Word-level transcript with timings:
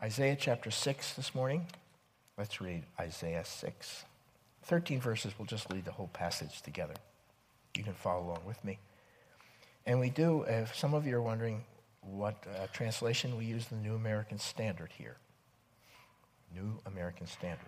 Isaiah 0.00 0.36
chapter 0.38 0.70
6 0.70 1.14
this 1.14 1.34
morning. 1.34 1.66
Let's 2.36 2.60
read 2.60 2.84
Isaiah 3.00 3.44
6. 3.44 4.04
13 4.62 5.00
verses, 5.00 5.32
we'll 5.36 5.46
just 5.46 5.66
read 5.72 5.84
the 5.84 5.90
whole 5.90 6.10
passage 6.12 6.62
together. 6.62 6.94
You 7.76 7.82
can 7.82 7.94
follow 7.94 8.24
along 8.26 8.42
with 8.46 8.64
me. 8.64 8.78
And 9.86 9.98
we 9.98 10.10
do, 10.10 10.42
if 10.42 10.76
some 10.76 10.94
of 10.94 11.04
you 11.04 11.16
are 11.16 11.22
wondering 11.22 11.64
what 12.00 12.36
uh, 12.46 12.68
translation 12.72 13.36
we 13.36 13.46
use, 13.46 13.66
the 13.66 13.74
New 13.74 13.96
American 13.96 14.38
Standard 14.38 14.92
here. 14.96 15.16
New 16.54 16.78
American 16.86 17.26
Standard. 17.26 17.66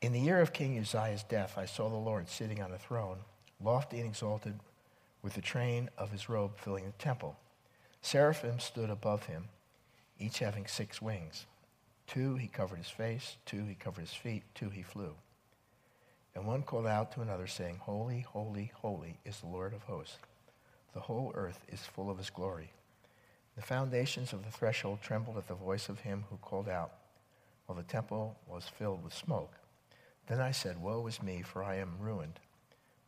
In 0.00 0.12
the 0.12 0.20
year 0.20 0.40
of 0.40 0.54
King 0.54 0.78
Uzziah's 0.78 1.22
death, 1.22 1.58
I 1.58 1.66
saw 1.66 1.90
the 1.90 1.96
Lord 1.96 2.30
sitting 2.30 2.62
on 2.62 2.72
a 2.72 2.78
throne, 2.78 3.18
lofty 3.62 3.98
and 3.98 4.08
exalted, 4.08 4.58
with 5.20 5.34
the 5.34 5.42
train 5.42 5.90
of 5.98 6.12
his 6.12 6.30
robe 6.30 6.56
filling 6.56 6.86
the 6.86 6.92
temple. 6.92 7.36
Seraphim 8.00 8.58
stood 8.58 8.88
above 8.88 9.26
him, 9.26 9.48
each 10.18 10.38
having 10.38 10.66
six 10.66 11.00
wings. 11.00 11.46
Two 12.06 12.36
he 12.36 12.48
covered 12.48 12.78
his 12.78 12.88
face, 12.88 13.36
two 13.44 13.64
he 13.64 13.74
covered 13.74 14.02
his 14.02 14.12
feet, 14.12 14.44
two 14.54 14.70
he 14.70 14.82
flew. 14.82 15.14
And 16.34 16.46
one 16.46 16.62
called 16.62 16.86
out 16.86 17.12
to 17.12 17.22
another, 17.22 17.46
saying, 17.46 17.78
Holy, 17.82 18.20
holy, 18.20 18.70
holy 18.74 19.18
is 19.24 19.40
the 19.40 19.46
Lord 19.46 19.72
of 19.72 19.82
hosts. 19.82 20.18
The 20.92 21.00
whole 21.00 21.32
earth 21.34 21.60
is 21.68 21.80
full 21.80 22.10
of 22.10 22.18
his 22.18 22.30
glory. 22.30 22.70
The 23.56 23.62
foundations 23.62 24.32
of 24.32 24.44
the 24.44 24.50
threshold 24.50 25.00
trembled 25.00 25.38
at 25.38 25.48
the 25.48 25.54
voice 25.54 25.88
of 25.88 26.00
him 26.00 26.24
who 26.28 26.36
called 26.36 26.68
out, 26.68 26.92
while 27.64 27.76
the 27.76 27.82
temple 27.82 28.36
was 28.46 28.68
filled 28.68 29.02
with 29.02 29.14
smoke. 29.14 29.54
Then 30.26 30.40
I 30.40 30.50
said, 30.50 30.80
Woe 30.80 31.06
is 31.06 31.22
me, 31.22 31.42
for 31.42 31.64
I 31.64 31.76
am 31.76 31.98
ruined, 31.98 32.38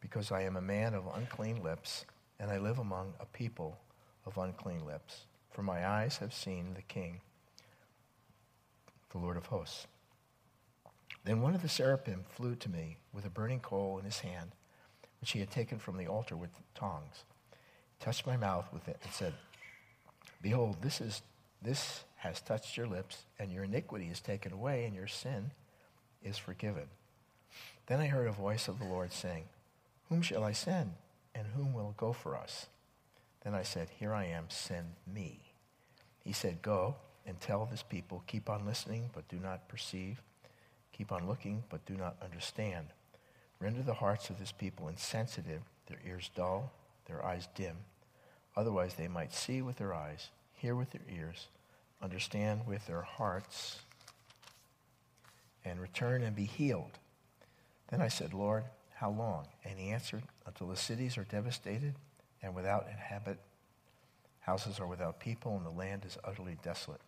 because 0.00 0.32
I 0.32 0.42
am 0.42 0.56
a 0.56 0.62
man 0.62 0.94
of 0.94 1.04
unclean 1.14 1.62
lips, 1.62 2.06
and 2.40 2.50
I 2.50 2.58
live 2.58 2.78
among 2.78 3.12
a 3.20 3.26
people 3.26 3.78
of 4.24 4.38
unclean 4.38 4.86
lips. 4.86 5.26
For 5.58 5.64
my 5.64 5.84
eyes 5.84 6.18
have 6.18 6.32
seen 6.32 6.74
the 6.74 6.82
King, 6.82 7.20
the 9.10 9.18
Lord 9.18 9.36
of 9.36 9.46
hosts. 9.46 9.88
Then 11.24 11.40
one 11.40 11.56
of 11.56 11.62
the 11.62 11.68
seraphim 11.68 12.22
flew 12.28 12.54
to 12.54 12.70
me 12.70 12.98
with 13.12 13.26
a 13.26 13.28
burning 13.28 13.58
coal 13.58 13.98
in 13.98 14.04
his 14.04 14.20
hand, 14.20 14.52
which 15.20 15.32
he 15.32 15.40
had 15.40 15.50
taken 15.50 15.80
from 15.80 15.96
the 15.96 16.06
altar 16.06 16.36
with 16.36 16.50
tongs. 16.76 17.24
He 17.50 18.04
touched 18.04 18.24
my 18.24 18.36
mouth 18.36 18.72
with 18.72 18.86
it 18.86 18.98
and 19.02 19.12
said, 19.12 19.34
Behold, 20.40 20.76
this, 20.80 21.00
is, 21.00 21.22
this 21.60 22.04
has 22.18 22.40
touched 22.40 22.76
your 22.76 22.86
lips, 22.86 23.24
and 23.36 23.50
your 23.50 23.64
iniquity 23.64 24.06
is 24.06 24.20
taken 24.20 24.52
away, 24.52 24.84
and 24.84 24.94
your 24.94 25.08
sin 25.08 25.50
is 26.22 26.38
forgiven. 26.38 26.86
Then 27.86 27.98
I 27.98 28.06
heard 28.06 28.28
a 28.28 28.32
voice 28.32 28.68
of 28.68 28.78
the 28.78 28.84
Lord 28.84 29.12
saying, 29.12 29.46
Whom 30.08 30.22
shall 30.22 30.44
I 30.44 30.52
send, 30.52 30.92
and 31.34 31.48
whom 31.56 31.72
will 31.72 31.94
go 31.96 32.12
for 32.12 32.36
us? 32.36 32.66
Then 33.42 33.56
I 33.56 33.64
said, 33.64 33.88
Here 33.98 34.14
I 34.14 34.26
am, 34.26 34.44
send 34.50 34.86
me. 35.12 35.47
He 36.24 36.32
said, 36.32 36.62
Go 36.62 36.96
and 37.26 37.40
tell 37.40 37.66
this 37.66 37.82
people, 37.82 38.22
keep 38.26 38.48
on 38.48 38.66
listening, 38.66 39.10
but 39.14 39.28
do 39.28 39.38
not 39.38 39.68
perceive. 39.68 40.22
Keep 40.92 41.12
on 41.12 41.28
looking, 41.28 41.62
but 41.70 41.84
do 41.86 41.94
not 41.94 42.16
understand. 42.22 42.86
Render 43.60 43.82
the 43.82 43.94
hearts 43.94 44.30
of 44.30 44.38
this 44.38 44.52
people 44.52 44.88
insensitive, 44.88 45.62
their 45.86 46.00
ears 46.06 46.30
dull, 46.34 46.72
their 47.06 47.24
eyes 47.24 47.48
dim. 47.54 47.76
Otherwise, 48.56 48.94
they 48.94 49.08
might 49.08 49.32
see 49.32 49.62
with 49.62 49.76
their 49.76 49.94
eyes, 49.94 50.28
hear 50.54 50.74
with 50.74 50.90
their 50.90 51.02
ears, 51.14 51.46
understand 52.02 52.66
with 52.66 52.86
their 52.86 53.02
hearts, 53.02 53.78
and 55.64 55.80
return 55.80 56.22
and 56.22 56.34
be 56.34 56.44
healed. 56.44 56.98
Then 57.88 58.00
I 58.00 58.08
said, 58.08 58.32
Lord, 58.34 58.64
how 58.94 59.10
long? 59.10 59.46
And 59.64 59.78
he 59.78 59.90
answered, 59.90 60.22
Until 60.46 60.68
the 60.68 60.76
cities 60.76 61.16
are 61.18 61.24
devastated 61.24 61.94
and 62.42 62.54
without 62.54 62.86
inhabit, 62.90 63.38
houses 64.48 64.80
are 64.80 64.86
without 64.86 65.20
people, 65.20 65.58
and 65.58 65.66
the 65.66 65.78
land 65.78 66.06
is 66.06 66.16
utterly 66.24 66.56
desolate. 66.62 67.02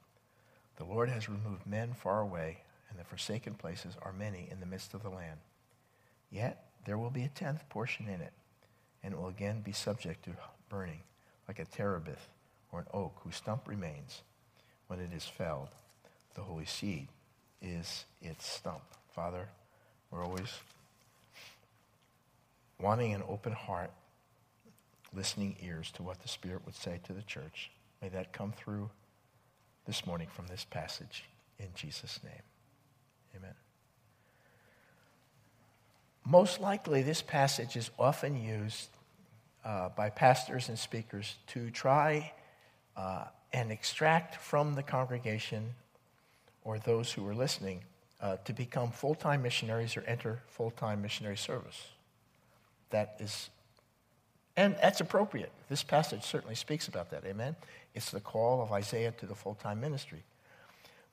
The 0.76 0.84
Lord 0.84 1.08
has 1.08 1.26
removed 1.26 1.66
men 1.66 1.94
far 1.94 2.20
away, 2.20 2.58
and 2.90 2.98
the 2.98 3.04
forsaken 3.04 3.54
places 3.54 3.96
are 4.02 4.12
many 4.12 4.46
in 4.50 4.60
the 4.60 4.66
midst 4.66 4.92
of 4.92 5.02
the 5.02 5.08
land. 5.08 5.40
Yet 6.30 6.66
there 6.84 6.98
will 6.98 7.08
be 7.08 7.24
a 7.24 7.28
tenth 7.28 7.66
portion 7.70 8.08
in 8.08 8.20
it, 8.20 8.34
and 9.02 9.14
it 9.14 9.16
will 9.18 9.28
again 9.28 9.62
be 9.62 9.72
subject 9.72 10.22
to 10.26 10.32
burning, 10.68 11.00
like 11.48 11.58
a 11.58 11.64
terebinth 11.64 12.28
or 12.72 12.80
an 12.80 12.86
oak 12.92 13.18
whose 13.24 13.36
stump 13.36 13.66
remains 13.66 14.20
when 14.88 15.00
it 15.00 15.14
is 15.14 15.24
felled. 15.24 15.70
The 16.34 16.42
holy 16.42 16.66
seed 16.66 17.08
is 17.62 18.04
its 18.20 18.46
stump. 18.46 18.82
Father, 19.14 19.48
we're 20.10 20.22
always 20.22 20.50
wanting 22.78 23.14
an 23.14 23.22
open 23.26 23.52
heart, 23.52 23.92
listening 25.14 25.56
ears 25.62 25.90
to 25.92 26.02
what 26.02 26.22
the 26.22 26.28
Spirit 26.28 26.62
would 26.64 26.74
say 26.74 27.00
to 27.04 27.12
the 27.12 27.22
church. 27.22 27.70
May 28.00 28.08
that 28.10 28.32
come 28.32 28.52
through 28.52 28.90
this 29.86 30.06
morning 30.06 30.28
from 30.30 30.46
this 30.46 30.64
passage 30.64 31.24
in 31.58 31.68
Jesus' 31.74 32.20
name. 32.22 32.42
Amen. 33.36 33.54
Most 36.24 36.60
likely, 36.60 37.02
this 37.02 37.22
passage 37.22 37.76
is 37.76 37.90
often 37.98 38.40
used 38.40 38.88
uh, 39.64 39.88
by 39.90 40.10
pastors 40.10 40.68
and 40.68 40.78
speakers 40.78 41.36
to 41.48 41.70
try 41.70 42.32
uh, 42.96 43.24
and 43.52 43.72
extract 43.72 44.36
from 44.36 44.74
the 44.74 44.82
congregation 44.82 45.74
or 46.62 46.78
those 46.78 47.12
who 47.12 47.26
are 47.26 47.34
listening 47.34 47.80
uh, 48.20 48.36
to 48.44 48.52
become 48.52 48.90
full 48.90 49.14
time 49.14 49.42
missionaries 49.42 49.96
or 49.96 50.02
enter 50.02 50.40
full 50.46 50.70
time 50.70 51.02
missionary 51.02 51.36
service. 51.36 51.88
That 52.90 53.16
is, 53.18 53.50
and 54.60 54.76
that's 54.82 55.00
appropriate. 55.00 55.50
This 55.70 55.82
passage 55.82 56.22
certainly 56.22 56.54
speaks 56.54 56.86
about 56.86 57.10
that. 57.12 57.24
Amen. 57.24 57.56
It's 57.94 58.10
the 58.10 58.20
call 58.20 58.60
of 58.60 58.72
Isaiah 58.72 59.10
to 59.12 59.24
the 59.24 59.34
full 59.34 59.54
time 59.54 59.80
ministry. 59.80 60.22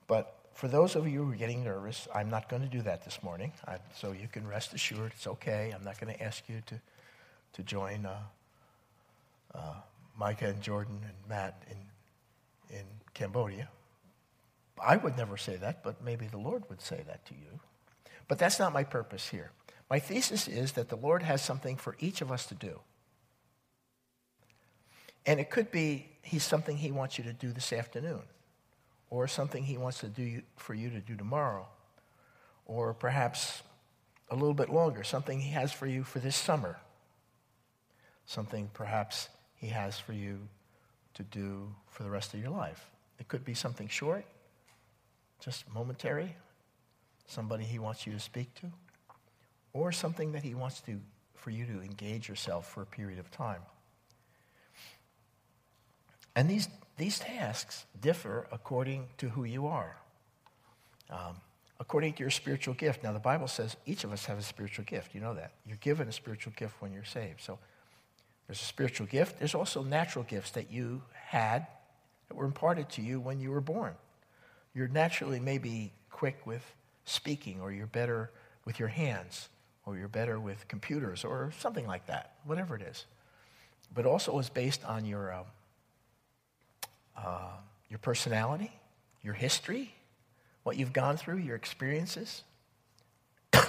But 0.06 0.36
for 0.52 0.68
those 0.68 0.96
of 0.96 1.08
you 1.08 1.24
who 1.24 1.32
are 1.32 1.36
getting 1.36 1.64
nervous, 1.64 2.06
I'm 2.14 2.28
not 2.28 2.50
going 2.50 2.60
to 2.60 2.68
do 2.68 2.82
that 2.82 3.06
this 3.06 3.22
morning. 3.22 3.52
I, 3.66 3.78
so 3.96 4.12
you 4.12 4.28
can 4.30 4.46
rest 4.46 4.74
assured 4.74 5.12
it's 5.16 5.26
okay. 5.26 5.72
I'm 5.74 5.82
not 5.82 5.98
going 5.98 6.14
to 6.14 6.22
ask 6.22 6.46
you 6.46 6.60
to, 6.66 6.80
to 7.54 7.62
join 7.62 8.04
uh, 8.04 8.18
uh, 9.54 9.74
Micah 10.18 10.48
and 10.48 10.60
Jordan 10.60 11.00
and 11.02 11.14
Matt 11.26 11.62
in, 11.70 12.76
in 12.76 12.84
Cambodia. 13.14 13.70
I 14.78 14.98
would 14.98 15.16
never 15.16 15.38
say 15.38 15.56
that, 15.56 15.82
but 15.82 16.04
maybe 16.04 16.26
the 16.26 16.38
Lord 16.38 16.64
would 16.68 16.82
say 16.82 17.02
that 17.06 17.24
to 17.24 17.34
you. 17.34 17.60
But 18.28 18.38
that's 18.38 18.58
not 18.58 18.74
my 18.74 18.84
purpose 18.84 19.30
here. 19.30 19.52
My 19.88 20.00
thesis 20.00 20.48
is 20.48 20.72
that 20.72 20.90
the 20.90 20.96
Lord 20.96 21.22
has 21.22 21.42
something 21.42 21.76
for 21.76 21.96
each 21.98 22.20
of 22.20 22.30
us 22.30 22.44
to 22.46 22.54
do. 22.54 22.80
And 25.28 25.38
it 25.38 25.50
could 25.50 25.70
be 25.70 26.08
he's 26.22 26.42
something 26.42 26.78
he 26.78 26.90
wants 26.90 27.18
you 27.18 27.24
to 27.24 27.34
do 27.34 27.52
this 27.52 27.70
afternoon, 27.70 28.22
or 29.10 29.28
something 29.28 29.62
he 29.62 29.76
wants 29.76 30.00
to 30.00 30.06
do 30.06 30.40
for 30.56 30.72
you 30.72 30.88
to 30.88 31.00
do 31.00 31.16
tomorrow, 31.16 31.68
or 32.64 32.94
perhaps 32.94 33.62
a 34.30 34.34
little 34.34 34.54
bit 34.54 34.70
longer, 34.70 35.04
something 35.04 35.38
he 35.38 35.50
has 35.50 35.70
for 35.70 35.86
you 35.86 36.02
for 36.02 36.18
this 36.18 36.34
summer, 36.34 36.78
something 38.24 38.70
perhaps 38.72 39.28
he 39.56 39.66
has 39.66 39.98
for 39.98 40.14
you 40.14 40.38
to 41.12 41.22
do 41.24 41.74
for 41.90 42.04
the 42.04 42.10
rest 42.10 42.32
of 42.32 42.40
your 42.40 42.50
life. 42.50 42.88
It 43.18 43.28
could 43.28 43.44
be 43.44 43.52
something 43.52 43.88
short, 43.88 44.24
just 45.40 45.70
momentary, 45.74 46.34
somebody 47.26 47.64
he 47.64 47.78
wants 47.78 48.06
you 48.06 48.14
to 48.14 48.20
speak 48.20 48.54
to, 48.62 48.72
or 49.74 49.92
something 49.92 50.32
that 50.32 50.42
he 50.42 50.54
wants 50.54 50.80
to, 50.82 50.98
for 51.34 51.50
you 51.50 51.66
to 51.66 51.82
engage 51.82 52.30
yourself 52.30 52.66
for 52.72 52.80
a 52.80 52.86
period 52.86 53.18
of 53.18 53.30
time. 53.30 53.60
And 56.38 56.48
these, 56.48 56.68
these 56.96 57.18
tasks 57.18 57.84
differ 58.00 58.46
according 58.52 59.08
to 59.18 59.28
who 59.28 59.42
you 59.42 59.66
are, 59.66 59.96
um, 61.10 61.36
according 61.80 62.12
to 62.14 62.20
your 62.20 62.30
spiritual 62.30 62.74
gift. 62.74 63.02
Now, 63.02 63.12
the 63.12 63.18
Bible 63.18 63.48
says 63.48 63.76
each 63.86 64.04
of 64.04 64.12
us 64.12 64.24
have 64.26 64.38
a 64.38 64.42
spiritual 64.42 64.84
gift. 64.84 65.14
You 65.14 65.20
know 65.20 65.34
that. 65.34 65.50
You're 65.66 65.78
given 65.78 66.06
a 66.06 66.12
spiritual 66.12 66.52
gift 66.56 66.80
when 66.80 66.92
you're 66.92 67.04
saved. 67.04 67.40
So 67.40 67.58
there's 68.46 68.60
a 68.60 68.64
spiritual 68.64 69.06
gift. 69.06 69.40
There's 69.40 69.54
also 69.56 69.82
natural 69.82 70.24
gifts 70.24 70.52
that 70.52 70.70
you 70.70 71.02
had 71.12 71.66
that 72.28 72.36
were 72.36 72.44
imparted 72.44 72.88
to 72.90 73.02
you 73.02 73.18
when 73.18 73.40
you 73.40 73.50
were 73.50 73.60
born 73.60 73.94
you're 74.78 74.88
naturally 74.88 75.40
maybe 75.40 75.92
quick 76.10 76.46
with 76.46 76.64
speaking, 77.04 77.60
or 77.60 77.72
you're 77.72 77.86
better 77.86 78.30
with 78.64 78.78
your 78.78 78.88
hands, 78.88 79.48
or 79.84 79.96
you're 79.96 80.06
better 80.06 80.38
with 80.38 80.68
computers, 80.68 81.24
or 81.24 81.52
something 81.58 81.86
like 81.86 82.06
that, 82.06 82.34
whatever 82.44 82.76
it 82.76 82.82
is. 82.82 83.06
But 83.92 84.06
also 84.06 84.38
is 84.38 84.48
based 84.48 84.84
on 84.84 85.04
your, 85.04 85.32
uh, 85.32 85.42
uh, 87.24 87.50
your 87.88 87.98
personality, 87.98 88.72
your 89.22 89.34
history, 89.34 89.94
what 90.62 90.76
you've 90.76 90.92
gone 90.92 91.16
through, 91.16 91.38
your 91.38 91.56
experiences. 91.56 92.42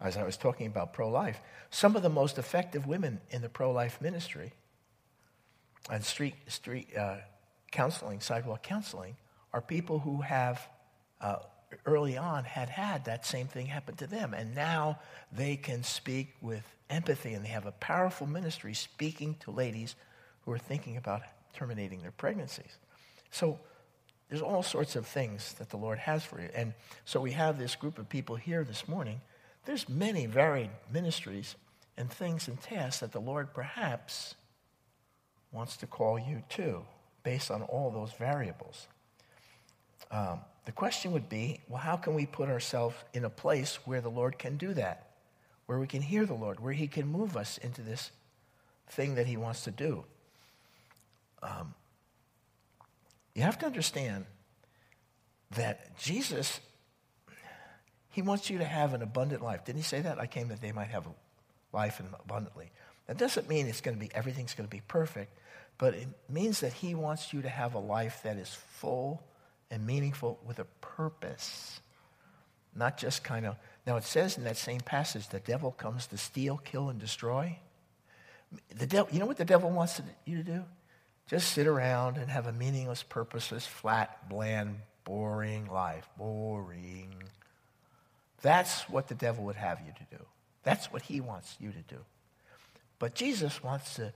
As 0.00 0.16
I 0.16 0.24
was 0.24 0.36
talking 0.36 0.66
about 0.66 0.92
pro 0.92 1.08
life, 1.08 1.40
some 1.70 1.96
of 1.96 2.02
the 2.02 2.08
most 2.08 2.38
effective 2.38 2.86
women 2.86 3.20
in 3.30 3.42
the 3.42 3.48
pro 3.48 3.70
life 3.72 4.00
ministry 4.00 4.52
and 5.90 6.04
street, 6.04 6.34
street, 6.48 6.88
uh, 6.96 7.16
counseling, 7.70 8.20
sidewalk 8.20 8.62
counseling, 8.62 9.16
are 9.52 9.60
people 9.60 9.98
who 10.00 10.20
have 10.22 10.66
uh, 11.20 11.36
early 11.86 12.16
on 12.16 12.44
had 12.44 12.68
had 12.68 13.04
that 13.04 13.24
same 13.24 13.46
thing 13.46 13.66
happen 13.66 13.94
to 13.96 14.06
them. 14.06 14.34
And 14.34 14.54
now 14.54 14.98
they 15.30 15.56
can 15.56 15.82
speak 15.82 16.34
with 16.40 16.64
empathy 16.90 17.34
and 17.34 17.44
they 17.44 17.50
have 17.50 17.66
a 17.66 17.72
powerful 17.72 18.26
ministry 18.26 18.74
speaking 18.74 19.36
to 19.40 19.50
ladies 19.50 19.94
who 20.44 20.52
are 20.52 20.58
thinking 20.58 20.96
about 20.96 21.22
terminating 21.54 22.00
their 22.00 22.10
pregnancies. 22.10 22.78
So 23.30 23.58
there's 24.28 24.42
all 24.42 24.62
sorts 24.62 24.96
of 24.96 25.06
things 25.06 25.54
that 25.54 25.70
the 25.70 25.76
Lord 25.76 25.98
has 25.98 26.24
for 26.24 26.40
you. 26.40 26.48
And 26.54 26.74
so 27.04 27.20
we 27.20 27.32
have 27.32 27.58
this 27.58 27.76
group 27.76 27.98
of 27.98 28.08
people 28.08 28.36
here 28.36 28.64
this 28.64 28.88
morning. 28.88 29.20
There's 29.64 29.88
many 29.88 30.26
varied 30.26 30.70
ministries 30.92 31.54
and 31.96 32.10
things 32.10 32.48
and 32.48 32.60
tasks 32.60 33.00
that 33.00 33.12
the 33.12 33.20
Lord 33.20 33.52
perhaps 33.52 34.34
wants 35.52 35.76
to 35.76 35.86
call 35.86 36.18
you 36.18 36.42
to 36.50 36.82
based 37.22 37.50
on 37.50 37.62
all 37.62 37.90
those 37.90 38.12
variables. 38.12 38.88
Um, 40.10 40.40
the 40.64 40.72
question 40.72 41.12
would 41.12 41.28
be 41.28 41.60
well, 41.68 41.80
how 41.80 41.96
can 41.96 42.14
we 42.14 42.26
put 42.26 42.48
ourselves 42.48 42.96
in 43.12 43.24
a 43.24 43.30
place 43.30 43.78
where 43.84 44.00
the 44.00 44.10
Lord 44.10 44.38
can 44.38 44.56
do 44.56 44.74
that? 44.74 45.10
Where 45.66 45.78
we 45.78 45.86
can 45.86 46.02
hear 46.02 46.26
the 46.26 46.34
Lord, 46.34 46.60
where 46.60 46.72
He 46.72 46.86
can 46.86 47.06
move 47.06 47.36
us 47.36 47.58
into 47.58 47.82
this 47.82 48.10
thing 48.88 49.14
that 49.16 49.26
He 49.26 49.36
wants 49.36 49.64
to 49.64 49.70
do? 49.70 50.04
Um, 51.42 51.74
you 53.34 53.42
have 53.42 53.58
to 53.60 53.66
understand 53.66 54.26
that 55.56 55.98
Jesus, 55.98 56.60
He 58.10 58.22
wants 58.22 58.50
you 58.50 58.58
to 58.58 58.64
have 58.64 58.94
an 58.94 59.02
abundant 59.02 59.42
life. 59.42 59.64
Didn't 59.64 59.78
He 59.78 59.84
say 59.84 60.00
that? 60.00 60.18
I 60.18 60.26
came 60.26 60.48
that 60.48 60.60
they 60.60 60.72
might 60.72 60.88
have 60.88 61.06
life 61.72 62.00
abundantly. 62.24 62.70
That 63.06 63.18
doesn't 63.18 63.48
mean 63.48 63.66
it's 63.66 63.80
going 63.80 63.96
to 63.96 64.00
be, 64.00 64.10
everything's 64.14 64.54
going 64.54 64.68
to 64.68 64.74
be 64.74 64.82
perfect, 64.86 65.36
but 65.78 65.94
it 65.94 66.08
means 66.28 66.60
that 66.60 66.72
He 66.72 66.94
wants 66.94 67.32
you 67.32 67.42
to 67.42 67.48
have 67.48 67.74
a 67.74 67.78
life 67.78 68.20
that 68.22 68.36
is 68.36 68.48
full 68.48 69.22
and 69.70 69.86
meaningful 69.86 70.38
with 70.46 70.58
a 70.58 70.66
purpose. 70.80 71.80
Not 72.74 72.96
just 72.96 73.24
kind 73.24 73.46
of. 73.46 73.56
Now, 73.86 73.96
it 73.96 74.04
says 74.04 74.38
in 74.38 74.44
that 74.44 74.56
same 74.56 74.80
passage, 74.80 75.28
the 75.28 75.40
devil 75.40 75.72
comes 75.72 76.06
to 76.08 76.16
steal, 76.16 76.58
kill, 76.58 76.88
and 76.88 76.98
destroy. 76.98 77.58
The 78.76 78.86
devil, 78.86 79.08
you 79.12 79.18
know 79.18 79.26
what 79.26 79.38
the 79.38 79.44
devil 79.44 79.70
wants 79.70 80.00
you 80.24 80.36
to 80.36 80.42
do? 80.42 80.64
Just 81.26 81.52
sit 81.52 81.66
around 81.66 82.16
and 82.16 82.30
have 82.30 82.46
a 82.46 82.52
meaningless, 82.52 83.02
purposeless, 83.02 83.66
flat, 83.66 84.28
bland, 84.28 84.76
boring 85.04 85.66
life. 85.66 86.08
Boring. 86.18 87.14
That's 88.42 88.88
what 88.88 89.08
the 89.08 89.14
devil 89.14 89.44
would 89.44 89.56
have 89.56 89.80
you 89.86 89.92
to 89.92 90.16
do. 90.16 90.24
That's 90.62 90.92
what 90.92 91.02
he 91.02 91.20
wants 91.20 91.56
you 91.60 91.70
to 91.70 91.82
do. 91.94 92.00
But 92.98 93.14
Jesus 93.14 93.62
wants 93.62 93.94
to 93.94 94.12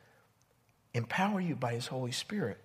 empower 0.94 1.40
you 1.40 1.56
by 1.56 1.74
his 1.74 1.86
Holy 1.86 2.12
Spirit 2.12 2.58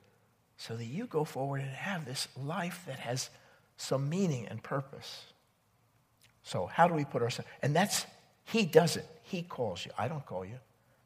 so 0.57 0.75
that 0.75 0.85
you 0.85 1.05
go 1.05 1.23
forward 1.23 1.61
and 1.61 1.71
have 1.71 2.05
this 2.05 2.27
life 2.37 2.83
that 2.87 2.99
has 2.99 3.29
some 3.77 4.09
meaning 4.09 4.47
and 4.47 4.61
purpose. 4.61 5.23
So, 6.43 6.67
how 6.67 6.87
do 6.87 6.93
we 6.93 7.05
put 7.05 7.21
ourselves? 7.21 7.49
And 7.61 7.75
that's, 7.75 8.05
he 8.45 8.65
does 8.65 8.97
it. 8.97 9.05
He 9.23 9.41
calls 9.41 9.85
you. 9.85 9.91
I 9.97 10.07
don't 10.07 10.25
call 10.25 10.45
you. 10.45 10.59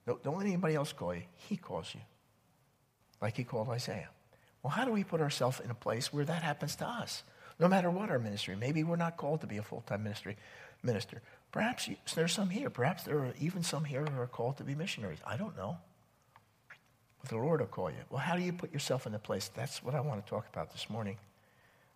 Don't, 0.05 0.21
don't 0.23 0.37
let 0.37 0.45
anybody 0.45 0.75
else 0.75 0.93
call 0.93 1.15
you. 1.15 1.23
He 1.35 1.57
calls 1.57 1.93
you, 1.93 2.01
like 3.25 3.37
he 3.37 3.43
called 3.43 3.69
Isaiah. 3.69 4.09
Well, 4.61 4.69
how 4.69 4.85
do 4.85 4.91
we 4.91 5.03
put 5.03 5.19
ourselves 5.19 5.59
in 5.59 5.71
a 5.71 5.73
place 5.73 6.13
where 6.13 6.25
that 6.25 6.43
happens 6.43 6.75
to 6.75 6.85
us? 6.85 7.23
No 7.59 7.67
matter 7.67 7.89
what 7.89 8.11
our 8.11 8.19
ministry. 8.19 8.55
Maybe 8.55 8.83
we're 8.83 8.97
not 8.97 9.17
called 9.17 9.41
to 9.41 9.47
be 9.47 9.57
a 9.57 9.63
full 9.63 9.81
time 9.81 10.03
ministry 10.03 10.37
minister. 10.83 11.23
Perhaps 11.51 11.87
you, 11.87 11.95
there's 12.13 12.33
some 12.33 12.51
here. 12.51 12.69
Perhaps 12.69 13.01
there 13.01 13.17
are 13.17 13.33
even 13.39 13.63
some 13.63 13.83
here 13.83 14.05
who 14.05 14.21
are 14.21 14.27
called 14.27 14.57
to 14.57 14.63
be 14.63 14.75
missionaries. 14.75 15.17
I 15.25 15.37
don't 15.37 15.57
know. 15.57 15.77
But 17.19 17.31
the 17.31 17.37
Lord 17.37 17.61
will 17.61 17.67
call 17.67 17.89
you. 17.89 17.97
Well, 18.11 18.19
how 18.19 18.35
do 18.35 18.43
you 18.43 18.53
put 18.53 18.71
yourself 18.71 19.07
in 19.07 19.13
the 19.13 19.17
place? 19.17 19.49
That's 19.55 19.83
what 19.83 19.95
I 19.95 20.01
want 20.01 20.23
to 20.23 20.29
talk 20.29 20.45
about 20.53 20.71
this 20.71 20.87
morning. 20.87 21.17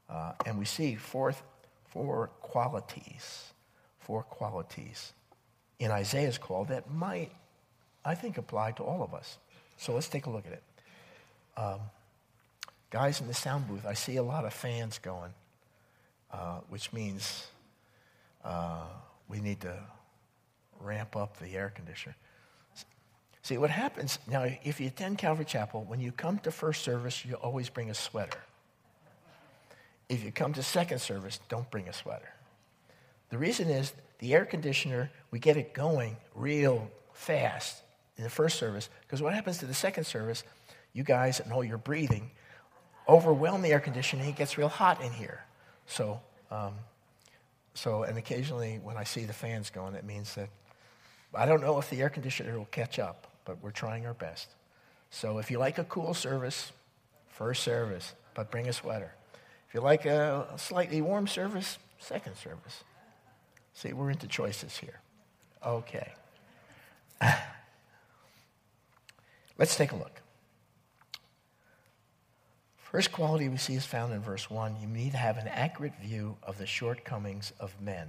Uh, 0.09 0.31
and 0.47 0.57
we 0.57 0.65
see 0.65 0.95
fourth, 0.95 1.43
four 1.89 2.31
qualities, 2.41 3.53
four 3.99 4.23
qualities 4.23 5.13
in 5.77 5.91
Isaiah's 5.91 6.39
call 6.39 6.65
that 6.65 6.91
might, 6.91 7.31
I 8.03 8.15
think, 8.15 8.39
apply 8.39 8.71
to 8.71 8.83
all 8.83 9.03
of 9.03 9.13
us. 9.13 9.37
So 9.77 9.93
let's 9.93 10.07
take 10.07 10.25
a 10.25 10.31
look 10.31 10.47
at 10.47 10.53
it. 10.53 10.63
Um, 11.59 11.81
guys 12.89 13.19
in 13.19 13.27
the 13.27 13.33
sound 13.33 13.67
booth, 13.67 13.85
I 13.85 13.93
see 13.93 14.15
a 14.15 14.23
lot 14.23 14.45
of 14.45 14.53
fans 14.53 14.97
going, 14.97 15.33
uh, 16.31 16.59
which 16.69 16.93
means 16.93 17.47
uh, 18.45 18.85
we 19.27 19.41
need 19.41 19.59
to 19.61 19.77
ramp 20.79 21.17
up 21.17 21.37
the 21.37 21.57
air 21.57 21.73
conditioner. 21.75 22.15
See, 23.41 23.57
what 23.57 23.71
happens 23.71 24.19
now, 24.25 24.45
if 24.63 24.79
you 24.79 24.87
attend 24.87 25.17
Calvary 25.17 25.43
Chapel, 25.43 25.83
when 25.85 25.99
you 25.99 26.13
come 26.13 26.39
to 26.39 26.51
first 26.51 26.83
service, 26.83 27.25
you 27.25 27.35
always 27.35 27.67
bring 27.67 27.89
a 27.89 27.93
sweater. 27.93 28.39
If 30.07 30.23
you 30.23 30.31
come 30.31 30.53
to 30.53 30.63
second 30.63 30.99
service, 30.99 31.39
don't 31.49 31.69
bring 31.69 31.89
a 31.89 31.93
sweater. 31.93 32.31
The 33.31 33.37
reason 33.37 33.69
is 33.69 33.93
the 34.19 34.33
air 34.33 34.45
conditioner, 34.45 35.11
we 35.29 35.39
get 35.39 35.57
it 35.57 35.73
going 35.73 36.15
real 36.35 36.89
fast 37.11 37.81
in 38.17 38.23
the 38.23 38.29
first 38.29 38.57
service, 38.57 38.89
because 39.01 39.21
what 39.21 39.33
happens 39.33 39.57
to 39.57 39.65
the 39.65 39.73
second 39.73 40.05
service, 40.05 40.43
you 40.93 41.03
guys 41.03 41.41
know 41.47 41.61
you're 41.61 41.77
breathing, 41.77 42.31
overwhelm 43.07 43.61
the 43.61 43.69
air 43.69 43.79
conditioner, 43.79 44.23
and 44.23 44.31
it 44.31 44.35
gets 44.35 44.57
real 44.57 44.67
hot 44.67 45.01
in 45.01 45.11
here. 45.11 45.43
So, 45.85 46.21
um, 46.51 46.73
so, 47.73 48.03
and 48.03 48.17
occasionally 48.17 48.79
when 48.83 48.97
I 48.97 49.03
see 49.03 49.25
the 49.25 49.33
fans 49.33 49.69
going, 49.69 49.95
it 49.95 50.03
means 50.03 50.35
that 50.35 50.49
I 51.33 51.45
don't 51.45 51.61
know 51.61 51.79
if 51.79 51.89
the 51.89 52.01
air 52.01 52.09
conditioner 52.09 52.57
will 52.57 52.65
catch 52.65 52.99
up, 52.99 53.27
but 53.45 53.61
we're 53.61 53.71
trying 53.71 54.05
our 54.05 54.13
best. 54.13 54.49
So 55.11 55.37
if 55.37 55.49
you 55.49 55.59
like 55.59 55.77
a 55.77 55.83
cool 55.85 56.13
service, 56.13 56.71
first 57.27 57.63
service, 57.63 58.13
but 58.33 58.51
bring 58.51 58.67
a 58.67 58.73
sweater. 58.73 59.13
If 59.67 59.73
you 59.75 59.81
like 59.81 60.05
a 60.05 60.47
slightly 60.57 61.01
warm 61.01 61.27
service, 61.27 61.77
second 61.99 62.35
service. 62.35 62.83
See, 63.73 63.93
we're 63.93 64.09
into 64.09 64.27
choices 64.27 64.77
here. 64.77 64.99
Okay. 65.65 66.11
Let's 69.57 69.75
take 69.75 69.91
a 69.91 69.95
look. 69.95 70.21
First 72.91 73.11
quality 73.11 73.47
we 73.49 73.57
see 73.57 73.75
is 73.75 73.85
found 73.85 74.13
in 74.13 74.19
verse 74.19 74.49
1. 74.49 74.77
You 74.81 74.87
need 74.87 75.11
to 75.11 75.17
have 75.17 75.37
an 75.37 75.47
accurate 75.47 75.93
view 76.01 76.37
of 76.41 76.57
the 76.57 76.65
shortcomings 76.65 77.53
of 77.59 77.79
men. 77.79 78.07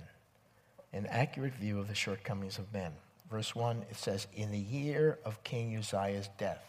An 0.95 1.05
accurate 1.05 1.55
view 1.55 1.79
of 1.79 1.87
the 1.87 1.95
shortcomings 1.95 2.57
of 2.57 2.73
men. 2.73 2.93
Verse 3.31 3.55
1, 3.55 3.85
it 3.91 3.97
says, 3.97 4.27
In 4.35 4.51
the 4.51 4.59
year 4.59 5.19
of 5.23 5.45
King 5.45 5.77
Uzziah's 5.77 6.31
death. 6.39 6.63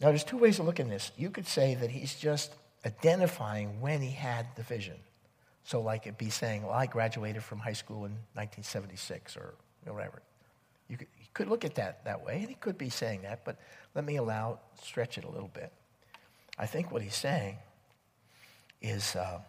Now, 0.00 0.08
there's 0.08 0.24
two 0.24 0.36
ways 0.36 0.58
of 0.58 0.66
looking 0.66 0.86
at 0.86 0.90
this. 0.90 1.12
You 1.16 1.30
could 1.30 1.46
say 1.46 1.76
that 1.76 1.92
he's 1.92 2.16
just 2.16 2.52
identifying 2.84 3.80
when 3.80 4.02
he 4.02 4.10
had 4.10 4.48
the 4.56 4.64
vision. 4.64 4.96
So, 5.62 5.80
like 5.80 6.08
it'd 6.08 6.18
be 6.18 6.28
saying, 6.28 6.64
Well, 6.64 6.72
I 6.72 6.86
graduated 6.86 7.44
from 7.44 7.60
high 7.60 7.72
school 7.72 7.98
in 7.98 8.18
1976 8.34 9.36
or 9.36 9.54
whatever. 9.86 10.22
You 10.88 10.96
could, 10.96 11.08
you 11.20 11.26
could 11.34 11.48
look 11.48 11.64
at 11.64 11.76
that 11.76 12.04
that 12.04 12.26
way, 12.26 12.40
and 12.40 12.48
he 12.48 12.56
could 12.56 12.76
be 12.76 12.90
saying 12.90 13.22
that, 13.22 13.44
but 13.44 13.60
let 13.94 14.04
me 14.04 14.16
allow, 14.16 14.58
stretch 14.82 15.18
it 15.18 15.24
a 15.24 15.30
little 15.30 15.50
bit. 15.54 15.72
I 16.58 16.66
think 16.66 16.90
what 16.90 17.02
he's 17.02 17.16
saying 17.16 17.58
is 18.80 19.16
uh, 19.16 19.40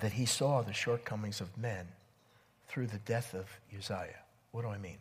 that 0.00 0.12
he 0.12 0.26
saw 0.26 0.62
the 0.62 0.72
shortcomings 0.72 1.40
of 1.40 1.56
men 1.56 1.88
through 2.68 2.88
the 2.88 2.98
death 2.98 3.34
of 3.34 3.46
Uzziah. 3.76 4.22
What 4.50 4.62
do 4.62 4.68
I 4.68 4.78
mean? 4.78 4.98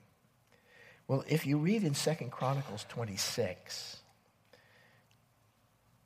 Well, 1.08 1.24
if 1.28 1.46
you 1.46 1.58
read 1.58 1.84
in 1.84 1.94
2 1.94 2.14
Chronicles 2.32 2.86
26, 2.90 3.98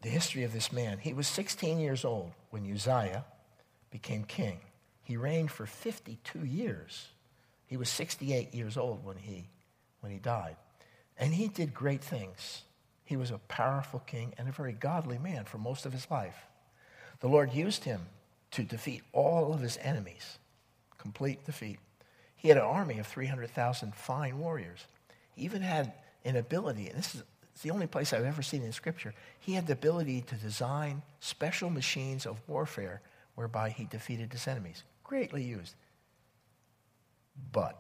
the 0.02 0.10
history 0.10 0.44
of 0.44 0.54
this 0.54 0.72
man, 0.72 1.00
he 1.00 1.14
was 1.14 1.28
16 1.28 1.80
years 1.80 2.06
old 2.06 2.32
when 2.50 2.72
Uzziah 2.72 3.26
became 3.90 4.24
king. 4.24 4.60
He 5.04 5.18
reigned 5.18 5.52
for 5.52 5.66
52 5.66 6.46
years. 6.46 7.08
He 7.68 7.78
was 7.78 7.90
68 7.90 8.54
years 8.54 8.78
old 8.78 9.04
when 9.04 9.18
he, 9.18 9.50
when 10.02 10.12
he 10.12 10.20
died. 10.20 10.56
And 11.18 11.34
he 11.34 11.48
did 11.48 11.74
great 11.74 12.04
things. 12.04 12.64
He 13.12 13.18
was 13.18 13.32
a 13.32 13.40
powerful 13.50 14.00
king 14.08 14.34
and 14.38 14.48
a 14.48 14.54
very 14.54 14.72
godly 14.72 15.18
man 15.18 15.44
for 15.44 15.58
most 15.58 15.86
of 15.86 15.92
his 15.92 16.10
life. 16.10 16.46
The 17.20 17.28
Lord 17.28 17.52
used 17.52 17.84
him 17.84 18.00
to 18.52 18.64
defeat 18.64 19.04
all 19.12 19.54
of 19.54 19.60
his 19.60 19.78
enemies, 19.82 20.38
complete 20.98 21.46
defeat. 21.46 21.80
He 22.38 22.48
had 22.48 22.56
an 22.56 22.64
army 22.64 23.00
of 23.00 23.08
300,000 23.08 23.94
fine 23.94 24.40
warriors. 24.40 24.86
He 25.36 25.44
even 25.44 25.62
had 25.62 25.92
an 26.24 26.38
ability, 26.38 26.88
and 26.88 26.98
this 26.98 27.14
is 27.14 27.24
the 27.62 27.72
only 27.72 27.86
place 27.86 28.14
I've 28.14 28.24
ever 28.24 28.42
seen 28.42 28.64
in 28.64 28.72
Scripture, 28.72 29.14
he 29.42 29.56
had 29.56 29.68
the 29.68 29.74
ability 29.74 30.22
to 30.22 30.36
design 30.36 31.02
special 31.20 31.70
machines 31.70 32.26
of 32.26 32.40
warfare 32.48 33.02
whereby 33.36 33.72
he 33.72 33.84
defeated 33.84 34.32
his 34.32 34.48
enemies. 34.48 34.84
Greatly 35.04 35.44
used. 35.44 35.76
But 37.52 37.78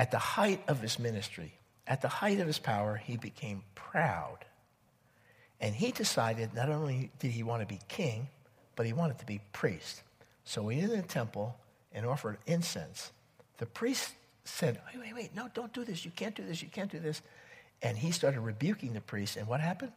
at 0.00 0.10
the 0.10 0.18
height 0.18 0.64
of 0.66 0.80
his 0.80 0.98
ministry, 0.98 1.60
at 1.86 2.00
the 2.00 2.08
height 2.08 2.40
of 2.40 2.46
his 2.46 2.58
power, 2.58 2.96
he 2.96 3.16
became 3.16 3.62
proud. 3.74 4.38
And 5.60 5.74
he 5.74 5.92
decided 5.92 6.54
not 6.54 6.68
only 6.68 7.10
did 7.18 7.30
he 7.30 7.42
want 7.42 7.62
to 7.62 7.66
be 7.66 7.80
king, 7.88 8.28
but 8.76 8.86
he 8.86 8.92
wanted 8.92 9.18
to 9.18 9.26
be 9.26 9.40
priest. 9.52 10.02
So 10.44 10.68
he 10.68 10.80
entered 10.80 11.04
the 11.04 11.08
temple 11.08 11.56
and 11.92 12.06
offered 12.06 12.38
incense. 12.46 13.12
The 13.58 13.66
priest 13.66 14.12
said, 14.44 14.80
Wait, 14.92 15.00
wait, 15.00 15.14
wait, 15.14 15.36
no, 15.36 15.48
don't 15.54 15.72
do 15.72 15.84
this. 15.84 16.04
You 16.04 16.10
can't 16.10 16.34
do 16.34 16.44
this. 16.44 16.62
You 16.62 16.68
can't 16.68 16.90
do 16.90 16.98
this. 16.98 17.22
And 17.80 17.96
he 17.96 18.10
started 18.10 18.40
rebuking 18.40 18.92
the 18.92 19.00
priest. 19.00 19.36
And 19.36 19.46
what 19.46 19.60
happened? 19.60 19.92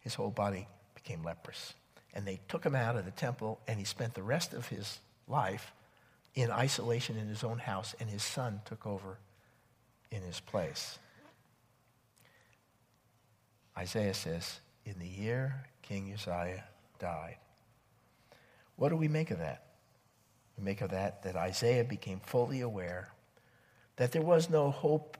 His 0.00 0.14
whole 0.14 0.30
body 0.30 0.66
became 0.94 1.22
leprous. 1.22 1.74
And 2.12 2.26
they 2.26 2.40
took 2.48 2.64
him 2.64 2.74
out 2.74 2.96
of 2.96 3.04
the 3.04 3.10
temple, 3.10 3.60
and 3.66 3.78
he 3.78 3.84
spent 3.84 4.14
the 4.14 4.22
rest 4.22 4.52
of 4.52 4.68
his 4.68 5.00
life 5.26 5.72
in 6.34 6.50
isolation 6.50 7.16
in 7.16 7.28
his 7.28 7.44
own 7.44 7.58
house, 7.58 7.94
and 8.00 8.08
his 8.08 8.22
son 8.22 8.60
took 8.64 8.86
over 8.86 9.18
in 10.10 10.22
his 10.22 10.40
place. 10.40 10.98
Isaiah 13.76 14.14
says, 14.14 14.60
in 14.84 14.98
the 14.98 15.06
year 15.06 15.64
King 15.82 16.12
Uzziah 16.12 16.64
died. 16.98 17.36
What 18.76 18.88
do 18.88 18.96
we 18.96 19.08
make 19.08 19.30
of 19.30 19.38
that? 19.38 19.64
We 20.56 20.64
make 20.64 20.80
of 20.80 20.90
that 20.90 21.22
that 21.22 21.36
Isaiah 21.36 21.84
became 21.84 22.20
fully 22.20 22.60
aware 22.60 23.10
that 23.96 24.12
there 24.12 24.22
was 24.22 24.50
no 24.50 24.70
hope 24.70 25.16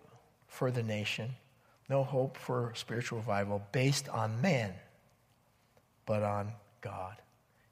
for 0.47 0.71
the 0.71 0.83
nation, 0.83 1.31
no 1.89 2.05
hope 2.05 2.37
for 2.37 2.73
spiritual 2.75 3.19
revival 3.19 3.63
based 3.73 4.09
on 4.09 4.41
man, 4.41 4.75
but 6.07 6.23
on 6.23 6.53
God. 6.81 7.17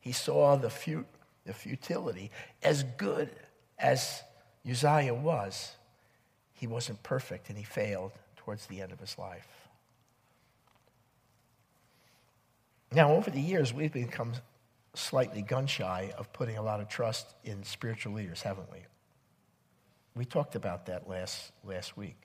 He 0.01 0.13
saw 0.13 0.57
the, 0.57 0.71
fut- 0.71 1.07
the 1.45 1.53
futility. 1.53 2.31
As 2.63 2.85
good 2.97 3.31
as 3.79 4.23
Uzziah 4.69 5.15
was, 5.15 5.73
he 6.55 6.67
wasn't 6.67 7.03
perfect 7.03 7.49
and 7.49 7.59
he 7.59 7.65
failed 7.65 8.13
towards 8.37 8.67
the 8.67 8.81
end 8.81 8.93
of 8.93 9.01
his 9.01 9.19
life. 9.19 9.62
Now, 12.95 13.15
over 13.15 13.31
the 13.31 13.41
years, 13.41 13.73
we've 13.73 13.93
become 13.93 14.33
slightly 14.95 15.41
gun 15.43 15.67
shy 15.67 16.13
of 16.19 16.33
putting 16.33 16.59
a 16.59 16.63
lot 16.63 16.81
of 16.81 16.89
trust 16.89 17.35
in 17.45 17.65
spiritual 17.65 18.13
leaders, 18.13 18.43
haven't 18.43 18.71
we? 18.71 18.79
We 20.15 20.27
talked 20.27 20.55
about 20.57 20.87
that 20.87 21.09
last, 21.09 21.53
last 21.65 21.97
week. 21.97 22.17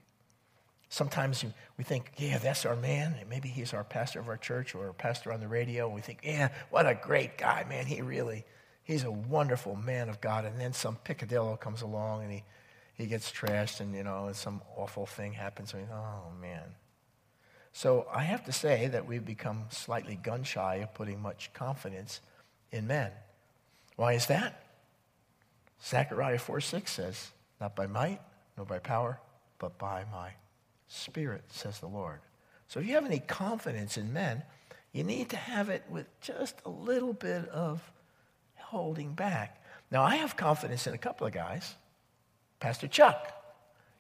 Sometimes 0.90 1.44
we 1.78 1.84
think, 1.84 2.12
yeah, 2.18 2.38
that's 2.38 2.66
our 2.66 2.76
man. 2.76 3.16
Maybe 3.30 3.48
he's 3.50 3.74
our 3.74 3.84
pastor 3.84 4.20
of 4.20 4.28
our 4.28 4.38
church 4.38 4.76
or 4.76 4.88
a 4.90 4.94
pastor 4.94 5.32
on 5.32 5.40
the 5.40 5.48
radio. 5.48 5.86
And 5.86 5.96
we 5.96 6.02
think, 6.02 6.20
yeah, 6.24 6.50
what 6.70 6.86
a 6.86 6.96
great 6.96 7.38
guy, 7.38 7.66
man. 7.68 7.86
He 7.86 8.02
really, 8.02 8.46
he's 8.84 9.04
a 9.04 9.12
wonderful 9.12 9.76
man 9.76 10.10
of 10.10 10.20
God. 10.22 10.46
And 10.46 10.60
then 10.60 10.74
some 10.74 10.98
picadillo 11.06 11.60
comes 11.60 11.82
along 11.82 12.24
and 12.24 12.32
he, 12.32 12.44
he 12.96 13.06
gets 13.06 13.32
trashed 13.32 13.80
and, 13.80 13.94
you 13.96 14.04
know, 14.04 14.28
and 14.28 14.36
some 14.36 14.62
awful 14.76 15.06
thing 15.06 15.34
happens. 15.34 15.74
And 15.74 15.84
we, 15.84 15.94
oh, 15.94 16.32
man. 16.42 16.64
So 17.78 18.08
I 18.12 18.24
have 18.24 18.44
to 18.46 18.52
say 18.52 18.88
that 18.88 19.06
we've 19.06 19.24
become 19.24 19.66
slightly 19.70 20.16
gun 20.16 20.44
shy 20.44 20.78
of 20.78 20.96
putting 20.96 21.22
much 21.22 21.52
confidence 21.54 22.22
in 22.72 22.88
men. 22.88 23.12
Why 23.98 24.14
is 24.14 24.26
that? 24.26 24.64
Zechariah 25.86 26.40
4 26.40 26.60
6 26.60 26.92
says, 26.92 27.30
Not 27.62 27.76
by 27.76 27.86
might, 27.86 28.20
nor 28.58 28.66
by 28.66 28.80
power, 28.80 29.20
but 29.60 29.78
by 29.78 30.06
my 30.12 30.32
spirit, 30.88 31.44
says 31.50 31.78
the 31.78 31.86
Lord. 31.86 32.20
So 32.68 32.80
if 32.80 32.88
you 32.88 32.96
have 32.96 33.06
any 33.06 33.20
confidence 33.20 33.96
in 33.96 34.12
men, 34.12 34.42
you 34.92 35.04
need 35.04 35.30
to 35.30 35.38
have 35.38 35.70
it 35.70 35.84
with 35.88 36.08
just 36.20 36.56
a 36.66 36.70
little 36.70 37.14
bit 37.14 37.48
of 37.50 37.80
holding 38.56 39.14
back. 39.14 39.64
Now, 39.92 40.02
I 40.02 40.16
have 40.16 40.36
confidence 40.36 40.88
in 40.88 40.96
a 40.96 40.98
couple 40.98 41.28
of 41.28 41.34
guys. 41.34 41.76
Pastor 42.60 42.88
Chuck. 42.88 43.32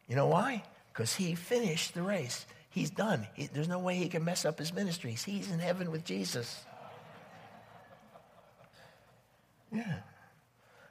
You 0.07 0.15
know 0.15 0.25
why? 0.25 0.63
Because 0.91 1.13
he 1.13 1.35
finished 1.35 1.93
the 1.93 2.01
race. 2.01 2.47
He's 2.69 2.89
done. 2.89 3.27
He, 3.33 3.47
there's 3.47 3.67
no 3.67 3.79
way 3.79 3.95
he 3.95 4.09
can 4.09 4.23
mess 4.23 4.45
up 4.45 4.59
his 4.59 4.73
ministries. 4.73 5.23
He's 5.23 5.51
in 5.51 5.59
heaven 5.59 5.91
with 5.91 6.03
Jesus. 6.03 6.65
Yeah. 9.71 9.99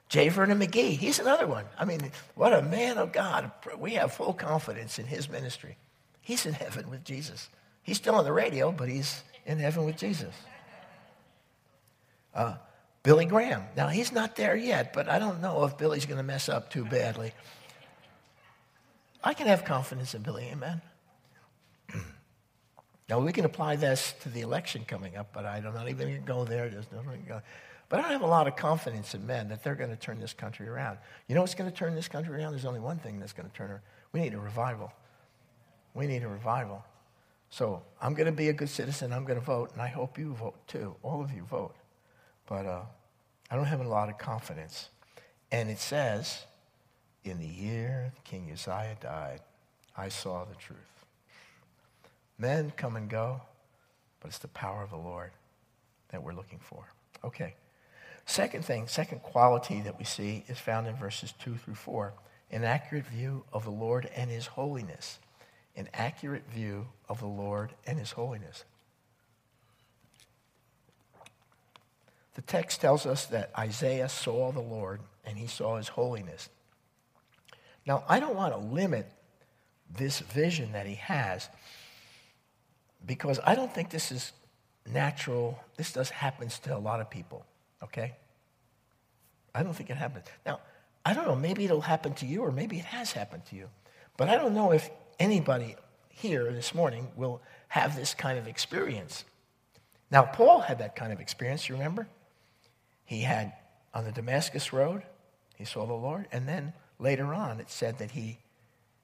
J. 0.09 0.29
Vernon 0.29 0.61
McGee, 0.61 0.97
he's 0.97 1.19
another 1.19 1.47
one. 1.47 1.65
I 1.79 1.85
mean, 1.85 2.13
what 2.35 2.53
a 2.53 2.63
man 2.63 2.99
of 2.99 3.13
God. 3.13 3.51
We 3.79 3.95
have 3.95 4.13
full 4.13 4.33
confidence 4.33 4.99
in 4.99 5.07
his 5.07 5.29
ministry. 5.29 5.77
He's 6.21 6.47
in 6.47 6.55
heaven 6.55 6.91
with 6.91 7.05
Jesus. 7.05 7.49
He's 7.83 7.97
still 7.97 8.15
on 8.15 8.25
the 8.25 8.33
radio, 8.33 8.71
but 8.73 8.89
he's 8.89 9.23
in 9.45 9.59
heaven 9.59 9.85
with 9.85 9.97
Jesus. 9.97 10.35
Uh, 12.35 12.57
Billy 13.03 13.25
Graham. 13.25 13.63
Now, 13.77 13.89
he's 13.89 14.13
not 14.13 14.37
there 14.37 14.57
yet, 14.57 14.93
but 14.93 15.09
I 15.09 15.19
don't 15.19 15.41
know 15.41 15.65
if 15.65 15.79
Billy's 15.79 16.07
going 16.07 16.19
to 16.19 16.25
mess 16.25 16.49
up 16.49 16.71
too 16.71 16.85
badly. 16.85 17.33
I 19.23 19.35
can 19.35 19.47
have 19.47 19.65
confidence 19.65 20.15
in 20.15 20.23
Billy, 20.23 20.49
amen. 20.53 20.83
Now, 23.09 23.21
we 23.21 23.33
can 23.33 23.45
apply 23.45 23.77
this 23.77 24.15
to 24.23 24.29
the 24.29 24.41
election 24.41 24.85
coming 24.87 25.17
up, 25.17 25.29
but 25.33 25.47
I'm 25.47 25.63
not 25.63 25.89
even 25.89 26.09
going 26.09 26.21
to 26.21 26.27
go 26.27 26.45
there. 26.45 26.69
No 26.93 27.41
but 27.89 28.01
I 28.01 28.03
don't 28.03 28.11
have 28.11 28.23
a 28.23 28.27
lot 28.27 28.49
of 28.49 28.57
confidence 28.57 29.15
in 29.15 29.25
men 29.25 29.49
that 29.49 29.63
they're 29.63 29.77
going 29.77 29.91
to 29.91 29.97
turn 29.97 30.19
this 30.19 30.33
country 30.33 30.69
around. 30.69 30.99
You 31.29 31.37
know 31.37 31.41
what's 31.41 31.55
going 31.55 31.71
to 31.71 31.77
turn 31.77 31.95
this 31.95 32.09
country 32.09 32.35
around? 32.35 32.53
There's 32.53 32.65
only 32.65 32.81
one 32.81 32.99
thing 32.99 33.21
that's 33.21 33.33
going 33.33 33.49
to 33.49 33.55
turn 33.55 33.69
her. 33.69 33.81
We 34.13 34.21
need 34.21 34.35
a 34.35 34.41
revival. 34.41 34.93
We 35.95 36.09
need 36.09 36.25
a 36.25 36.29
revival. 36.29 36.85
So 37.49 37.83
I'm 38.03 38.15
going 38.15 38.27
to 38.27 38.33
be 38.33 38.49
a 38.49 38.53
good 38.53 38.69
citizen. 38.69 39.13
I'm 39.13 39.25
going 39.25 39.39
to 39.39 39.45
vote, 39.45 39.73
and 39.73 39.81
I 39.81 39.87
hope 39.87 40.19
you 40.19 40.35
vote 40.35 40.57
too. 40.67 40.97
All 41.05 41.23
of 41.23 41.31
you 41.31 41.43
vote. 41.45 41.77
But 42.49 42.67
uh, 42.67 42.83
I 43.53 43.57
don't 43.57 43.67
have 43.67 43.81
a 43.81 43.89
lot 43.89 44.09
of 44.09 44.19
confidence. 44.19 44.89
And 45.53 45.71
it 45.71 45.79
says, 45.79 46.45
in 47.23 47.39
the 47.39 47.47
year 47.47 48.13
King 48.25 48.51
Uzziah 48.53 48.97
died, 49.01 49.43
I 49.97 50.09
saw 50.09 50.45
the 50.45 50.57
truth. 50.57 50.96
Men 52.39 52.73
come 52.77 52.97
and 52.97 53.09
go, 53.09 53.41
but 54.21 54.29
it's 54.29 54.39
the 54.39 54.49
power 54.49 54.83
of 54.83 54.91
the 54.91 54.97
Lord 54.97 55.31
that 56.11 56.23
we're 56.23 56.35
looking 56.35 56.59
for. 56.59 56.85
Okay. 57.25 57.55
Second 58.27 58.65
thing, 58.65 58.89
second 58.89 59.23
quality 59.23 59.81
that 59.83 59.99
we 59.99 60.05
see 60.05 60.45
is 60.49 60.59
found 60.59 60.87
in 60.87 60.97
verses 60.97 61.33
2 61.41 61.57
through 61.57 61.75
4 61.75 62.13
an 62.51 62.65
accurate 62.65 63.07
view 63.07 63.45
of 63.53 63.65
the 63.65 63.71
Lord 63.71 64.09
and 64.15 64.31
his 64.31 64.47
holiness. 64.47 65.19
An 65.75 65.89
accurate 65.93 66.45
view 66.49 66.87
of 67.09 67.19
the 67.19 67.27
Lord 67.27 67.75
and 67.87 67.99
his 67.99 68.13
holiness. 68.13 68.65
The 72.35 72.43
text 72.43 72.81
tells 72.81 73.05
us 73.07 73.27
that 73.27 73.51
Isaiah 73.59 74.09
saw 74.09 74.53
the 74.53 74.61
Lord 74.61 75.01
and 75.25 75.37
he 75.39 75.47
saw 75.47 75.77
his 75.77 75.89
holiness. 75.89 76.49
Now, 77.87 78.05
I 78.09 78.21
don't 78.21 78.37
want 78.37 78.53
to 78.53 78.59
limit 78.59 79.11
this 79.97 80.21
vision 80.21 80.73
that 80.73 80.87
he 80.87 80.97
has 80.97 81.49
because 83.07 83.41
I 83.45 83.55
don't 83.55 83.73
think 83.73 83.91
this 83.91 84.11
is 84.11 84.33
natural. 84.91 85.59
This 85.77 85.93
does 85.93 86.11
happens 86.11 86.59
to 86.61 86.77
a 86.77 86.79
lot 86.79 87.01
of 87.01 87.09
people 87.11 87.47
okay? 87.83 88.17
I 89.55 89.63
don't 89.63 89.75
think 89.75 89.91
it 89.91 89.97
happens. 89.97 90.27
Now, 90.45 90.61
I 91.05 91.15
don't 91.15 91.27
know, 91.27 91.37
maybe 91.37 91.65
it'll 91.65 91.81
happen 91.81 92.15
to 92.15 92.27
you 92.27 92.43
or 92.43 92.53
maybe 92.53 92.79
it 92.79 92.85
has 92.87 93.13
happened 93.13 93.45
to 93.47 93.57
you. 93.57 93.69
But 94.17 94.29
I 94.29 94.37
don't 94.37 94.55
know 94.55 94.73
if 94.73 94.91
anybody 95.19 95.77
here 96.09 96.53
this 96.53 96.75
morning 96.75 97.09
will 97.17 97.41
have 97.69 97.97
this 97.97 98.15
kind 98.15 98.39
of 98.39 98.47
experience. 98.47 99.25
Now, 100.11 100.23
Paul 100.23 100.61
had 100.61 100.79
that 100.79 100.97
kind 100.97 101.13
of 101.13 101.21
experience, 101.21 101.69
you 101.69 101.75
remember? 101.75 102.09
He 103.05 103.23
had 103.23 103.53
on 103.95 104.05
the 104.05 104.13
Damascus 104.13 104.73
Road, 104.73 105.03
he 105.57 105.65
saw 105.65 105.87
the 105.87 105.95
Lord, 105.95 106.27
and 106.33 106.47
then 106.49 106.73
later 106.99 107.35
on 107.35 107.61
it 107.61 107.71
said 107.71 107.99
that 107.99 108.13
he, 108.13 108.39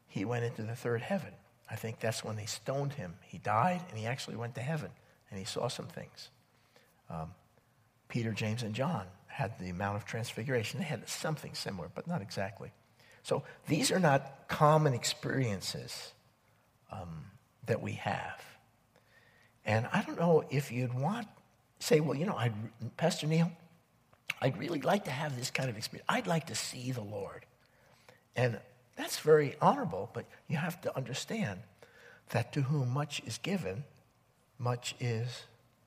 he 0.06 0.24
went 0.24 0.44
into 0.44 0.62
the 0.62 0.76
third 0.76 1.02
heaven. 1.02 1.32
I 1.72 1.76
think 1.76 2.00
that's 2.00 2.22
when 2.22 2.36
they 2.36 2.44
stoned 2.44 2.92
him. 2.92 3.14
He 3.26 3.38
died 3.38 3.80
and 3.88 3.98
he 3.98 4.04
actually 4.04 4.36
went 4.36 4.54
to 4.56 4.60
heaven 4.60 4.90
and 5.30 5.38
he 5.38 5.46
saw 5.46 5.68
some 5.68 5.86
things. 5.86 6.28
Um, 7.08 7.30
Peter, 8.08 8.32
James, 8.32 8.62
and 8.62 8.74
John 8.74 9.06
had 9.26 9.58
the 9.58 9.72
Mount 9.72 9.96
of 9.96 10.04
Transfiguration. 10.04 10.80
They 10.80 10.84
had 10.84 11.08
something 11.08 11.54
similar, 11.54 11.88
but 11.94 12.06
not 12.06 12.20
exactly. 12.20 12.70
So 13.22 13.42
these 13.68 13.90
are 13.90 13.98
not 13.98 14.48
common 14.48 14.92
experiences 14.92 16.12
um, 16.90 17.24
that 17.64 17.80
we 17.80 17.92
have. 17.92 18.44
And 19.64 19.88
I 19.94 20.02
don't 20.02 20.18
know 20.18 20.44
if 20.50 20.70
you'd 20.70 20.92
want, 20.92 21.26
say, 21.78 22.00
well, 22.00 22.14
you 22.14 22.26
know, 22.26 22.36
I'd, 22.36 22.52
Pastor 22.98 23.26
Neil, 23.26 23.50
I'd 24.42 24.58
really 24.58 24.82
like 24.82 25.04
to 25.04 25.10
have 25.10 25.38
this 25.38 25.50
kind 25.50 25.70
of 25.70 25.78
experience. 25.78 26.04
I'd 26.06 26.26
like 26.26 26.48
to 26.48 26.54
see 26.54 26.92
the 26.92 27.00
Lord. 27.00 27.46
And 28.36 28.60
that's 29.02 29.18
very 29.18 29.56
honorable, 29.60 30.10
but 30.14 30.24
you 30.48 30.56
have 30.56 30.80
to 30.82 30.96
understand 30.96 31.60
that 32.30 32.52
to 32.54 32.62
whom 32.62 32.88
much 32.90 33.20
is 33.26 33.38
given, 33.38 33.84
much 34.58 34.94
is 35.00 35.42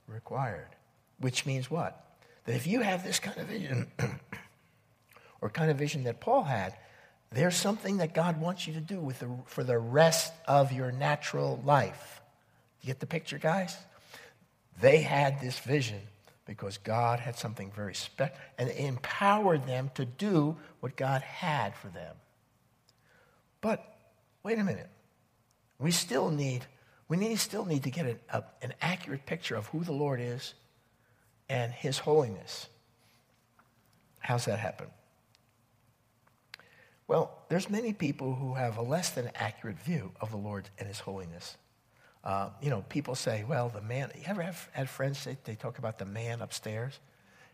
required. 0.08 0.70
Which 1.20 1.46
means 1.46 1.72
what? 1.72 2.06
that 2.46 2.56
if 2.56 2.68
you 2.68 2.82
have 2.82 3.04
this 3.04 3.20
kind 3.20 3.38
of 3.38 3.48
vision, 3.48 3.88
or 5.42 5.50
kind 5.50 5.70
of 5.70 5.78
vision 5.78 6.04
that 6.04 6.20
Paul 6.20 6.44
had, 6.44 6.76
there's 7.32 7.56
something 7.56 7.98
that 7.98 8.14
God 8.14 8.40
wants 8.40 8.68
you 8.68 8.74
to 8.74 8.80
do 8.80 9.00
with 9.00 9.20
the, 9.20 9.30
for 9.46 9.64
the 9.64 9.78
rest 9.78 10.32
of 10.48 10.72
your 10.72 10.92
natural 10.92 11.62
life. 11.66 12.22
You 12.82 12.88
get 12.88 13.00
the 13.00 13.08
picture, 13.08 13.40
guys? 13.40 13.76
They 14.80 15.02
had 15.02 15.42
this 15.42 15.58
vision 15.60 16.02
because 16.46 16.78
God 16.78 17.20
had 17.20 17.36
something 17.36 17.72
very 17.72 17.96
special 17.96 18.36
and 18.58 18.70
empowered 18.70 19.66
them 19.66 19.90
to 19.96 20.06
do 20.06 20.56
what 20.80 20.96
God 20.96 21.24
had 21.24 21.76
for 21.76 21.88
them. 21.88 22.16
But 23.66 23.84
wait 24.44 24.60
a 24.60 24.64
minute. 24.64 24.92
We 25.80 25.90
still 25.90 26.30
need, 26.30 26.68
we 27.08 27.18
need, 27.18 27.40
still 27.40 27.66
need 27.66 27.82
to 27.82 27.90
get 27.90 28.06
an, 28.06 28.20
a, 28.30 28.44
an 28.62 28.76
accurate 28.80 29.26
picture 29.26 29.56
of 29.56 29.66
who 29.66 29.84
the 29.84 29.92
Lord 29.92 30.22
is 30.22 30.54
and 31.50 31.72
his 31.72 31.98
holiness. 31.98 32.68
How's 34.20 34.46
that 34.46 34.60
happen? 34.60 34.86
Well, 37.08 37.36
there's 37.50 37.68
many 37.68 37.92
people 37.92 38.36
who 38.36 38.54
have 38.54 38.78
a 38.78 38.84
less 38.84 39.10
than 39.10 39.32
accurate 39.34 39.80
view 39.80 40.12
of 40.22 40.30
the 40.30 40.38
Lord 40.38 40.70
and 40.78 40.88
his 40.88 41.00
holiness. 41.00 41.58
Uh, 42.24 42.50
you 42.62 42.70
know, 42.70 42.86
people 42.88 43.16
say, 43.16 43.46
well, 43.50 43.70
the 43.70 43.82
man, 43.82 44.12
you 44.16 44.26
ever 44.28 44.44
have 44.44 44.70
had 44.74 44.92
friends 44.92 45.18
say, 45.18 45.38
they 45.44 45.56
talk 45.56 45.80
about 45.80 45.98
the 45.98 46.06
man 46.06 46.44
upstairs? 46.44 47.00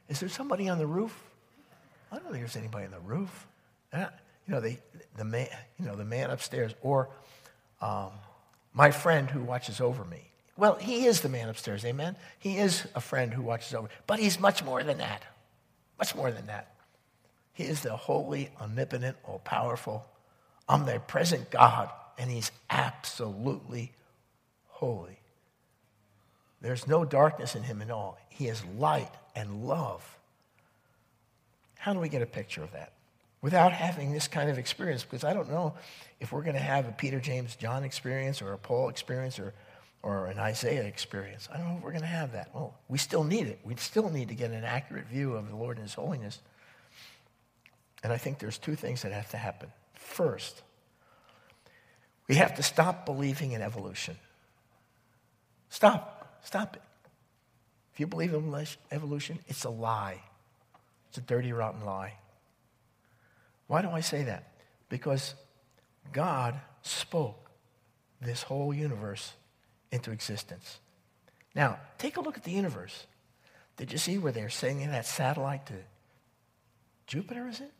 Is 0.10 0.20
there 0.20 0.28
somebody 0.28 0.68
on 0.68 0.78
the 0.78 0.88
roof? 0.88 1.18
I 2.12 2.16
don't 2.16 2.26
think 2.26 2.40
there's 2.40 2.58
anybody 2.58 2.84
on 2.84 2.92
the 2.92 3.00
roof. 3.00 3.48
You 4.48 4.54
know, 4.54 4.62
the, 4.62 4.78
the, 5.18 5.26
man, 5.26 5.48
you 5.80 5.86
know, 5.86 5.96
the 5.96 6.06
man 6.06 6.30
upstairs. 6.30 6.74
Or 6.82 7.10
um, 7.82 8.12
my 8.74 8.92
friend 8.92 9.30
who 9.30 9.42
watches 9.42 9.82
over 9.82 10.04
me. 10.06 10.32
Well, 10.58 10.76
he 10.76 11.06
is 11.06 11.22
the 11.22 11.30
man 11.30 11.50
upstairs, 11.50 11.84
amen? 11.86 12.16
He 12.40 12.58
is 12.58 12.86
a 12.94 13.02
friend 13.02 13.34
who 13.34 13.42
watches 13.42 13.74
over. 13.74 13.90
But 14.06 14.20
he's 14.20 14.40
much 14.40 14.64
more 14.64 14.84
than 14.84 15.00
that. 15.00 15.24
Much 15.98 16.16
more 16.16 16.32
than 16.32 16.48
that. 16.48 16.76
He 17.54 17.64
is 17.64 17.82
the 17.82 17.96
holy, 17.96 18.50
omnipotent, 18.60 19.18
all 19.24 19.40
powerful, 19.40 20.06
omnipresent 20.68 21.52
God, 21.52 21.90
and 22.18 22.30
he's 22.30 22.52
absolutely 22.70 23.92
holy. 24.68 25.20
There's 26.62 26.88
no 26.88 27.06
darkness 27.06 27.56
in 27.56 27.64
him 27.64 27.82
at 27.82 27.90
all. 27.90 28.18
He 28.30 28.48
is 28.48 28.64
light 28.78 29.12
and 29.36 29.66
love. 29.66 30.18
How 31.78 31.94
do 31.94 32.00
we 32.00 32.10
get 32.10 32.22
a 32.22 32.28
picture 32.28 32.64
of 32.64 32.72
that? 32.74 32.94
Without 33.42 33.74
having 33.74 34.12
this 34.14 34.28
kind 34.28 34.50
of 34.50 34.58
experience, 34.58 35.04
because 35.04 35.24
I 35.24 35.34
don't 35.34 35.50
know 35.50 35.74
if 36.20 36.32
we're 36.32 36.44
going 36.44 36.56
to 36.56 36.62
have 36.62 36.88
a 36.88 36.92
Peter, 36.92 37.20
James, 37.20 37.56
John 37.56 37.84
experience 37.84 38.42
or 38.42 38.54
a 38.54 38.58
Paul 38.58 38.90
experience 38.90 39.40
or, 39.40 39.54
or 40.04 40.28
an 40.28 40.38
Isaiah 40.38 40.84
experience. 40.84 41.50
I 41.52 41.58
don't 41.58 41.68
know 41.68 41.78
if 41.78 41.84
we're 41.84 41.92
going 41.92 42.02
to 42.02 42.08
have 42.08 42.34
that. 42.34 42.52
Well, 42.54 42.76
we 42.88 43.00
still 43.00 43.24
need 43.24 43.48
it. 43.48 43.60
We 43.64 43.76
still 43.78 44.10
need 44.10 44.28
to 44.30 44.36
get 44.36 44.52
an 44.52 44.64
accurate 44.64 45.08
view 45.08 45.34
of 45.34 45.50
the 45.50 45.56
Lord 45.56 45.78
and 45.78 45.86
His 45.86 45.96
holiness. 45.96 46.40
And 48.04 48.14
I 48.14 48.18
think 48.18 48.38
there's 48.40 48.58
two 48.58 48.76
things 48.76 49.02
that 49.02 49.12
have 49.12 49.30
to 49.32 49.38
happen. 49.38 49.70
First, 49.96 50.62
we 52.28 52.36
have 52.36 52.56
to 52.56 52.64
stop 52.64 53.06
believing 53.06 53.54
in 53.54 53.62
evolution. 53.62 54.18
Stop. 55.70 56.40
Stop 56.44 56.76
it. 56.76 56.82
If 57.94 58.00
you 58.00 58.08
believe 58.08 58.34
in 58.34 58.66
evolution, 58.92 59.40
it's 59.48 59.64
a 59.64 59.70
lie. 59.70 60.22
It's 61.10 61.18
a 61.18 61.22
dirty, 61.22 61.52
rotten 61.52 61.86
lie. 61.86 62.14
Why 63.72 63.82
do 63.82 63.90
I 63.90 64.02
say 64.02 64.24
that? 64.24 64.52
Because 64.90 65.34
God 66.12 66.60
spoke 66.82 67.50
this 68.20 68.44
whole 68.44 68.74
universe 68.74 69.32
into 69.94 70.12
existence. 70.12 70.82
Now, 71.56 71.80
take 71.98 72.18
a 72.18 72.20
look 72.20 72.36
at 72.36 72.44
the 72.44 72.52
universe. 72.52 73.08
Did 73.78 73.94
you 73.94 73.98
see 73.98 74.18
where 74.18 74.34
they're 74.34 74.50
sending 74.50 74.92
that 74.92 75.06
satellite 75.06 75.68
to 75.68 75.76
Jupiter, 77.08 77.48
is 77.48 77.62
it? 77.62 77.72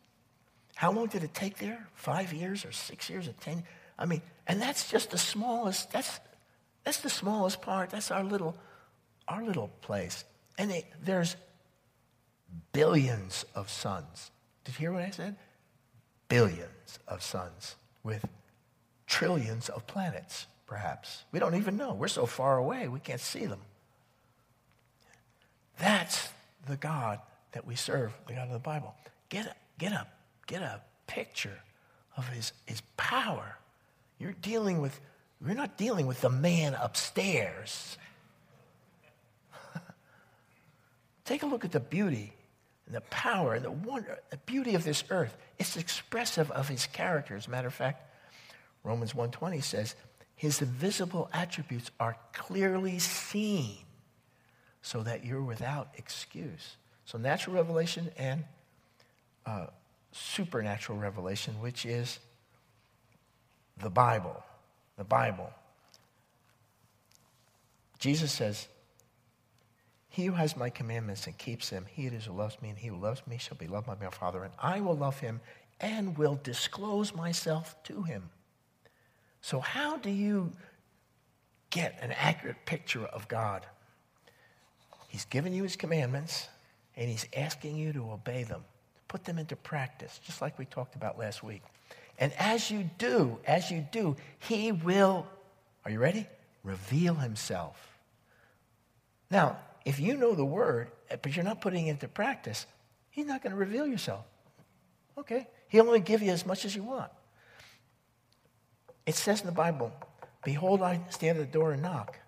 How 0.76 0.90
long 0.92 1.08
did 1.08 1.24
it 1.24 1.34
take 1.34 1.58
there? 1.58 1.86
Five 1.92 2.32
years 2.32 2.64
or 2.64 2.72
six 2.72 3.10
years 3.10 3.28
or 3.28 3.34
ten? 3.34 3.62
I 3.98 4.06
mean, 4.06 4.22
and 4.46 4.62
that's 4.62 4.90
just 4.90 5.10
the 5.10 5.18
smallest, 5.18 5.90
that's, 5.92 6.20
that's 6.84 7.00
the 7.02 7.10
smallest 7.10 7.60
part. 7.60 7.90
That's 7.90 8.10
our 8.10 8.24
little, 8.24 8.56
our 9.28 9.44
little 9.44 9.68
place. 9.82 10.24
And 10.56 10.70
it, 10.70 10.86
there's 11.04 11.36
billions 12.72 13.44
of 13.54 13.68
suns. 13.68 14.30
Did 14.64 14.76
you 14.76 14.78
hear 14.78 14.92
what 14.92 15.02
I 15.02 15.10
said? 15.10 15.36
Billions 16.32 16.98
of 17.06 17.22
suns 17.22 17.76
with 18.02 18.24
trillions 19.06 19.68
of 19.68 19.86
planets, 19.86 20.46
perhaps. 20.66 21.24
We 21.30 21.38
don't 21.38 21.56
even 21.56 21.76
know. 21.76 21.92
We're 21.92 22.08
so 22.08 22.24
far 22.24 22.56
away, 22.56 22.88
we 22.88 23.00
can't 23.00 23.20
see 23.20 23.44
them. 23.44 23.60
That's 25.78 26.30
the 26.66 26.78
God 26.78 27.18
that 27.52 27.66
we 27.66 27.74
serve, 27.74 28.14
the 28.26 28.32
God 28.32 28.46
of 28.46 28.54
the 28.54 28.60
Bible. 28.60 28.94
Get 29.28 29.44
a, 29.44 29.54
get 29.76 29.92
a, 29.92 30.06
get 30.46 30.62
a 30.62 30.80
picture 31.06 31.58
of 32.16 32.26
his, 32.28 32.54
his 32.64 32.80
power. 32.96 33.58
You're 34.18 34.32
dealing 34.40 34.80
with, 34.80 34.98
you're 35.44 35.54
not 35.54 35.76
dealing 35.76 36.06
with 36.06 36.22
the 36.22 36.30
man 36.30 36.72
upstairs. 36.72 37.98
Take 41.26 41.42
a 41.42 41.46
look 41.46 41.66
at 41.66 41.72
the 41.72 41.80
beauty 41.80 42.32
the 42.92 43.00
power 43.02 43.58
the 43.58 43.70
wonder, 43.70 44.18
the 44.30 44.36
beauty 44.38 44.74
of 44.74 44.84
this 44.84 45.04
earth. 45.10 45.36
It's 45.58 45.76
expressive 45.76 46.50
of 46.50 46.68
his 46.68 46.86
character. 46.86 47.36
As 47.36 47.46
a 47.46 47.50
matter 47.50 47.68
of 47.68 47.74
fact, 47.74 48.08
Romans 48.84 49.12
1.20 49.12 49.62
says, 49.62 49.96
his 50.34 50.60
invisible 50.60 51.30
attributes 51.32 51.90
are 52.00 52.16
clearly 52.32 52.98
seen 52.98 53.76
so 54.82 55.02
that 55.02 55.24
you're 55.24 55.42
without 55.42 55.88
excuse. 55.96 56.76
So 57.04 57.16
natural 57.18 57.54
revelation 57.54 58.10
and 58.16 58.44
uh, 59.46 59.66
supernatural 60.10 60.98
revelation, 60.98 61.54
which 61.60 61.86
is 61.86 62.18
the 63.80 63.90
Bible. 63.90 64.42
The 64.96 65.04
Bible. 65.04 65.50
Jesus 67.98 68.32
says, 68.32 68.66
He 70.12 70.26
who 70.26 70.32
has 70.32 70.58
my 70.58 70.68
commandments 70.68 71.26
and 71.26 71.36
keeps 71.38 71.70
them, 71.70 71.86
he 71.90 72.06
it 72.06 72.12
is 72.12 72.26
who 72.26 72.34
loves 72.34 72.60
me, 72.60 72.68
and 72.68 72.76
he 72.76 72.88
who 72.88 72.96
loves 72.96 73.26
me 73.26 73.38
shall 73.38 73.56
be 73.56 73.66
loved 73.66 73.86
by 73.86 73.96
my 73.98 74.10
Father, 74.10 74.44
and 74.44 74.52
I 74.58 74.78
will 74.82 74.94
love 74.94 75.18
him 75.18 75.40
and 75.80 76.18
will 76.18 76.38
disclose 76.42 77.14
myself 77.14 77.82
to 77.84 78.02
him. 78.02 78.28
So, 79.40 79.58
how 79.58 79.96
do 79.96 80.10
you 80.10 80.52
get 81.70 81.98
an 82.02 82.12
accurate 82.12 82.66
picture 82.66 83.06
of 83.06 83.26
God? 83.26 83.64
He's 85.08 85.24
given 85.24 85.54
you 85.54 85.62
his 85.62 85.76
commandments, 85.76 86.46
and 86.94 87.08
he's 87.08 87.26
asking 87.34 87.76
you 87.76 87.94
to 87.94 88.10
obey 88.12 88.44
them, 88.44 88.64
put 89.08 89.24
them 89.24 89.38
into 89.38 89.56
practice, 89.56 90.20
just 90.22 90.42
like 90.42 90.58
we 90.58 90.66
talked 90.66 90.94
about 90.94 91.18
last 91.18 91.42
week. 91.42 91.62
And 92.18 92.34
as 92.38 92.70
you 92.70 92.90
do, 92.98 93.38
as 93.46 93.70
you 93.70 93.86
do, 93.90 94.16
he 94.40 94.72
will, 94.72 95.26
are 95.86 95.90
you 95.90 95.98
ready? 95.98 96.26
Reveal 96.64 97.14
himself. 97.14 97.96
Now, 99.30 99.56
if 99.84 99.98
you 99.98 100.16
know 100.16 100.34
the 100.34 100.44
word, 100.44 100.90
eh, 101.10 101.16
but 101.20 101.34
you're 101.34 101.44
not 101.44 101.60
putting 101.60 101.86
it 101.86 101.90
into 101.90 102.08
practice, 102.08 102.66
he's 103.10 103.26
not 103.26 103.42
going 103.42 103.52
to 103.52 103.58
reveal 103.58 103.86
yourself. 103.86 104.24
Okay? 105.18 105.46
He'll 105.68 105.86
only 105.86 106.00
give 106.00 106.22
you 106.22 106.30
as 106.30 106.46
much 106.46 106.64
as 106.64 106.74
you 106.74 106.82
want. 106.82 107.10
It 109.06 109.14
says 109.14 109.40
in 109.40 109.46
the 109.46 109.52
Bible, 109.52 109.92
Behold, 110.44 110.82
I 110.82 111.00
stand 111.10 111.38
at 111.38 111.46
the 111.46 111.58
door 111.58 111.72
and 111.72 111.82
knock. 111.82 112.18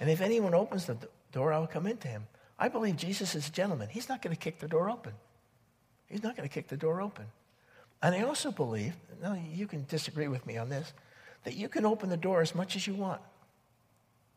And 0.00 0.10
if 0.10 0.20
anyone 0.20 0.54
opens 0.54 0.86
the 0.86 0.96
door, 1.32 1.52
I 1.52 1.58
will 1.58 1.66
come 1.66 1.86
into 1.86 2.08
him. 2.08 2.26
I 2.58 2.68
believe 2.68 2.96
Jesus 2.96 3.34
is 3.34 3.48
a 3.48 3.52
gentleman. 3.52 3.88
He's 3.88 4.08
not 4.08 4.22
going 4.22 4.34
to 4.34 4.40
kick 4.40 4.58
the 4.58 4.68
door 4.68 4.90
open. 4.90 5.12
He's 6.06 6.22
not 6.22 6.36
going 6.36 6.48
to 6.48 6.52
kick 6.52 6.68
the 6.68 6.76
door 6.76 7.00
open. 7.00 7.26
And 8.02 8.14
I 8.14 8.22
also 8.22 8.52
believe, 8.52 8.94
now 9.22 9.36
you 9.52 9.66
can 9.66 9.86
disagree 9.88 10.28
with 10.28 10.46
me 10.46 10.58
on 10.58 10.68
this, 10.68 10.92
that 11.44 11.56
you 11.56 11.68
can 11.68 11.86
open 11.86 12.10
the 12.10 12.16
door 12.16 12.42
as 12.42 12.54
much 12.54 12.76
as 12.76 12.86
you 12.86 12.94
want. 12.94 13.20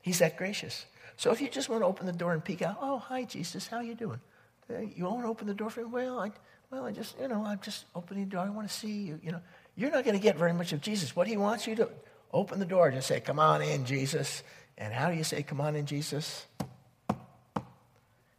He's 0.01 0.19
that 0.19 0.37
gracious. 0.37 0.85
So 1.17 1.31
if 1.31 1.41
you 1.41 1.49
just 1.49 1.67
want 1.67 1.81
to 1.81 1.87
open 1.87 2.05
the 2.05 2.13
door 2.13 2.33
and 2.33 2.43
peek 2.43 2.61
out, 2.61 2.77
oh, 2.79 2.99
hi, 2.99 3.23
Jesus, 3.23 3.67
how 3.67 3.81
you 3.81 3.95
doing? 3.95 4.19
You 4.95 5.05
want 5.05 5.23
to 5.23 5.27
open 5.27 5.47
the 5.47 5.53
door 5.53 5.71
for 5.71 5.81
me? 5.81 5.87
Well, 5.87 6.19
I, 6.19 6.31
well, 6.69 6.85
I 6.85 6.91
just, 6.91 7.19
you 7.19 7.27
know, 7.27 7.43
I'm 7.43 7.59
just 7.59 7.85
opening 7.95 8.25
the 8.25 8.29
door. 8.29 8.41
I 8.41 8.49
want 8.49 8.67
to 8.67 8.73
see 8.73 8.91
you, 8.91 9.19
you 9.23 9.31
know. 9.31 9.41
You're 9.75 9.91
not 9.91 10.03
going 10.03 10.15
to 10.15 10.21
get 10.21 10.37
very 10.37 10.53
much 10.53 10.73
of 10.73 10.81
Jesus. 10.81 11.15
What 11.15 11.27
he 11.27 11.37
wants 11.37 11.65
you 11.65 11.75
to 11.75 11.89
open 12.31 12.59
the 12.59 12.65
door, 12.65 12.91
just 12.91 13.07
say, 13.07 13.19
come 13.19 13.39
on 13.39 13.61
in, 13.61 13.85
Jesus. 13.85 14.43
And 14.77 14.93
how 14.93 15.09
do 15.09 15.17
you 15.17 15.23
say, 15.23 15.41
come 15.41 15.59
on 15.59 15.75
in, 15.75 15.85
Jesus? 15.85 16.45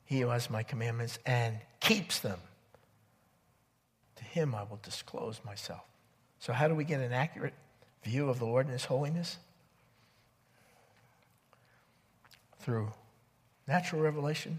He 0.04 0.20
who 0.20 0.28
has 0.28 0.48
my 0.48 0.62
commandments 0.62 1.18
and 1.26 1.58
keeps 1.80 2.20
them 2.20 2.38
To 4.16 4.24
him 4.24 4.54
I 4.54 4.62
will 4.62 4.80
disclose 4.82 5.40
myself. 5.44 5.82
So, 6.38 6.52
how 6.52 6.68
do 6.68 6.74
we 6.74 6.84
get 6.84 7.00
an 7.00 7.12
accurate 7.12 7.54
view 8.04 8.28
of 8.28 8.38
the 8.38 8.46
Lord 8.46 8.66
and 8.66 8.72
his 8.72 8.84
holiness? 8.84 9.36
Through 12.60 12.92
natural 13.66 14.02
revelation, 14.02 14.58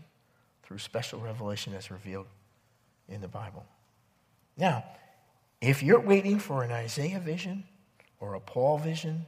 through 0.63 0.77
special 0.79 1.19
revelation 1.19 1.73
as 1.73 1.91
revealed 1.91 2.27
in 3.07 3.21
the 3.21 3.27
Bible. 3.27 3.65
Now, 4.57 4.83
if 5.61 5.83
you're 5.83 5.99
waiting 5.99 6.39
for 6.39 6.63
an 6.63 6.71
Isaiah 6.71 7.19
vision 7.19 7.63
or 8.19 8.35
a 8.35 8.39
Paul 8.39 8.77
vision 8.77 9.25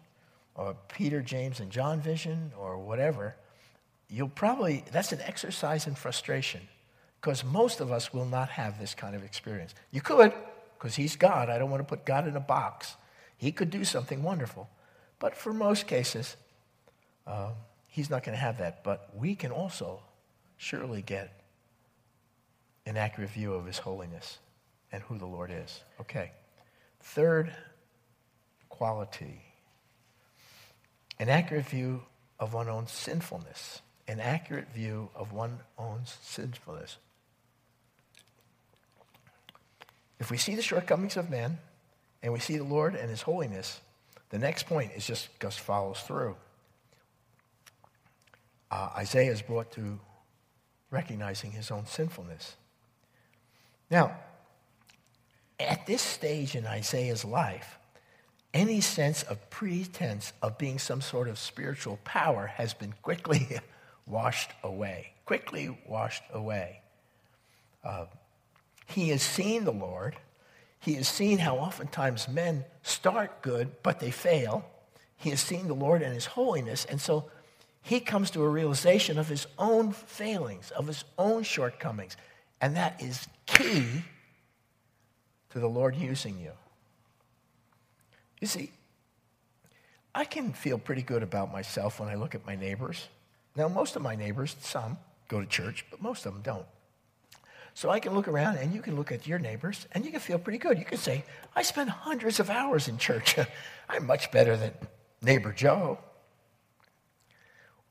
or 0.56 0.76
Peter, 0.90 1.22
James, 1.22 1.60
and 1.60 1.72
John 1.72 2.00
vision 2.00 2.52
or 2.58 2.78
whatever, 2.78 3.36
you'll 4.10 4.30
probably, 4.30 4.84
that's 4.92 5.12
an 5.12 5.22
exercise 5.22 5.88
in 5.88 5.96
frustration 5.96 6.62
because 7.20 7.44
most 7.44 7.80
of 7.80 7.92
us 7.92 8.14
will 8.14 8.26
not 8.26 8.50
have 8.50 8.80
this 8.80 8.94
kind 8.94 9.16
of 9.16 9.24
experience. 9.24 9.74
You 9.92 10.02
could, 10.02 10.34
because 10.78 10.96
He's 10.96 11.16
God. 11.16 11.50
I 11.50 11.58
don't 11.58 11.70
want 11.70 11.82
to 11.82 11.88
put 11.88 12.06
God 12.06 12.28
in 12.28 12.36
a 12.36 12.42
box. 12.42 12.96
He 13.38 13.52
could 13.52 13.70
do 13.70 13.84
something 13.84 14.24
wonderful. 14.24 14.70
But 15.20 15.36
for 15.36 15.54
most 15.54 15.88
cases, 15.88 16.36
um, 17.28 17.52
He's 17.92 18.10
not 18.10 18.24
going 18.24 18.36
to 18.36 18.42
have 18.42 18.58
that. 18.58 18.84
But 18.84 19.10
we 19.14 19.36
can 19.36 19.52
also 19.52 20.02
surely 20.58 21.04
get 21.04 21.44
an 22.88 22.98
accurate 22.98 23.30
view 23.30 23.54
of 23.54 23.68
His 23.68 23.78
holiness 23.78 24.40
and 24.92 25.04
who 25.04 25.20
the 25.20 25.28
Lord 25.28 25.52
is. 25.54 25.84
Okay. 26.00 26.32
Third 27.02 27.54
quality 28.70 29.44
an 31.22 31.30
accurate 31.30 31.68
view 31.68 32.02
of 32.40 32.56
one's 32.56 32.70
own 32.70 32.88
sinfulness. 32.88 33.84
An 34.08 34.20
accurate 34.20 34.74
view 34.74 35.12
of 35.14 35.32
one's 35.32 35.62
own 35.78 36.02
sinfulness. 36.24 36.98
If 40.20 40.32
we 40.32 40.38
see 40.38 40.56
the 40.56 40.64
shortcomings 40.64 41.18
of 41.18 41.30
men 41.30 41.60
and 42.24 42.34
we 42.34 42.40
see 42.40 42.58
the 42.58 42.64
Lord 42.64 42.96
and 42.96 43.08
his 43.08 43.22
holiness, 43.22 43.82
the 44.32 44.40
next 44.40 44.66
point 44.66 44.94
is 44.96 45.06
just, 45.06 45.30
just 45.40 45.60
follows 45.60 46.00
through. 46.00 46.36
Uh, 48.72 48.90
Isaiah 48.96 49.32
is 49.32 49.42
brought 49.42 49.72
to 49.74 50.00
recognizing 50.90 51.52
his 51.52 51.70
own 51.70 51.86
sinfulness. 51.86 52.56
Now, 53.90 54.16
at 55.60 55.86
this 55.86 56.02
stage 56.02 56.56
in 56.56 56.66
Isaiah's 56.66 57.26
life, 57.26 57.78
any 58.54 58.82
sense 58.82 59.24
of 59.24 59.50
pretense 59.50 60.34
of 60.42 60.58
being 60.58 60.80
some 60.80 61.02
sort 61.02 61.28
of 61.28 61.38
spiritual 61.38 62.00
power 62.04 62.48
has 62.48 62.74
been 62.74 62.94
quickly 63.02 63.60
washed 64.06 64.52
away. 64.64 65.14
Quickly 65.26 65.78
washed 65.88 66.24
away. 66.34 66.82
Uh, 67.84 68.06
he 68.88 69.10
has 69.10 69.22
seen 69.22 69.64
the 69.66 69.72
Lord. 69.72 70.16
He 70.80 70.96
has 70.96 71.08
seen 71.08 71.38
how 71.38 71.58
oftentimes 71.58 72.28
men 72.28 72.66
start 72.84 73.42
good, 73.42 73.72
but 73.84 74.00
they 74.00 74.12
fail. 74.12 74.66
He 75.16 75.30
has 75.30 75.40
seen 75.40 75.68
the 75.68 75.74
Lord 75.74 76.02
and 76.02 76.14
his 76.14 76.26
holiness. 76.26 76.86
And 76.86 77.00
so 77.00 77.30
he 77.82 78.00
comes 78.00 78.32
to 78.32 78.44
a 78.44 78.50
realization 78.50 79.17
of 79.17 79.28
his 79.28 79.48
own 79.58 79.91
failings, 79.91 80.72
of 80.72 80.88
his 80.88 81.04
own 81.17 81.44
shortcomings. 81.44 82.15
And 82.60 82.76
that 82.76 83.02
is 83.02 83.28
key 83.48 84.04
to 85.50 85.60
the 85.60 85.67
Lord 85.67 85.96
using 85.96 86.39
you. 86.39 86.52
You 88.39 88.48
see, 88.48 88.72
I 90.13 90.26
can 90.26 90.54
feel 90.54 90.78
pretty 90.78 91.02
good 91.02 91.24
about 91.24 91.52
myself 91.52 92.00
when 92.00 92.10
I 92.10 92.15
look 92.15 92.36
at 92.36 92.46
my 92.46 92.56
neighbors. 92.56 93.08
Now, 93.56 93.67
most 93.67 93.96
of 93.96 94.02
my 94.02 94.15
neighbors, 94.15 94.56
some 94.62 94.98
go 95.28 95.39
to 95.39 95.48
church, 95.48 95.86
but 95.89 96.02
most 96.02 96.26
of 96.26 96.34
them 96.34 96.41
don't. 96.44 96.65
So 97.74 97.89
I 97.89 98.00
can 98.00 98.13
look 98.13 98.28
around 98.28 98.58
and 98.58 98.74
you 98.74 98.82
can 98.82 98.96
look 98.96 99.12
at 99.12 99.26
your 99.26 99.39
neighbors 99.39 99.88
and 99.94 100.06
you 100.06 100.12
can 100.12 100.20
feel 100.20 100.38
pretty 100.38 100.60
good. 100.60 100.78
You 100.78 100.86
can 100.86 100.98
say, 100.98 101.24
I 101.56 101.63
spend 101.63 101.89
hundreds 101.89 102.39
of 102.39 102.50
hours 102.50 102.88
in 102.88 102.98
church. 102.98 103.38
I'm 103.89 104.06
much 104.06 104.32
better 104.32 104.58
than 104.58 104.74
neighbor 105.22 105.54
Joe 105.54 105.98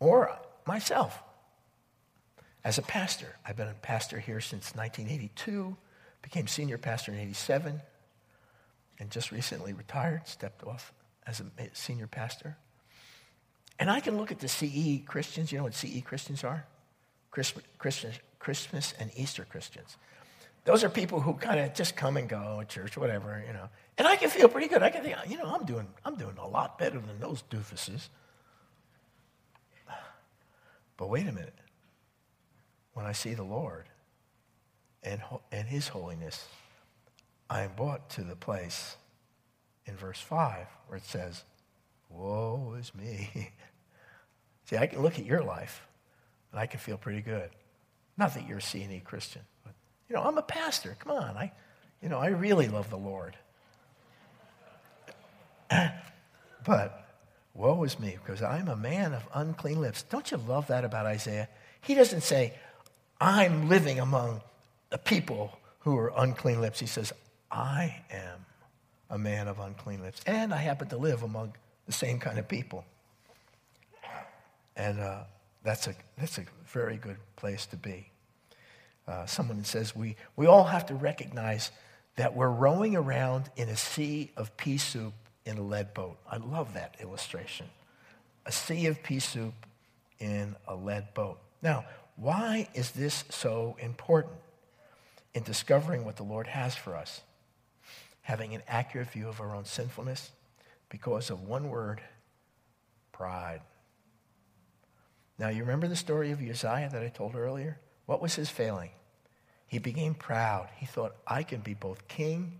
or 0.01 0.37
myself 0.67 1.23
as 2.65 2.79
a 2.79 2.83
pastor. 2.83 3.37
I've 3.47 3.57
been 3.57 3.69
a 3.69 3.75
pastor 3.75 4.19
here 4.19 4.41
since 4.41 4.75
1982, 4.75 5.77
became 6.23 6.47
senior 6.47 6.79
pastor 6.79 7.13
in 7.13 7.19
87, 7.19 7.81
and 8.99 9.11
just 9.11 9.31
recently 9.31 9.73
retired, 9.73 10.27
stepped 10.27 10.65
off 10.67 10.93
as 11.27 11.41
a 11.41 11.45
senior 11.73 12.07
pastor. 12.07 12.57
And 13.79 13.91
I 13.91 14.01
can 14.01 14.19
look 14.19 14.31
at 14.31 14.41
the 14.41 14.49
CE 14.49 15.07
Christians. 15.07 15.53
You 15.53 15.59
know 15.59 15.65
what 15.65 15.75
CE 15.75 16.03
Christians 16.05 16.45
are? 16.45 16.67
Christmas, 17.31 17.65
Christmas, 18.39 18.95
and 18.99 19.11
Easter 19.17 19.47
Christians. 19.49 19.97
Those 20.65 20.85
are 20.85 20.91
people 20.91 21.21
who 21.21 21.33
kind 21.35 21.59
of 21.61 21.73
just 21.73 21.97
come 21.97 22.19
and 22.19 22.29
go 22.29 22.63
church, 22.69 22.99
whatever, 22.99 23.43
you 23.47 23.55
know. 23.55 23.71
And 23.97 24.07
I 24.07 24.17
can 24.17 24.29
feel 24.29 24.49
pretty 24.49 24.69
good. 24.69 24.83
I 24.83 24.91
can 24.91 25.03
think, 25.03 25.17
you 25.27 25.39
know, 25.39 25.47
I'm 25.47 25.65
doing, 25.65 25.87
I'm 26.05 26.17
doing 26.17 26.37
a 26.39 26.47
lot 26.47 26.79
better 26.79 26.99
than 26.99 27.19
those 27.19 27.43
doofuses. 27.51 28.09
But 31.01 31.09
wait 31.09 31.27
a 31.27 31.33
minute. 31.33 31.55
When 32.93 33.07
I 33.07 33.13
see 33.13 33.33
the 33.33 33.43
Lord 33.43 33.87
and, 35.03 35.23
and 35.51 35.67
his 35.67 35.89
holiness, 35.89 36.47
I 37.49 37.63
am 37.63 37.71
brought 37.75 38.11
to 38.11 38.23
the 38.23 38.37
place 38.37 38.97
in 39.87 39.97
verse 39.97 40.21
5 40.21 40.67
where 40.87 40.99
it 40.99 41.07
says, 41.07 41.43
Woe 42.11 42.77
is 42.79 42.95
me. 42.95 43.31
see, 44.67 44.77
I 44.77 44.87
can 44.87 45.01
look 45.01 45.19
at 45.19 45.25
your 45.25 45.43
life 45.43 45.87
and 46.53 46.61
I 46.61 46.67
can 46.67 46.79
feel 46.79 46.99
pretty 46.99 47.23
good. 47.23 47.49
Not 48.19 48.35
that 48.35 48.47
you're 48.47 48.59
a 48.59 48.63
C&E 48.63 49.01
Christian, 49.03 49.43
but, 49.65 49.73
you 50.07 50.15
know, 50.15 50.23
I'm 50.23 50.37
a 50.37 50.43
pastor. 50.43 50.99
Come 50.99 51.13
on. 51.13 51.35
I, 51.35 51.51
you 52.03 52.11
know, 52.11 52.19
I 52.19 52.27
really 52.27 52.69
love 52.69 52.91
the 52.91 52.99
Lord. 52.99 53.39
but 56.67 57.10
Woe 57.55 57.83
is 57.85 57.99
me, 57.99 58.17
because 58.23 58.43
I'm 58.43 58.69
a 58.69 58.77
man 58.77 59.13
of 59.13 59.27
unclean 59.35 59.81
lips. 59.81 60.03
Don't 60.05 60.31
you 60.31 60.37
love 60.37 60.69
that 60.69 60.85
about 60.85 61.07
Isaiah? 61.07 61.49
He 61.81 61.95
doesn't 61.95 62.23
say, 62.23 62.55
I'm 63.21 63.69
living 63.69 63.99
among 63.99 64.41
the 64.91 64.99
people 64.99 65.59
who 65.81 65.97
are 65.99 66.13
unclean 66.17 66.61
lips. 66.61 66.81
He 66.81 66.87
says, 66.87 67.13
I 67.51 68.03
am 68.11 68.47
a 69.11 69.19
man 69.19 69.49
of 69.49 69.59
unclean 69.59 70.03
lips. 70.03 70.21
And 70.27 70.55
I 70.55 70.59
happen 70.59 70.89
to 70.89 70.97
live 70.97 71.23
among 71.23 71.55
the 71.87 71.93
same 71.93 72.19
kind 72.19 72.39
of 72.39 72.49
people. 72.49 72.85
And 74.77 75.01
uh, 75.01 75.25
that's, 75.65 75.89
a, 75.89 75.95
that's 76.17 76.39
a 76.39 76.45
very 76.67 76.97
good 76.97 77.17
place 77.37 77.67
to 77.67 77.77
be. 77.77 78.11
Uh, 79.09 79.27
someone 79.27 79.65
says 79.65 79.97
we, 79.97 80.17
we 80.37 80.47
all 80.47 80.65
have 80.65 80.87
to 80.87 80.95
recognize 80.95 81.73
that 82.17 82.35
we're 82.35 82.51
rowing 82.51 82.95
around 82.95 83.51
in 83.57 83.69
a 83.69 83.77
sea 83.77 84.31
of 84.37 84.57
pea 84.57 84.79
soup 84.79 85.13
in 85.45 85.59
a 85.59 85.63
lead 85.63 85.95
boat. 85.95 86.19
I 86.31 86.37
love 86.37 86.75
that 86.75 86.97
illustration. 87.01 87.67
A 88.47 88.53
sea 88.53 88.87
of 88.87 89.03
pea 89.03 89.21
soup 89.21 89.55
in 90.19 90.57
a 90.67 90.75
lead 90.75 91.15
boat. 91.15 91.39
Now, 91.63 91.85
why 92.17 92.69
is 92.75 92.91
this 92.91 93.25
so 93.31 93.77
important 93.81 94.35
in 95.35 95.43
discovering 95.43 96.05
what 96.05 96.17
the 96.17 96.23
Lord 96.23 96.47
has 96.47 96.75
for 96.75 96.95
us? 96.95 97.23
Having 98.23 98.55
an 98.55 98.63
accurate 98.69 99.11
view 99.11 99.29
of 99.29 99.41
our 99.41 99.55
own 99.55 99.65
sinfulness 99.65 100.31
because 100.89 101.31
of 101.31 101.43
one 101.43 101.69
word 101.69 102.01
pride. 103.13 103.61
Now, 105.39 105.49
you 105.49 105.61
remember 105.61 105.89
the 105.89 105.97
story 105.97 106.33
of 106.33 106.41
Uzziah 106.41 106.91
that 106.93 107.03
I 107.03 107.09
told 107.09 107.35
earlier? 107.35 107.81
What 108.05 108.21
was 108.21 108.35
his 108.35 108.51
failing? 108.51 108.91
He 109.67 109.79
became 109.79 110.15
proud. 110.15 110.69
He 110.77 110.85
thought, 110.85 111.17
I 111.27 111.45
can 111.45 111.61
be 111.61 111.75
both 111.75 112.09
king 112.09 112.59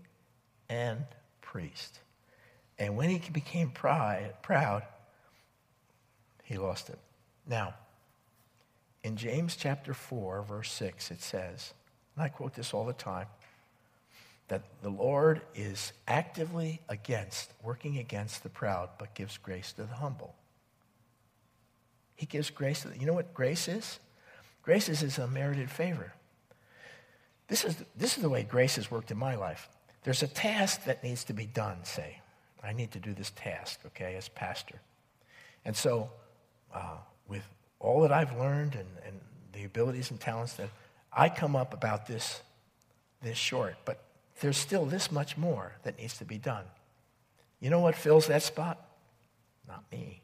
and 0.69 1.03
priest. 1.41 1.99
And 2.81 2.97
when 2.97 3.11
he 3.11 3.19
became 3.29 3.69
pride, 3.69 4.33
proud, 4.41 4.81
he 6.41 6.57
lost 6.57 6.89
it. 6.89 6.97
Now, 7.47 7.75
in 9.03 9.17
James 9.17 9.55
chapter 9.55 9.93
4, 9.93 10.41
verse 10.41 10.71
6, 10.71 11.11
it 11.11 11.21
says, 11.21 11.75
and 12.15 12.25
I 12.25 12.29
quote 12.29 12.55
this 12.55 12.73
all 12.73 12.87
the 12.87 12.93
time, 12.93 13.27
that 14.47 14.63
the 14.81 14.89
Lord 14.89 15.41
is 15.53 15.93
actively 16.07 16.81
against, 16.89 17.51
working 17.61 17.99
against 17.99 18.41
the 18.41 18.49
proud, 18.49 18.89
but 18.97 19.13
gives 19.13 19.37
grace 19.37 19.73
to 19.73 19.83
the 19.83 19.93
humble. 19.93 20.33
He 22.15 22.25
gives 22.25 22.49
grace 22.49 22.81
to 22.81 22.87
the, 22.87 22.97
you 22.97 23.05
know 23.05 23.13
what 23.13 23.31
grace 23.35 23.67
is? 23.67 23.99
Grace 24.63 24.89
is 24.89 25.01
his 25.01 25.19
unmerited 25.19 25.69
favor. 25.69 26.13
This 27.47 27.63
is, 27.63 27.75
this 27.95 28.17
is 28.17 28.23
the 28.23 28.29
way 28.29 28.41
grace 28.41 28.77
has 28.77 28.89
worked 28.89 29.11
in 29.11 29.19
my 29.19 29.35
life. 29.35 29.69
There's 30.03 30.23
a 30.23 30.27
task 30.27 30.85
that 30.85 31.03
needs 31.03 31.23
to 31.25 31.33
be 31.33 31.45
done, 31.45 31.83
say. 31.83 32.20
I 32.63 32.73
need 32.73 32.91
to 32.91 32.99
do 32.99 33.13
this 33.13 33.31
task, 33.35 33.79
okay, 33.87 34.15
as 34.15 34.29
pastor. 34.29 34.79
And 35.65 35.75
so, 35.75 36.09
uh, 36.73 36.97
with 37.27 37.43
all 37.79 38.01
that 38.01 38.11
I've 38.11 38.37
learned 38.37 38.75
and, 38.75 38.87
and 39.05 39.19
the 39.53 39.63
abilities 39.63 40.11
and 40.11 40.19
talents 40.19 40.53
that 40.53 40.69
I 41.11 41.29
come 41.29 41.55
up 41.55 41.73
about 41.73 42.07
this, 42.07 42.41
this 43.21 43.37
short, 43.37 43.75
but 43.85 44.03
there's 44.39 44.57
still 44.57 44.85
this 44.85 45.11
much 45.11 45.37
more 45.37 45.73
that 45.83 45.97
needs 45.99 46.17
to 46.17 46.25
be 46.25 46.37
done. 46.37 46.65
You 47.59 47.69
know 47.69 47.79
what 47.79 47.95
fills 47.95 48.27
that 48.27 48.43
spot? 48.43 48.79
Not 49.67 49.83
me. 49.91 50.21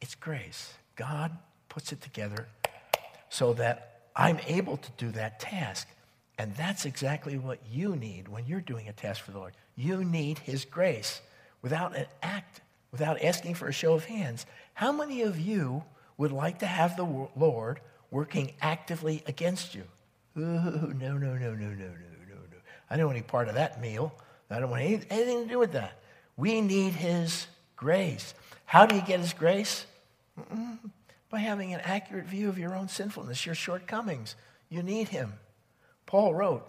It's 0.00 0.14
grace. 0.14 0.74
God 0.96 1.32
puts 1.68 1.92
it 1.92 2.00
together 2.00 2.46
so 3.28 3.54
that 3.54 4.02
I'm 4.14 4.38
able 4.46 4.76
to 4.76 4.90
do 4.98 5.10
that 5.12 5.40
task. 5.40 5.88
And 6.40 6.54
that's 6.54 6.86
exactly 6.86 7.36
what 7.36 7.58
you 7.70 7.96
need 7.96 8.26
when 8.26 8.46
you're 8.46 8.62
doing 8.62 8.88
a 8.88 8.94
task 8.94 9.22
for 9.22 9.30
the 9.30 9.38
Lord. 9.38 9.52
You 9.76 10.02
need 10.02 10.38
His 10.38 10.64
grace 10.64 11.20
without 11.60 11.94
an 11.94 12.06
act, 12.22 12.62
without 12.90 13.22
asking 13.22 13.56
for 13.56 13.68
a 13.68 13.74
show 13.74 13.92
of 13.92 14.06
hands. 14.06 14.46
How 14.72 14.90
many 14.90 15.20
of 15.20 15.38
you 15.38 15.84
would 16.16 16.32
like 16.32 16.60
to 16.60 16.66
have 16.66 16.96
the 16.96 17.28
Lord 17.36 17.80
working 18.10 18.52
actively 18.62 19.22
against 19.26 19.74
you? 19.74 19.82
Ooh, 20.38 20.94
no, 20.98 21.18
no, 21.18 21.34
no, 21.34 21.34
no, 21.34 21.54
no, 21.54 21.68
no, 21.68 21.68
no, 21.68 22.36
no. 22.50 22.58
I 22.88 22.96
don't 22.96 23.08
want 23.08 23.18
any 23.18 23.26
part 23.26 23.48
of 23.48 23.56
that 23.56 23.82
meal. 23.82 24.10
I 24.48 24.60
don't 24.60 24.70
want 24.70 24.82
anything 24.82 25.42
to 25.42 25.46
do 25.46 25.58
with 25.58 25.72
that. 25.72 26.00
We 26.38 26.62
need 26.62 26.94
His 26.94 27.48
grace. 27.76 28.32
How 28.64 28.86
do 28.86 28.94
you 28.94 29.02
get 29.02 29.20
His 29.20 29.34
grace? 29.34 29.84
Mm-mm. 30.40 30.78
By 31.28 31.40
having 31.40 31.74
an 31.74 31.80
accurate 31.80 32.24
view 32.24 32.48
of 32.48 32.56
your 32.56 32.74
own 32.74 32.88
sinfulness, 32.88 33.44
your 33.44 33.54
shortcomings. 33.54 34.36
You 34.70 34.82
need 34.82 35.08
Him. 35.08 35.34
Paul 36.10 36.34
wrote, 36.34 36.66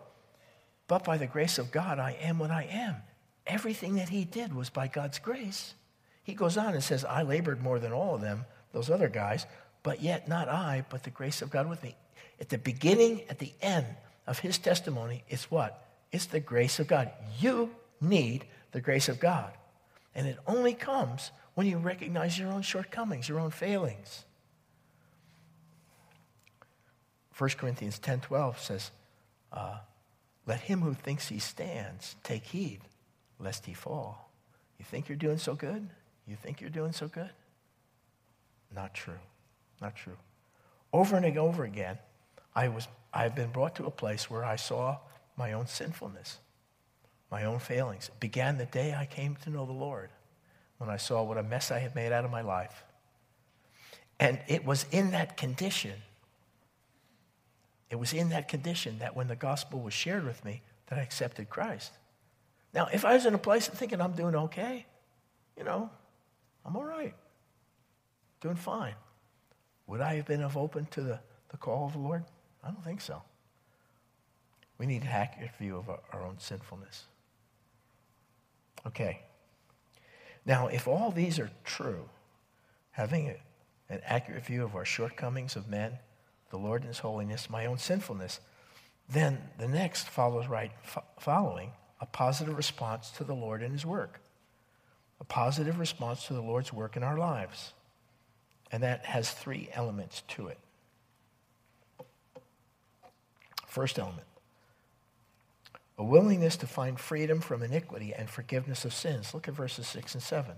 But 0.87 1.03
by 1.03 1.17
the 1.17 1.25
grace 1.25 1.57
of 1.57 1.71
God, 1.71 1.97
I 1.97 2.11
am 2.21 2.37
what 2.37 2.51
I 2.51 2.67
am. 2.71 2.97
Everything 3.47 3.95
that 3.95 4.09
he 4.09 4.23
did 4.23 4.53
was 4.53 4.69
by 4.69 4.87
God's 4.87 5.17
grace. 5.17 5.73
He 6.23 6.35
goes 6.35 6.57
on 6.57 6.75
and 6.75 6.83
says, 6.83 7.03
I 7.03 7.23
labored 7.23 7.59
more 7.59 7.79
than 7.79 7.91
all 7.91 8.13
of 8.13 8.21
them, 8.21 8.45
those 8.71 8.91
other 8.91 9.09
guys, 9.09 9.47
but 9.81 9.99
yet 9.99 10.27
not 10.27 10.47
I, 10.47 10.85
but 10.91 11.01
the 11.01 11.09
grace 11.09 11.41
of 11.41 11.49
God 11.49 11.67
with 11.67 11.81
me. 11.81 11.95
At 12.39 12.49
the 12.49 12.59
beginning, 12.59 13.23
at 13.31 13.39
the 13.39 13.51
end 13.63 13.87
of 14.27 14.37
his 14.37 14.59
testimony, 14.59 15.23
it's 15.27 15.49
what? 15.49 15.87
It's 16.11 16.27
the 16.27 16.39
grace 16.39 16.79
of 16.79 16.85
God. 16.85 17.09
You 17.39 17.71
need 17.99 18.45
the 18.73 18.81
grace 18.81 19.09
of 19.09 19.19
God. 19.19 19.51
And 20.13 20.27
it 20.27 20.37
only 20.45 20.75
comes 20.75 21.31
when 21.55 21.65
you 21.65 21.79
recognize 21.79 22.37
your 22.37 22.51
own 22.51 22.61
shortcomings, 22.61 23.27
your 23.27 23.39
own 23.39 23.49
failings. 23.49 24.23
1 27.35 27.49
Corinthians 27.57 27.97
10:12 27.97 28.59
says, 28.59 28.91
uh, 29.51 29.77
let 30.45 30.61
him 30.61 30.81
who 30.81 30.93
thinks 30.93 31.27
he 31.29 31.39
stands 31.39 32.15
take 32.23 32.45
heed 32.45 32.79
lest 33.39 33.65
he 33.65 33.73
fall. 33.73 34.31
You 34.79 34.85
think 34.85 35.09
you're 35.09 35.15
doing 35.17 35.37
so 35.37 35.55
good? 35.55 35.89
You 36.27 36.35
think 36.35 36.61
you're 36.61 36.69
doing 36.69 36.91
so 36.91 37.07
good? 37.07 37.29
Not 38.73 38.93
true. 38.93 39.19
Not 39.81 39.95
true. 39.95 40.17
Over 40.93 41.17
and 41.17 41.37
over 41.37 41.63
again, 41.63 41.97
I 42.55 42.67
was, 42.67 42.87
I've 43.13 43.35
been 43.35 43.51
brought 43.51 43.75
to 43.75 43.85
a 43.85 43.91
place 43.91 44.29
where 44.29 44.43
I 44.43 44.55
saw 44.55 44.97
my 45.37 45.53
own 45.53 45.67
sinfulness. 45.67 46.39
my 47.31 47.45
own 47.45 47.59
failings. 47.59 48.09
It 48.09 48.19
began 48.19 48.57
the 48.57 48.65
day 48.65 48.93
I 48.93 49.05
came 49.05 49.37
to 49.37 49.49
know 49.49 49.65
the 49.65 49.71
Lord 49.71 50.09
when 50.77 50.89
I 50.89 50.97
saw 50.97 51.23
what 51.23 51.37
a 51.37 51.43
mess 51.43 51.71
I 51.71 51.79
had 51.79 51.95
made 51.95 52.11
out 52.11 52.25
of 52.25 52.31
my 52.31 52.41
life. 52.41 52.83
And 54.19 54.39
it 54.47 54.65
was 54.65 54.85
in 54.91 55.11
that 55.11 55.37
condition, 55.37 55.93
it 57.91 57.99
was 57.99 58.13
in 58.13 58.29
that 58.29 58.47
condition 58.47 58.99
that 58.99 59.17
when 59.17 59.27
the 59.27 59.35
gospel 59.35 59.81
was 59.81 59.93
shared 59.93 60.25
with 60.25 60.43
me, 60.45 60.61
that 60.87 60.97
I 60.97 61.01
accepted 61.01 61.49
Christ. 61.49 61.91
Now, 62.73 62.87
if 62.91 63.03
I 63.03 63.13
was 63.13 63.25
in 63.25 63.33
a 63.33 63.37
place 63.37 63.67
of 63.67 63.73
thinking 63.73 63.99
I'm 63.99 64.13
doing 64.13 64.33
okay, 64.33 64.85
you 65.57 65.65
know, 65.65 65.89
I'm 66.65 66.77
all 66.77 66.85
right, 66.85 67.13
doing 68.39 68.55
fine, 68.55 68.95
would 69.87 69.99
I 69.99 70.15
have 70.15 70.25
been 70.25 70.41
open 70.41 70.85
to 70.91 71.01
the, 71.01 71.19
the 71.49 71.57
call 71.57 71.85
of 71.85 71.93
the 71.93 71.99
Lord? 71.99 72.23
I 72.63 72.69
don't 72.69 72.83
think 72.83 73.01
so. 73.01 73.21
We 74.77 74.85
need 74.85 75.01
an 75.01 75.09
accurate 75.09 75.55
view 75.57 75.75
of 75.75 75.89
our, 75.89 75.99
our 76.13 76.25
own 76.25 76.39
sinfulness. 76.39 77.03
Okay. 78.87 79.19
Now, 80.45 80.67
if 80.67 80.87
all 80.87 81.11
these 81.11 81.39
are 81.39 81.51
true, 81.65 82.09
having 82.91 83.29
a, 83.29 83.35
an 83.89 83.99
accurate 84.05 84.45
view 84.45 84.63
of 84.63 84.75
our 84.75 84.85
shortcomings 84.85 85.57
of 85.57 85.67
men, 85.67 85.99
the 86.51 86.57
Lord 86.57 86.81
and 86.81 86.89
His 86.89 86.99
holiness, 86.99 87.49
my 87.49 87.65
own 87.65 87.77
sinfulness, 87.77 88.39
then 89.09 89.39
the 89.57 89.67
next 89.67 90.07
follows 90.07 90.47
right 90.47 90.71
fo- 90.83 91.03
following 91.19 91.71
a 91.99 92.05
positive 92.05 92.55
response 92.55 93.09
to 93.11 93.23
the 93.23 93.33
Lord 93.33 93.63
and 93.63 93.73
His 93.73 93.85
work. 93.85 94.21
A 95.19 95.23
positive 95.23 95.79
response 95.79 96.27
to 96.27 96.33
the 96.33 96.41
Lord's 96.41 96.71
work 96.71 96.95
in 96.95 97.03
our 97.03 97.17
lives. 97.17 97.73
And 98.71 98.83
that 98.83 99.05
has 99.05 99.31
three 99.31 99.69
elements 99.73 100.23
to 100.29 100.47
it. 100.47 100.57
First 103.67 103.99
element 103.99 104.27
a 106.01 106.03
willingness 106.03 106.57
to 106.57 106.65
find 106.65 106.99
freedom 106.99 107.39
from 107.39 107.61
iniquity 107.61 108.11
and 108.11 108.27
forgiveness 108.27 108.85
of 108.85 108.93
sins. 108.93 109.35
Look 109.35 109.47
at 109.47 109.53
verses 109.53 109.85
6 109.85 110.15
and 110.15 110.23
7. 110.23 110.55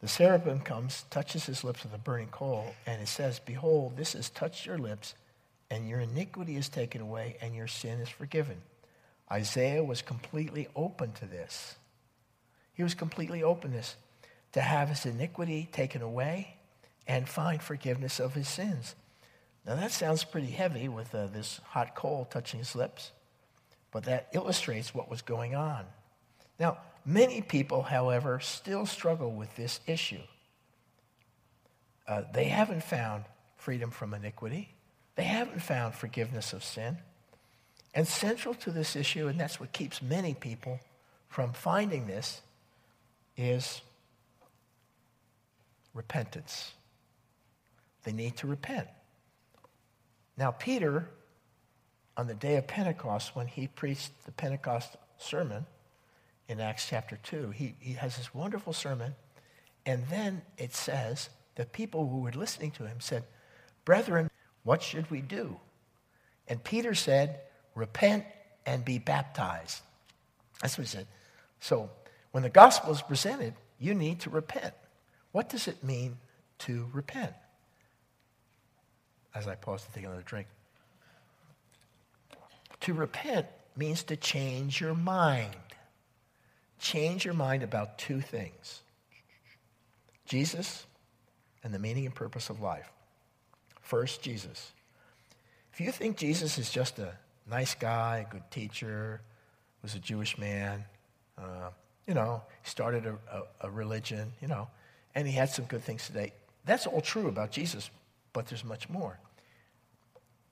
The 0.00 0.08
seraphim 0.08 0.60
comes, 0.60 1.04
touches 1.10 1.46
his 1.46 1.64
lips 1.64 1.82
with 1.82 1.94
a 1.94 1.98
burning 1.98 2.28
coal, 2.28 2.74
and 2.86 3.00
it 3.00 3.08
says, 3.08 3.38
Behold, 3.38 3.96
this 3.96 4.12
has 4.12 4.28
touched 4.28 4.66
your 4.66 4.78
lips, 4.78 5.14
and 5.70 5.88
your 5.88 6.00
iniquity 6.00 6.56
is 6.56 6.68
taken 6.68 7.00
away, 7.00 7.36
and 7.40 7.54
your 7.54 7.66
sin 7.66 8.00
is 8.00 8.08
forgiven. 8.08 8.56
Isaiah 9.30 9.82
was 9.82 10.02
completely 10.02 10.68
open 10.76 11.12
to 11.12 11.26
this. 11.26 11.76
He 12.74 12.82
was 12.82 12.94
completely 12.94 13.42
open 13.42 13.70
to 13.70 13.76
this, 13.78 13.96
to 14.52 14.60
have 14.60 14.90
his 14.90 15.06
iniquity 15.06 15.68
taken 15.72 16.02
away 16.02 16.56
and 17.06 17.28
find 17.28 17.62
forgiveness 17.62 18.20
of 18.20 18.34
his 18.34 18.48
sins. 18.48 18.94
Now, 19.66 19.76
that 19.76 19.92
sounds 19.92 20.24
pretty 20.24 20.50
heavy 20.50 20.88
with 20.88 21.14
uh, 21.14 21.26
this 21.26 21.60
hot 21.64 21.94
coal 21.94 22.28
touching 22.30 22.60
his 22.60 22.76
lips, 22.76 23.12
but 23.90 24.04
that 24.04 24.28
illustrates 24.32 24.94
what 24.94 25.10
was 25.10 25.22
going 25.22 25.54
on. 25.54 25.86
Now, 26.60 26.78
many 27.06 27.40
people, 27.40 27.82
however, 27.82 28.40
still 28.40 28.84
struggle 28.84 29.30
with 29.30 29.54
this 29.56 29.80
issue. 29.86 30.20
Uh, 32.06 32.22
they 32.34 32.44
haven't 32.44 32.82
found 32.82 33.24
freedom 33.56 33.90
from 33.90 34.12
iniquity, 34.12 34.74
they 35.14 35.24
haven't 35.24 35.62
found 35.62 35.94
forgiveness 35.94 36.52
of 36.52 36.62
sin. 36.62 36.98
And 37.94 38.06
central 38.06 38.52
to 38.56 38.70
this 38.70 38.94
issue, 38.94 39.28
and 39.28 39.40
that's 39.40 39.58
what 39.58 39.72
keeps 39.72 40.02
many 40.02 40.34
people 40.34 40.80
from 41.28 41.54
finding 41.54 42.06
this, 42.06 42.42
is 43.38 43.80
repentance. 45.94 46.72
They 48.04 48.12
need 48.12 48.36
to 48.36 48.46
repent. 48.46 48.88
Now, 50.36 50.50
Peter, 50.50 51.08
on 52.18 52.26
the 52.26 52.34
day 52.34 52.56
of 52.56 52.66
Pentecost, 52.66 53.34
when 53.34 53.46
he 53.46 53.66
preached 53.66 54.12
the 54.26 54.32
Pentecost 54.32 54.96
sermon 55.16 55.64
in 56.48 56.60
Acts 56.60 56.86
chapter 56.88 57.18
2, 57.22 57.50
he, 57.50 57.74
he 57.80 57.94
has 57.94 58.16
this 58.16 58.34
wonderful 58.34 58.72
sermon. 58.72 59.14
And 59.84 60.06
then 60.08 60.42
it 60.58 60.74
says 60.74 61.28
the 61.54 61.64
people 61.64 62.08
who 62.08 62.20
were 62.20 62.32
listening 62.32 62.70
to 62.72 62.86
him 62.86 63.00
said, 63.00 63.24
Brethren, 63.84 64.30
what 64.62 64.82
should 64.82 65.10
we 65.10 65.20
do? 65.20 65.58
And 66.48 66.62
Peter 66.62 66.94
said, 66.94 67.40
Repent 67.74 68.24
and 68.64 68.84
be 68.84 68.98
baptized. 68.98 69.82
That's 70.62 70.78
what 70.78 70.86
he 70.86 70.90
said. 70.90 71.06
So 71.60 71.90
when 72.32 72.42
the 72.42 72.48
gospel 72.48 72.92
is 72.92 73.02
presented, 73.02 73.54
you 73.78 73.94
need 73.94 74.20
to 74.20 74.30
repent. 74.30 74.72
What 75.32 75.48
does 75.48 75.68
it 75.68 75.84
mean 75.84 76.16
to 76.60 76.88
repent? 76.92 77.34
as 79.36 79.46
I 79.46 79.54
pause 79.54 79.84
to 79.84 79.92
take 79.92 80.04
another 80.04 80.22
drink. 80.22 80.48
To 82.80 82.94
repent 82.94 83.46
means 83.76 84.02
to 84.04 84.16
change 84.16 84.80
your 84.80 84.94
mind. 84.94 85.54
Change 86.78 87.24
your 87.24 87.34
mind 87.34 87.62
about 87.62 87.98
two 87.98 88.20
things 88.20 88.82
Jesus 90.26 90.86
and 91.62 91.72
the 91.72 91.78
meaning 91.78 92.06
and 92.06 92.14
purpose 92.14 92.50
of 92.50 92.60
life. 92.60 92.90
First, 93.80 94.22
Jesus. 94.22 94.72
If 95.72 95.80
you 95.80 95.92
think 95.92 96.16
Jesus 96.16 96.58
is 96.58 96.70
just 96.70 96.98
a 96.98 97.12
nice 97.48 97.74
guy, 97.74 98.26
a 98.28 98.32
good 98.32 98.50
teacher, 98.50 99.20
was 99.82 99.94
a 99.94 99.98
Jewish 99.98 100.38
man, 100.38 100.84
uh, 101.38 101.70
you 102.06 102.14
know, 102.14 102.42
started 102.64 103.06
a, 103.06 103.18
a, 103.32 103.68
a 103.68 103.70
religion, 103.70 104.32
you 104.40 104.48
know, 104.48 104.68
and 105.14 105.26
he 105.26 105.34
had 105.34 105.50
some 105.50 105.64
good 105.66 105.82
things 105.82 106.06
today, 106.06 106.32
that's 106.64 106.86
all 106.86 107.00
true 107.00 107.28
about 107.28 107.50
Jesus, 107.50 107.90
but 108.32 108.46
there's 108.46 108.64
much 108.64 108.88
more 108.88 109.18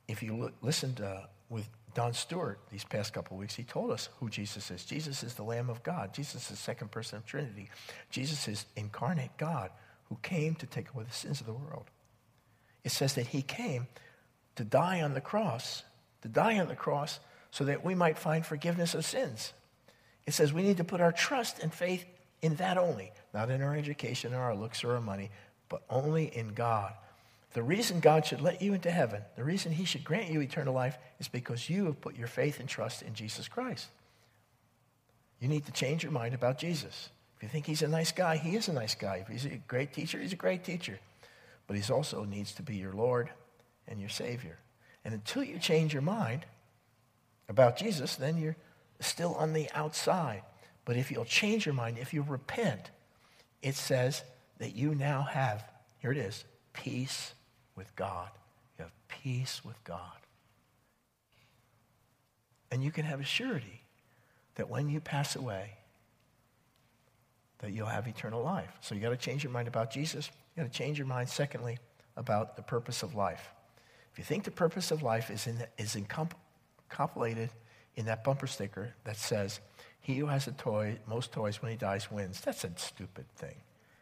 if 0.09 0.23
you 0.23 0.37
look, 0.37 0.53
listened 0.63 1.01
uh, 1.01 1.23
with 1.49 1.69
Don 1.95 2.13
Stewart 2.13 2.59
these 2.71 2.85
past 2.85 3.13
couple 3.13 3.37
weeks, 3.37 3.55
he 3.55 3.63
told 3.63 3.91
us 3.91 4.09
who 4.19 4.29
Jesus 4.29 4.71
is. 4.71 4.85
Jesus 4.85 5.23
is 5.23 5.35
the 5.35 5.43
Lamb 5.43 5.71
of 5.71 5.83
God. 5.83 6.13
Jesus 6.13 6.43
is 6.43 6.49
the 6.49 6.57
second 6.57 6.91
person 6.91 7.19
of 7.19 7.27
Trinity. 7.27 7.71
Jesus 8.11 8.49
is 8.49 8.67
incarnate 8.77 9.37
God 9.39 9.71
who 10.09 10.19
came 10.23 10.55
to 10.57 10.67
take 10.67 10.91
away 10.91 11.05
the 11.05 11.15
sins 11.15 11.41
of 11.41 11.47
the 11.47 11.53
world. 11.53 11.91
It 12.83 12.91
says 12.91 13.15
that 13.15 13.29
he 13.29 13.43
came 13.43 13.87
to 14.57 14.65
die 14.65 15.03
on 15.03 15.15
the 15.15 15.21
cross, 15.21 15.85
to 16.23 16.29
die 16.29 16.59
on 16.59 16.69
the 16.69 16.77
cross 16.77 17.21
so 17.51 17.65
that 17.65 17.85
we 17.85 17.95
might 17.95 18.19
find 18.19 18.45
forgiveness 18.45 18.95
of 18.95 19.05
sins. 19.05 19.53
It 20.27 20.35
says 20.35 20.53
we 20.53 20.63
need 20.63 20.79
to 20.79 20.85
put 20.85 21.01
our 21.01 21.13
trust 21.13 21.61
and 21.61 21.73
faith 21.73 22.05
in 22.43 22.57
that 22.57 22.77
only, 22.77 23.13
not 23.33 23.51
in 23.51 23.63
our 23.63 23.75
education 23.75 24.35
or 24.35 24.41
our 24.41 24.55
looks 24.55 24.85
or 24.85 24.95
our 24.95 25.01
money, 25.01 25.31
but 25.69 25.83
only 25.89 26.25
in 26.25 26.49
God 26.49 26.93
the 27.55 27.63
reason 27.63 28.01
God 28.01 28.27
should 28.27 28.41
let 28.41 28.61
you 28.61 28.75
into 28.75 28.91
heaven, 28.91 29.23
the 29.37 29.45
reason 29.45 29.71
He 29.71 29.85
should 29.85 30.03
grant 30.03 30.29
you 30.29 30.41
eternal 30.41 30.75
life, 30.75 30.99
is 31.21 31.29
because 31.29 31.71
you 31.71 31.87
have 31.87 32.01
put 32.01 32.17
your 32.17 32.27
faith 32.27 32.59
and 32.59 32.69
trust 32.69 33.01
in 33.01 33.15
Jesus 33.15 33.47
Christ. 33.47 33.87
You 35.41 35.47
need 35.47 35.65
to 35.67 35.73
change 35.73 36.03
your 36.03 36.11
mind 36.11 36.35
about 36.35 36.59
Jesus. 36.59 37.11
If 37.37 37.45
you 37.45 37.49
think 37.49 37.67
He's 37.67 37.83
a 37.83 37.89
nice 37.89 38.11
guy, 38.11 38.37
He 38.37 38.57
is 38.57 38.67
a 38.67 38.73
nice 38.73 38.97
guy. 38.97 39.19
If 39.19 39.29
He's 39.29 39.45
a 39.45 39.61
great 39.69 39.93
teacher, 39.93 40.19
He's 40.19 40.33
a 40.33 40.37
great 40.37 40.65
teacher. 40.65 40.99
But 41.69 41.77
He 41.77 41.93
also 41.93 42.25
needs 42.25 42.53
to 42.55 42.63
be 42.63 42.75
your 42.75 42.93
Lord 42.93 43.31
and 43.87 44.01
your 44.01 44.09
Savior. 44.09 44.59
And 45.05 45.15
until 45.15 45.45
you 45.45 45.61
change 45.61 45.93
your 45.93 46.03
mind 46.03 46.45
about 47.49 47.77
Jesus, 47.77 48.17
then 48.17 48.37
you're 48.37 48.57
still 48.99 49.35
on 49.37 49.53
the 49.53 49.71
outside. 49.75 50.43
But 50.85 50.97
if 50.97 51.09
you'll 51.09 51.25
change 51.25 51.67
your 51.67 51.75
mind, 51.75 51.99
if 51.99 52.13
you 52.13 52.23
repent, 52.27 52.91
it 53.63 53.77
says 53.77 54.25
that 54.59 54.75
you 54.75 54.97
now 54.97 55.23
have, 55.23 55.65
here 56.01 56.11
it 56.11 56.19
is, 56.19 56.45
peace 56.73 57.33
with 57.77 57.95
God. 57.97 58.31
You 58.79 58.85
have 58.85 58.93
peace 59.09 59.63
with 59.65 59.83
God. 59.85 60.01
And 62.71 62.83
you 62.83 62.91
can 62.91 63.05
have 63.05 63.21
a 63.21 63.25
surety 63.25 63.83
that 64.57 64.69
when 64.69 64.89
you 64.89 65.01
pass 65.01 65.37
away, 65.37 65.71
that 67.59 67.73
you'll 67.73 67.87
have 67.87 68.07
eternal 68.07 68.43
life. 68.43 68.71
So 68.81 68.95
you 68.95 69.01
got 69.01 69.11
to 69.11 69.17
change 69.17 69.45
your 69.45 69.53
mind 69.53 69.69
about 69.69 69.91
Jesus. 69.91 70.31
You 70.55 70.63
got 70.63 70.73
to 70.73 70.79
change 70.79 70.99
your 70.99 71.07
mind, 71.07 71.29
secondly, 71.29 71.79
about 72.17 72.57
the 72.57 72.63
purpose 72.63 73.03
of 73.03 73.15
life. 73.15 73.49
If 74.13 74.19
you 74.19 74.25
think 74.25 74.45
the 74.45 74.51
purpose 74.51 74.91
of 74.91 75.03
life 75.03 75.31
is, 75.31 75.47
in, 75.47 75.65
is 75.79 75.97
encapsulated 75.97 77.51
in 77.97 78.07
that 78.07 78.23
bumper 78.23 78.47
sticker 78.47 78.95
that 79.05 79.17
says, 79.17 79.61
he 80.01 80.17
who 80.17 80.27
has 80.27 80.45
the 80.45 80.53
toy, 80.53 80.99
most 81.07 81.33
toys 81.33 81.63
when 81.63 81.71
he 81.71 81.77
dies 81.77 82.11
wins, 82.11 82.41
that's 82.41 82.65
a 82.65 82.71
stupid 82.77 83.25
thing. 83.37 83.57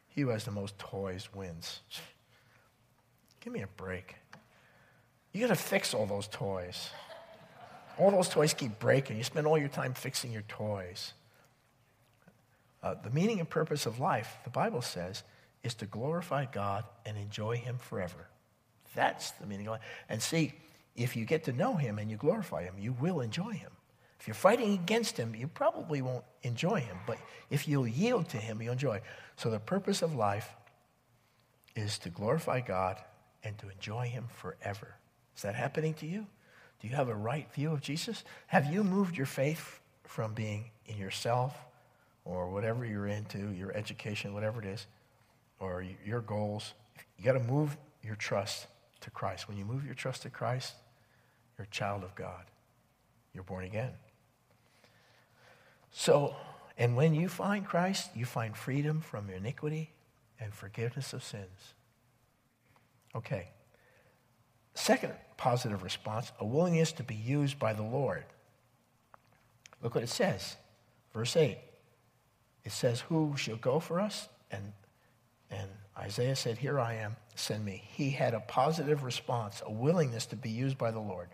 He 0.08 0.22
who 0.22 0.28
has 0.28 0.44
the 0.44 0.50
most 0.50 0.78
toys 0.78 1.28
wins. 1.32 1.80
Give 3.42 3.52
me 3.52 3.62
a 3.62 3.68
break. 3.76 4.14
You 5.32 5.40
got 5.40 5.48
to 5.48 5.60
fix 5.60 5.94
all 5.94 6.06
those 6.06 6.28
toys. 6.28 6.90
All 7.98 8.10
those 8.10 8.28
toys 8.28 8.54
keep 8.54 8.78
breaking. 8.78 9.16
You 9.16 9.24
spend 9.24 9.46
all 9.46 9.58
your 9.58 9.68
time 9.68 9.94
fixing 9.94 10.32
your 10.32 10.42
toys. 10.42 11.12
Uh, 12.82 12.94
the 13.02 13.10
meaning 13.10 13.40
and 13.40 13.48
purpose 13.48 13.84
of 13.84 13.98
life, 13.98 14.38
the 14.44 14.50
Bible 14.50 14.82
says, 14.82 15.24
is 15.62 15.74
to 15.74 15.86
glorify 15.86 16.44
God 16.44 16.84
and 17.04 17.16
enjoy 17.16 17.56
Him 17.56 17.78
forever. 17.78 18.28
That's 18.94 19.32
the 19.32 19.46
meaning 19.46 19.66
of 19.66 19.72
life. 19.72 19.82
And 20.08 20.22
see, 20.22 20.54
if 20.94 21.16
you 21.16 21.24
get 21.24 21.44
to 21.44 21.52
know 21.52 21.74
Him 21.74 21.98
and 21.98 22.10
you 22.10 22.16
glorify 22.16 22.62
Him, 22.62 22.74
you 22.78 22.92
will 22.92 23.20
enjoy 23.20 23.52
Him. 23.52 23.70
If 24.20 24.28
you're 24.28 24.34
fighting 24.34 24.74
against 24.74 25.16
Him, 25.16 25.34
you 25.34 25.48
probably 25.48 26.00
won't 26.00 26.24
enjoy 26.42 26.80
Him. 26.80 26.96
But 27.06 27.18
if 27.50 27.66
you'll 27.66 27.88
yield 27.88 28.28
to 28.30 28.36
Him, 28.36 28.62
you'll 28.62 28.72
enjoy. 28.72 29.00
So 29.36 29.50
the 29.50 29.58
purpose 29.58 30.02
of 30.02 30.14
life 30.14 30.48
is 31.74 31.98
to 31.98 32.10
glorify 32.10 32.60
God 32.60 32.98
and 33.44 33.58
to 33.58 33.68
enjoy 33.68 34.06
him 34.08 34.26
forever. 34.28 34.96
Is 35.36 35.42
that 35.42 35.54
happening 35.54 35.94
to 35.94 36.06
you? 36.06 36.26
Do 36.80 36.88
you 36.88 36.96
have 36.96 37.08
a 37.08 37.14
right 37.14 37.52
view 37.52 37.72
of 37.72 37.80
Jesus? 37.80 38.24
Have 38.48 38.72
you 38.72 38.84
moved 38.84 39.16
your 39.16 39.26
faith 39.26 39.80
from 40.04 40.34
being 40.34 40.70
in 40.86 40.98
yourself 40.98 41.56
or 42.24 42.50
whatever 42.50 42.84
you're 42.84 43.06
into, 43.06 43.50
your 43.52 43.72
education, 43.72 44.34
whatever 44.34 44.60
it 44.60 44.66
is, 44.66 44.86
or 45.58 45.84
your 46.04 46.20
goals. 46.20 46.74
You 47.16 47.24
got 47.24 47.32
to 47.32 47.40
move 47.40 47.76
your 48.02 48.16
trust 48.16 48.66
to 49.00 49.10
Christ. 49.10 49.48
When 49.48 49.56
you 49.56 49.64
move 49.64 49.84
your 49.84 49.94
trust 49.94 50.22
to 50.22 50.30
Christ, 50.30 50.74
you're 51.56 51.64
a 51.64 51.70
child 51.70 52.04
of 52.04 52.14
God. 52.14 52.44
You're 53.32 53.44
born 53.44 53.64
again. 53.64 53.92
So, 55.90 56.36
and 56.78 56.96
when 56.96 57.14
you 57.14 57.28
find 57.28 57.66
Christ, 57.66 58.10
you 58.14 58.24
find 58.24 58.56
freedom 58.56 59.00
from 59.00 59.30
iniquity 59.30 59.92
and 60.38 60.52
forgiveness 60.52 61.12
of 61.12 61.22
sins. 61.22 61.74
Okay. 63.14 63.48
Second 64.74 65.12
positive 65.36 65.82
response 65.82 66.32
a 66.40 66.44
willingness 66.44 66.92
to 66.92 67.02
be 67.02 67.14
used 67.14 67.58
by 67.58 67.72
the 67.72 67.82
Lord. 67.82 68.24
Look 69.82 69.94
what 69.94 70.04
it 70.04 70.08
says. 70.08 70.56
Verse 71.12 71.36
8. 71.36 71.58
It 72.64 72.72
says, 72.72 73.00
Who 73.00 73.34
shall 73.36 73.56
go 73.56 73.80
for 73.80 74.00
us? 74.00 74.28
And, 74.50 74.72
and 75.50 75.68
Isaiah 75.98 76.36
said, 76.36 76.58
Here 76.58 76.78
I 76.78 76.94
am, 76.94 77.16
send 77.34 77.64
me. 77.64 77.82
He 77.92 78.10
had 78.10 78.34
a 78.34 78.40
positive 78.40 79.02
response, 79.02 79.62
a 79.66 79.72
willingness 79.72 80.26
to 80.26 80.36
be 80.36 80.50
used 80.50 80.78
by 80.78 80.90
the 80.90 81.00
Lord. 81.00 81.28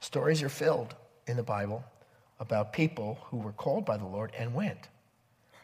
Stories 0.00 0.42
are 0.42 0.48
filled 0.48 0.94
in 1.26 1.36
the 1.36 1.42
Bible 1.42 1.84
about 2.38 2.72
people 2.72 3.18
who 3.26 3.38
were 3.38 3.52
called 3.52 3.84
by 3.84 3.96
the 3.96 4.06
Lord 4.06 4.32
and 4.38 4.54
went. 4.54 4.88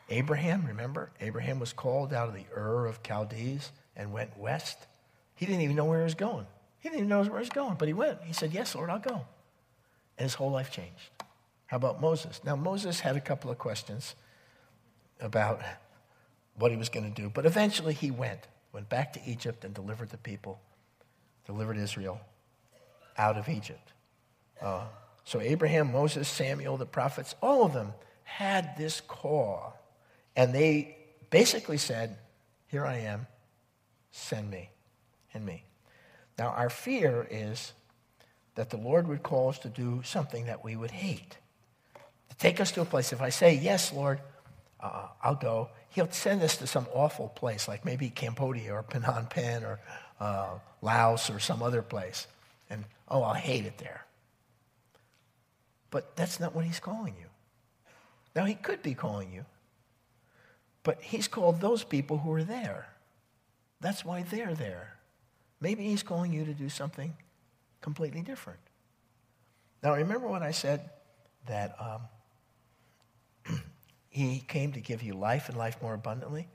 Abraham, 0.08 0.66
remember? 0.66 1.10
Abraham 1.20 1.58
was 1.58 1.72
called 1.72 2.12
out 2.12 2.28
of 2.28 2.34
the 2.34 2.44
Ur 2.54 2.86
of 2.86 3.00
Chaldees 3.02 3.70
and 3.96 4.12
went 4.12 4.36
west. 4.36 4.86
He 5.34 5.46
didn't 5.46 5.62
even 5.62 5.76
know 5.76 5.84
where 5.84 5.98
he 5.98 6.04
was 6.04 6.14
going. 6.14 6.46
He 6.80 6.88
didn't 6.88 7.00
even 7.00 7.08
know 7.08 7.22
where 7.22 7.38
he 7.38 7.44
was 7.44 7.48
going, 7.50 7.76
but 7.78 7.88
he 7.88 7.94
went. 7.94 8.18
He 8.24 8.32
said, 8.32 8.52
Yes, 8.52 8.74
Lord, 8.74 8.90
I'll 8.90 8.98
go. 8.98 9.24
And 10.18 10.24
his 10.24 10.34
whole 10.34 10.50
life 10.50 10.70
changed. 10.70 11.10
How 11.66 11.76
about 11.76 12.00
Moses? 12.00 12.40
Now, 12.44 12.56
Moses 12.56 13.00
had 13.00 13.16
a 13.16 13.20
couple 13.20 13.50
of 13.50 13.58
questions 13.58 14.14
about 15.20 15.62
what 16.56 16.70
he 16.70 16.76
was 16.76 16.88
going 16.88 17.12
to 17.12 17.22
do, 17.22 17.30
but 17.30 17.46
eventually 17.46 17.94
he 17.94 18.10
went, 18.10 18.40
went 18.72 18.88
back 18.88 19.12
to 19.14 19.20
Egypt 19.24 19.64
and 19.64 19.72
delivered 19.72 20.10
the 20.10 20.18
people, 20.18 20.60
delivered 21.46 21.78
Israel 21.78 22.20
out 23.16 23.38
of 23.38 23.48
Egypt. 23.48 23.92
Uh, 24.60 24.84
so, 25.24 25.40
Abraham, 25.40 25.92
Moses, 25.92 26.28
Samuel, 26.28 26.76
the 26.76 26.84
prophets, 26.84 27.34
all 27.40 27.64
of 27.64 27.72
them 27.72 27.92
had 28.24 28.76
this 28.76 29.00
call. 29.00 29.78
And 30.34 30.52
they 30.52 30.96
basically 31.30 31.78
said, 31.78 32.18
Here 32.66 32.84
I 32.84 32.98
am, 32.98 33.26
send 34.10 34.50
me 34.50 34.71
and 35.34 35.44
me. 35.44 35.64
Now, 36.38 36.48
our 36.48 36.70
fear 36.70 37.26
is 37.30 37.72
that 38.54 38.70
the 38.70 38.76
Lord 38.76 39.08
would 39.08 39.22
call 39.22 39.48
us 39.48 39.58
to 39.60 39.68
do 39.68 40.02
something 40.04 40.46
that 40.46 40.64
we 40.64 40.76
would 40.76 40.90
hate. 40.90 41.36
To 42.30 42.36
take 42.36 42.60
us 42.60 42.72
to 42.72 42.80
a 42.82 42.84
place. 42.84 43.12
If 43.12 43.22
I 43.22 43.30
say, 43.30 43.54
Yes, 43.54 43.92
Lord, 43.92 44.20
uh, 44.80 45.08
I'll 45.22 45.34
go, 45.34 45.70
He'll 45.90 46.10
send 46.10 46.42
us 46.42 46.56
to 46.58 46.66
some 46.66 46.86
awful 46.94 47.28
place, 47.28 47.68
like 47.68 47.84
maybe 47.84 48.08
Cambodia 48.08 48.72
or 48.72 48.82
Phnom 48.82 49.28
Penh 49.28 49.64
or 49.64 49.78
uh, 50.20 50.54
Laos 50.80 51.28
or 51.28 51.38
some 51.38 51.62
other 51.62 51.82
place. 51.82 52.26
And, 52.70 52.84
oh, 53.08 53.22
I'll 53.22 53.34
hate 53.34 53.66
it 53.66 53.78
there. 53.78 54.04
But 55.90 56.16
that's 56.16 56.40
not 56.40 56.54
what 56.54 56.64
He's 56.64 56.80
calling 56.80 57.14
you. 57.20 57.26
Now, 58.34 58.46
He 58.46 58.54
could 58.54 58.82
be 58.82 58.94
calling 58.94 59.32
you, 59.32 59.44
but 60.82 61.00
He's 61.02 61.28
called 61.28 61.60
those 61.60 61.84
people 61.84 62.18
who 62.18 62.32
are 62.32 62.44
there. 62.44 62.88
That's 63.80 64.04
why 64.04 64.22
they're 64.22 64.54
there. 64.54 64.94
Maybe 65.62 65.84
He's 65.84 66.02
calling 66.02 66.32
you 66.32 66.44
to 66.44 66.52
do 66.52 66.68
something 66.68 67.14
completely 67.80 68.20
different. 68.20 68.58
Now, 69.80 69.94
remember 69.94 70.26
what 70.26 70.42
I 70.42 70.50
said 70.50 70.90
that 71.46 71.76
um, 71.80 73.60
He 74.10 74.40
came 74.46 74.72
to 74.72 74.80
give 74.80 75.02
you 75.04 75.14
life 75.14 75.48
and 75.48 75.56
life 75.56 75.80
more 75.80 75.94
abundantly? 75.94 76.48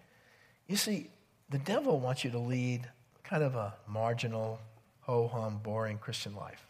You 0.67 0.76
see, 0.76 1.10
the 1.50 1.58
devil 1.58 2.00
wants 2.02 2.26
you 2.26 2.32
to 2.32 2.38
lead 2.38 2.88
kind 3.24 3.43
of 3.43 3.56
a 3.56 3.74
marginal, 3.88 4.60
ho 5.02 5.30
hum, 5.30 5.62
boring 5.63 5.98
Christian 5.98 6.36
life. 6.36 6.65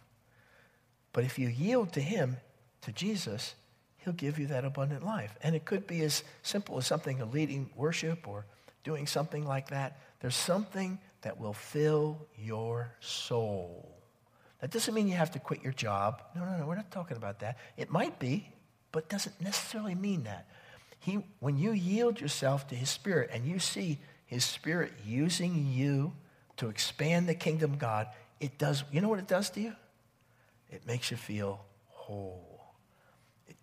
But 1.13 1.23
if 1.23 1.39
you 1.39 1.47
yield 1.47 1.93
to 1.93 2.02
Him, 2.02 2.38
to 2.82 2.91
Jesus, 2.91 3.56
He'll 3.97 4.13
give 4.13 4.38
you 4.38 4.45
that 4.47 4.63
abundant 4.63 5.04
life. 5.04 5.36
And 5.41 5.56
it 5.56 5.65
could 5.65 5.88
be 5.88 6.04
as 6.04 6.23
simple 6.43 6.78
as 6.78 6.86
something, 6.86 7.19
a 7.19 7.26
leading 7.26 7.71
worship 7.76 8.28
or 8.28 8.45
doing 8.84 9.08
something 9.08 9.45
like 9.45 9.69
that. 9.69 10.00
There's 10.19 10.36
something 10.36 11.00
that 11.21 11.39
will 11.39 11.53
fill 11.53 12.27
your 12.38 12.91
soul. 12.99 13.97
That 14.62 14.71
doesn't 14.71 14.93
mean 14.93 15.08
you 15.08 15.15
have 15.15 15.32
to 15.32 15.39
quit 15.39 15.63
your 15.63 15.73
job. 15.73 16.21
No, 16.36 16.43
no, 16.43 16.58
no, 16.58 16.65
we're 16.65 16.75
not 16.75 16.91
talking 16.91 17.17
about 17.17 17.39
that. 17.39 17.58
It 17.75 17.91
might 17.91 18.19
be, 18.19 18.49
but 18.91 19.10
doesn't 19.10 19.39
necessarily 19.41 19.95
mean 19.95 20.23
that. 20.23 20.47
He, 20.99 21.19
when 21.39 21.58
you 21.58 21.71
yield 21.71 22.19
yourself 22.19 22.67
to 22.69 22.75
His 22.75 22.89
Spirit 22.89 23.30
and 23.32 23.45
you 23.45 23.60
see 23.60 23.99
His 24.25 24.43
Spirit 24.43 24.93
using 25.06 25.67
you 25.67 26.13
to 26.58 26.69
expand 26.69 27.30
the 27.30 27.36
kingdom 27.36 27.73
of 27.73 27.80
God, 27.80 28.08
it 28.39 28.58
does, 28.58 28.84
you 28.91 29.01
know 29.01 29.10
what 29.10 29.19
it 29.19 29.27
does 29.27 29.49
to 29.51 29.62
you? 29.62 29.73
It 30.71 30.86
makes 30.88 31.12
you 31.12 31.17
feel 31.17 31.63
whole. 31.89 32.73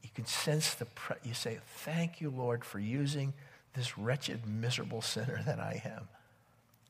You 0.02 0.10
can 0.14 0.26
sense 0.26 0.74
the, 0.74 0.86
you 1.24 1.34
say, 1.34 1.58
Thank 1.78 2.20
you, 2.20 2.30
Lord, 2.30 2.64
for 2.64 2.78
using 2.78 3.34
this 3.74 3.98
wretched, 3.98 4.46
miserable 4.46 5.02
sinner 5.02 5.42
that 5.44 5.58
I 5.58 5.82
am 5.84 6.08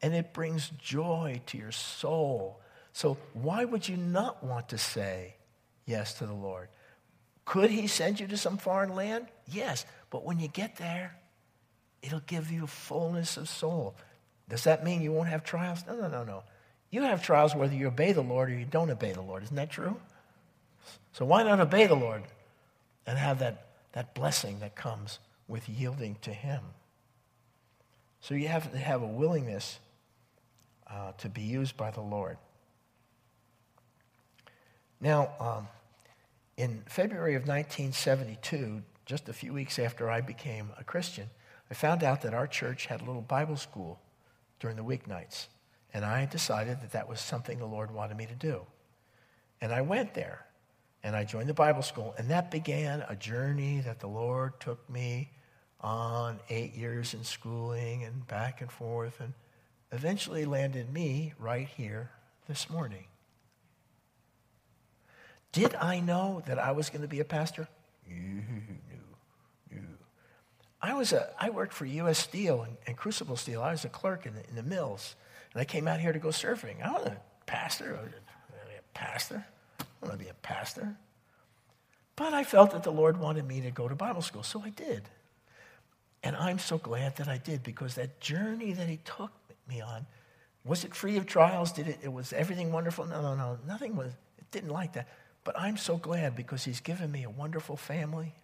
and 0.02 0.14
it 0.14 0.32
brings 0.32 0.70
joy 0.78 1.40
to 1.46 1.58
your 1.58 1.72
soul. 1.72 2.60
So, 2.92 3.16
why 3.32 3.64
would 3.64 3.88
you 3.88 3.96
not 3.96 4.44
want 4.44 4.68
to 4.68 4.78
say 4.78 5.34
yes 5.86 6.14
to 6.14 6.26
the 6.26 6.34
Lord? 6.34 6.68
Could 7.44 7.70
He 7.70 7.86
send 7.86 8.20
you 8.20 8.26
to 8.28 8.36
some 8.36 8.56
foreign 8.56 8.94
land? 8.94 9.26
Yes, 9.46 9.84
but 10.10 10.24
when 10.24 10.38
you 10.38 10.48
get 10.48 10.76
there, 10.76 11.16
it'll 12.02 12.20
give 12.20 12.50
you 12.50 12.66
fullness 12.66 13.36
of 13.36 13.48
soul. 13.48 13.94
Does 14.48 14.64
that 14.64 14.84
mean 14.84 15.02
you 15.02 15.12
won't 15.12 15.28
have 15.28 15.42
trials? 15.42 15.84
No, 15.86 15.96
no, 15.96 16.08
no, 16.08 16.22
no. 16.24 16.44
You 16.90 17.02
have 17.02 17.24
trials 17.24 17.54
whether 17.54 17.74
you 17.74 17.88
obey 17.88 18.12
the 18.12 18.22
Lord 18.22 18.50
or 18.50 18.54
you 18.54 18.66
don't 18.66 18.90
obey 18.90 19.12
the 19.12 19.22
Lord. 19.22 19.42
Isn't 19.42 19.56
that 19.56 19.70
true? 19.70 19.96
So, 21.12 21.24
why 21.24 21.42
not 21.42 21.60
obey 21.60 21.86
the 21.86 21.96
Lord 21.96 22.22
and 23.06 23.18
have 23.18 23.38
that, 23.40 23.66
that 23.92 24.14
blessing 24.14 24.60
that 24.60 24.76
comes 24.76 25.18
with 25.48 25.68
yielding 25.68 26.16
to 26.22 26.32
Him? 26.32 26.60
So, 28.20 28.34
you 28.34 28.48
have 28.48 28.70
to 28.70 28.78
have 28.78 29.02
a 29.02 29.06
willingness 29.06 29.78
uh, 30.94 31.12
to 31.18 31.28
be 31.28 31.42
used 31.42 31.76
by 31.76 31.90
the 31.90 32.00
Lord. 32.00 32.38
Now, 35.00 35.32
um, 35.40 35.68
in 36.56 36.82
February 36.86 37.34
of 37.34 37.42
1972, 37.42 38.82
just 39.06 39.28
a 39.28 39.32
few 39.32 39.52
weeks 39.52 39.78
after 39.78 40.08
I 40.08 40.20
became 40.20 40.70
a 40.78 40.84
Christian, 40.84 41.28
I 41.70 41.74
found 41.74 42.04
out 42.04 42.22
that 42.22 42.32
our 42.32 42.46
church 42.46 42.86
had 42.86 43.00
a 43.00 43.04
little 43.04 43.22
Bible 43.22 43.56
school 43.56 44.00
during 44.60 44.76
the 44.76 44.84
weeknights. 44.84 45.46
And 45.92 46.04
I 46.04 46.26
decided 46.26 46.80
that 46.80 46.92
that 46.92 47.08
was 47.08 47.20
something 47.20 47.58
the 47.58 47.66
Lord 47.66 47.90
wanted 47.90 48.16
me 48.16 48.26
to 48.26 48.34
do. 48.34 48.62
And 49.60 49.72
I 49.72 49.82
went 49.82 50.14
there 50.14 50.44
and 51.02 51.14
I 51.14 51.24
joined 51.24 51.48
the 51.48 51.54
Bible 51.54 51.82
school. 51.82 52.14
And 52.18 52.30
that 52.30 52.50
began 52.50 53.04
a 53.08 53.16
journey 53.16 53.80
that 53.80 54.00
the 54.00 54.06
Lord 54.06 54.58
took 54.60 54.88
me 54.88 55.30
on 55.80 56.40
eight 56.48 56.74
years 56.74 57.14
in 57.14 57.24
schooling 57.24 58.04
and 58.04 58.26
back 58.26 58.60
and 58.60 58.70
forth. 58.70 59.20
And 59.20 59.34
eventually 59.92 60.44
landed 60.44 60.92
me 60.92 61.34
right 61.38 61.68
here 61.68 62.10
this 62.48 62.68
morning. 62.68 63.04
Did 65.52 65.74
I 65.76 66.00
know 66.00 66.42
that 66.46 66.58
I 66.58 66.72
was 66.72 66.90
going 66.90 67.02
to 67.02 67.08
be 67.08 67.20
a 67.20 67.24
pastor? 67.24 67.68
No, 68.10 68.42
no. 69.70 69.78
I 70.82 70.94
was 70.94 71.12
a, 71.12 71.30
I 71.40 71.50
worked 71.50 71.72
for 71.72 71.86
U.S. 71.86 72.18
Steel 72.18 72.62
and, 72.62 72.76
and 72.86 72.96
Crucible 72.96 73.36
Steel. 73.36 73.62
I 73.62 73.70
was 73.70 73.84
a 73.84 73.88
clerk 73.88 74.26
in 74.26 74.34
the, 74.34 74.46
in 74.48 74.56
the, 74.56 74.62
mills, 74.62 75.14
and 75.52 75.60
I 75.60 75.64
came 75.64 75.88
out 75.88 76.00
here 76.00 76.12
to 76.12 76.18
go 76.18 76.28
surfing. 76.28 76.84
I 76.84 76.90
was 76.92 77.06
a 77.06 77.16
pastor. 77.46 77.96
I 77.98 78.02
was 78.02 78.10
a 78.10 78.98
pastor. 78.98 79.46
I 79.80 79.84
want 80.02 80.18
to 80.18 80.24
be 80.24 80.28
a 80.28 80.34
pastor. 80.34 80.96
But 82.16 82.34
I 82.34 82.44
felt 82.44 82.72
that 82.72 82.82
the 82.82 82.90
Lord 82.90 83.18
wanted 83.18 83.46
me 83.46 83.60
to 83.62 83.70
go 83.70 83.88
to 83.88 83.94
Bible 83.94 84.22
school, 84.22 84.42
so 84.42 84.60
I 84.62 84.70
did. 84.70 85.08
And 86.22 86.36
I'm 86.36 86.58
so 86.58 86.78
glad 86.78 87.16
that 87.16 87.28
I 87.28 87.38
did 87.38 87.62
because 87.62 87.94
that 87.94 88.20
journey 88.20 88.72
that 88.72 88.88
He 88.88 88.98
took 89.04 89.30
me 89.68 89.80
on. 89.80 90.06
Was 90.64 90.84
it 90.84 90.94
free 90.94 91.16
of 91.16 91.26
trials? 91.26 91.72
Did 91.72 91.88
it, 91.88 91.98
it 92.02 92.12
was 92.12 92.32
everything 92.32 92.72
wonderful? 92.72 93.06
No, 93.06 93.20
no, 93.20 93.34
no. 93.34 93.58
Nothing 93.66 93.96
was, 93.96 94.12
it 94.38 94.50
didn't 94.50 94.70
like 94.70 94.94
that. 94.94 95.08
But 95.44 95.58
I'm 95.58 95.76
so 95.76 95.96
glad 95.96 96.34
because 96.34 96.64
he's 96.64 96.80
given 96.80 97.10
me 97.12 97.24
a 97.24 97.30
wonderful 97.30 97.76
family 97.76 98.34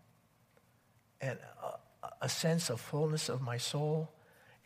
and 1.21 1.39
a, 1.63 2.09
a 2.23 2.29
sense 2.29 2.69
of 2.69 2.81
fullness 2.81 3.29
of 3.29 3.41
my 3.41 3.57
soul. 3.57 4.11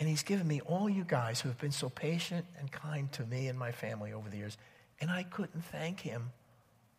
And 0.01 0.09
he's 0.09 0.25
given 0.25 0.49
me 0.49 0.61
all 0.63 0.89
you 0.89 1.05
guys 1.05 1.41
who 1.41 1.49
have 1.49 1.59
been 1.59 1.71
so 1.71 1.89
patient 1.89 2.45
and 2.59 2.71
kind 2.71 3.11
to 3.13 3.25
me 3.25 3.47
and 3.47 3.57
my 3.57 3.71
family 3.71 4.13
over 4.13 4.29
the 4.29 4.37
years. 4.37 4.59
And 5.01 5.11
I 5.11 5.23
couldn't 5.23 5.65
thank 5.67 6.01
him 6.01 6.33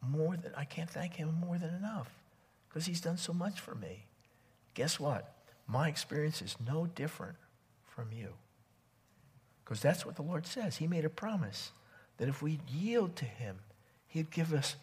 more 0.02 0.38
than, 0.38 0.54
I 0.56 0.64
can't 0.64 0.90
thank 0.90 1.16
him 1.16 1.36
more 1.46 1.58
than 1.58 1.74
enough 1.76 2.10
because 2.70 2.86
he's 2.86 3.02
done 3.02 3.18
so 3.18 3.34
much 3.34 3.60
for 3.60 3.76
me. 3.76 4.06
Guess 4.74 5.00
what? 5.00 5.34
My 5.68 5.90
experience 5.90 6.42
is 6.42 6.56
no 6.66 6.86
different 6.86 7.38
from 7.84 8.12
you. 8.14 8.34
Because 9.66 9.82
that's 9.82 10.06
what 10.06 10.16
the 10.16 10.22
Lord 10.22 10.46
says. 10.46 10.78
He 10.78 10.88
made 10.88 11.04
a 11.04 11.10
promise 11.10 11.72
that 12.18 12.30
if 12.30 12.42
we 12.42 12.60
yield 12.72 13.16
to 13.18 13.26
Him, 13.26 13.58
He'd 14.08 14.32
give 14.32 14.54
us 14.54 14.76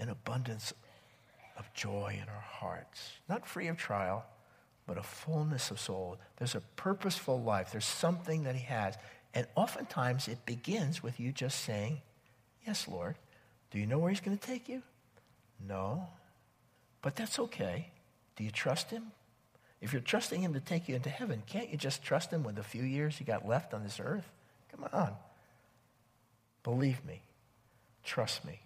an 0.00 0.08
abundance 0.08 0.72
of 1.56 1.72
joy 1.74 2.18
in 2.20 2.28
our 2.28 2.40
hearts. 2.40 3.12
Not 3.28 3.46
free 3.46 3.68
of 3.68 3.76
trial, 3.76 4.24
but 4.86 4.98
a 4.98 5.02
fullness 5.02 5.70
of 5.70 5.78
soul. 5.78 6.18
There's 6.36 6.54
a 6.54 6.62
purposeful 6.76 7.40
life. 7.40 7.70
There's 7.70 7.84
something 7.84 8.44
that 8.44 8.56
he 8.56 8.64
has. 8.64 8.96
And 9.34 9.46
oftentimes 9.54 10.28
it 10.28 10.44
begins 10.44 11.02
with 11.02 11.20
you 11.20 11.32
just 11.32 11.60
saying, 11.60 12.00
Yes, 12.66 12.86
Lord. 12.88 13.16
Do 13.70 13.78
you 13.78 13.86
know 13.86 13.98
where 13.98 14.10
he's 14.10 14.20
going 14.20 14.36
to 14.36 14.46
take 14.46 14.68
you? 14.68 14.82
No. 15.66 16.06
But 17.00 17.16
that's 17.16 17.38
okay. 17.38 17.88
Do 18.36 18.44
you 18.44 18.50
trust 18.50 18.90
him? 18.90 19.12
If 19.82 19.92
you're 19.92 20.00
trusting 20.00 20.40
him 20.40 20.54
to 20.54 20.60
take 20.60 20.88
you 20.88 20.94
into 20.94 21.10
heaven, 21.10 21.42
can't 21.44 21.68
you 21.68 21.76
just 21.76 22.04
trust 22.04 22.30
him 22.30 22.44
with 22.44 22.54
the 22.54 22.62
few 22.62 22.84
years 22.84 23.18
you 23.18 23.26
got 23.26 23.46
left 23.46 23.74
on 23.74 23.82
this 23.82 23.98
earth? 23.98 24.30
Come 24.70 24.86
on. 24.92 25.12
Believe 26.62 27.04
me. 27.04 27.20
Trust 28.04 28.44
me. 28.44 28.60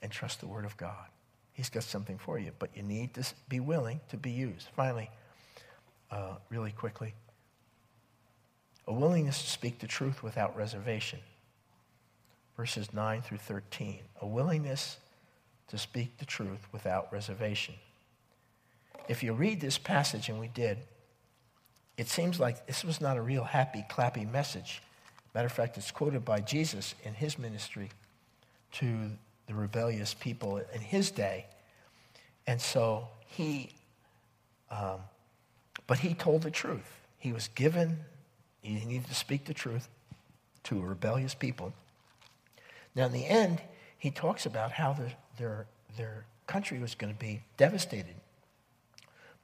And 0.00 0.10
trust 0.10 0.40
the 0.40 0.46
word 0.46 0.64
of 0.64 0.78
God. 0.78 1.06
He's 1.52 1.68
got 1.68 1.82
something 1.82 2.16
for 2.16 2.38
you, 2.38 2.52
but 2.58 2.70
you 2.74 2.82
need 2.82 3.12
to 3.14 3.24
be 3.50 3.60
willing 3.60 4.00
to 4.08 4.16
be 4.16 4.30
used. 4.30 4.68
Finally, 4.74 5.10
uh, 6.10 6.36
really 6.48 6.72
quickly, 6.72 7.12
a 8.86 8.94
willingness 8.94 9.42
to 9.42 9.50
speak 9.50 9.78
the 9.78 9.86
truth 9.86 10.22
without 10.22 10.56
reservation. 10.56 11.18
Verses 12.56 12.94
9 12.94 13.20
through 13.20 13.38
13. 13.38 13.98
A 14.22 14.26
willingness 14.26 14.96
to 15.68 15.76
speak 15.76 16.16
the 16.16 16.24
truth 16.24 16.66
without 16.72 17.12
reservation. 17.12 17.74
If 19.10 19.24
you 19.24 19.32
read 19.32 19.60
this 19.60 19.76
passage, 19.76 20.28
and 20.28 20.38
we 20.38 20.46
did, 20.46 20.78
it 21.96 22.06
seems 22.06 22.38
like 22.38 22.68
this 22.68 22.84
was 22.84 23.00
not 23.00 23.16
a 23.16 23.20
real 23.20 23.42
happy, 23.42 23.84
clappy 23.90 24.24
message. 24.24 24.80
Matter 25.34 25.46
of 25.46 25.52
fact, 25.52 25.76
it's 25.76 25.90
quoted 25.90 26.24
by 26.24 26.38
Jesus 26.38 26.94
in 27.02 27.14
his 27.14 27.36
ministry 27.36 27.90
to 28.74 29.10
the 29.48 29.54
rebellious 29.54 30.14
people 30.14 30.62
in 30.72 30.80
his 30.80 31.10
day. 31.10 31.46
And 32.46 32.60
so 32.60 33.08
he, 33.26 33.70
um, 34.70 35.00
but 35.88 35.98
he 35.98 36.14
told 36.14 36.42
the 36.42 36.50
truth. 36.52 37.00
He 37.18 37.32
was 37.32 37.48
given, 37.48 37.98
he 38.62 38.84
needed 38.84 39.08
to 39.08 39.14
speak 39.16 39.46
the 39.46 39.54
truth 39.54 39.88
to 40.62 40.80
rebellious 40.80 41.34
people. 41.34 41.72
Now, 42.94 43.06
in 43.06 43.12
the 43.12 43.26
end, 43.26 43.60
he 43.98 44.12
talks 44.12 44.46
about 44.46 44.70
how 44.70 44.92
the, 44.92 45.10
their, 45.36 45.66
their 45.96 46.26
country 46.46 46.78
was 46.78 46.94
going 46.94 47.12
to 47.12 47.18
be 47.18 47.42
devastated. 47.56 48.14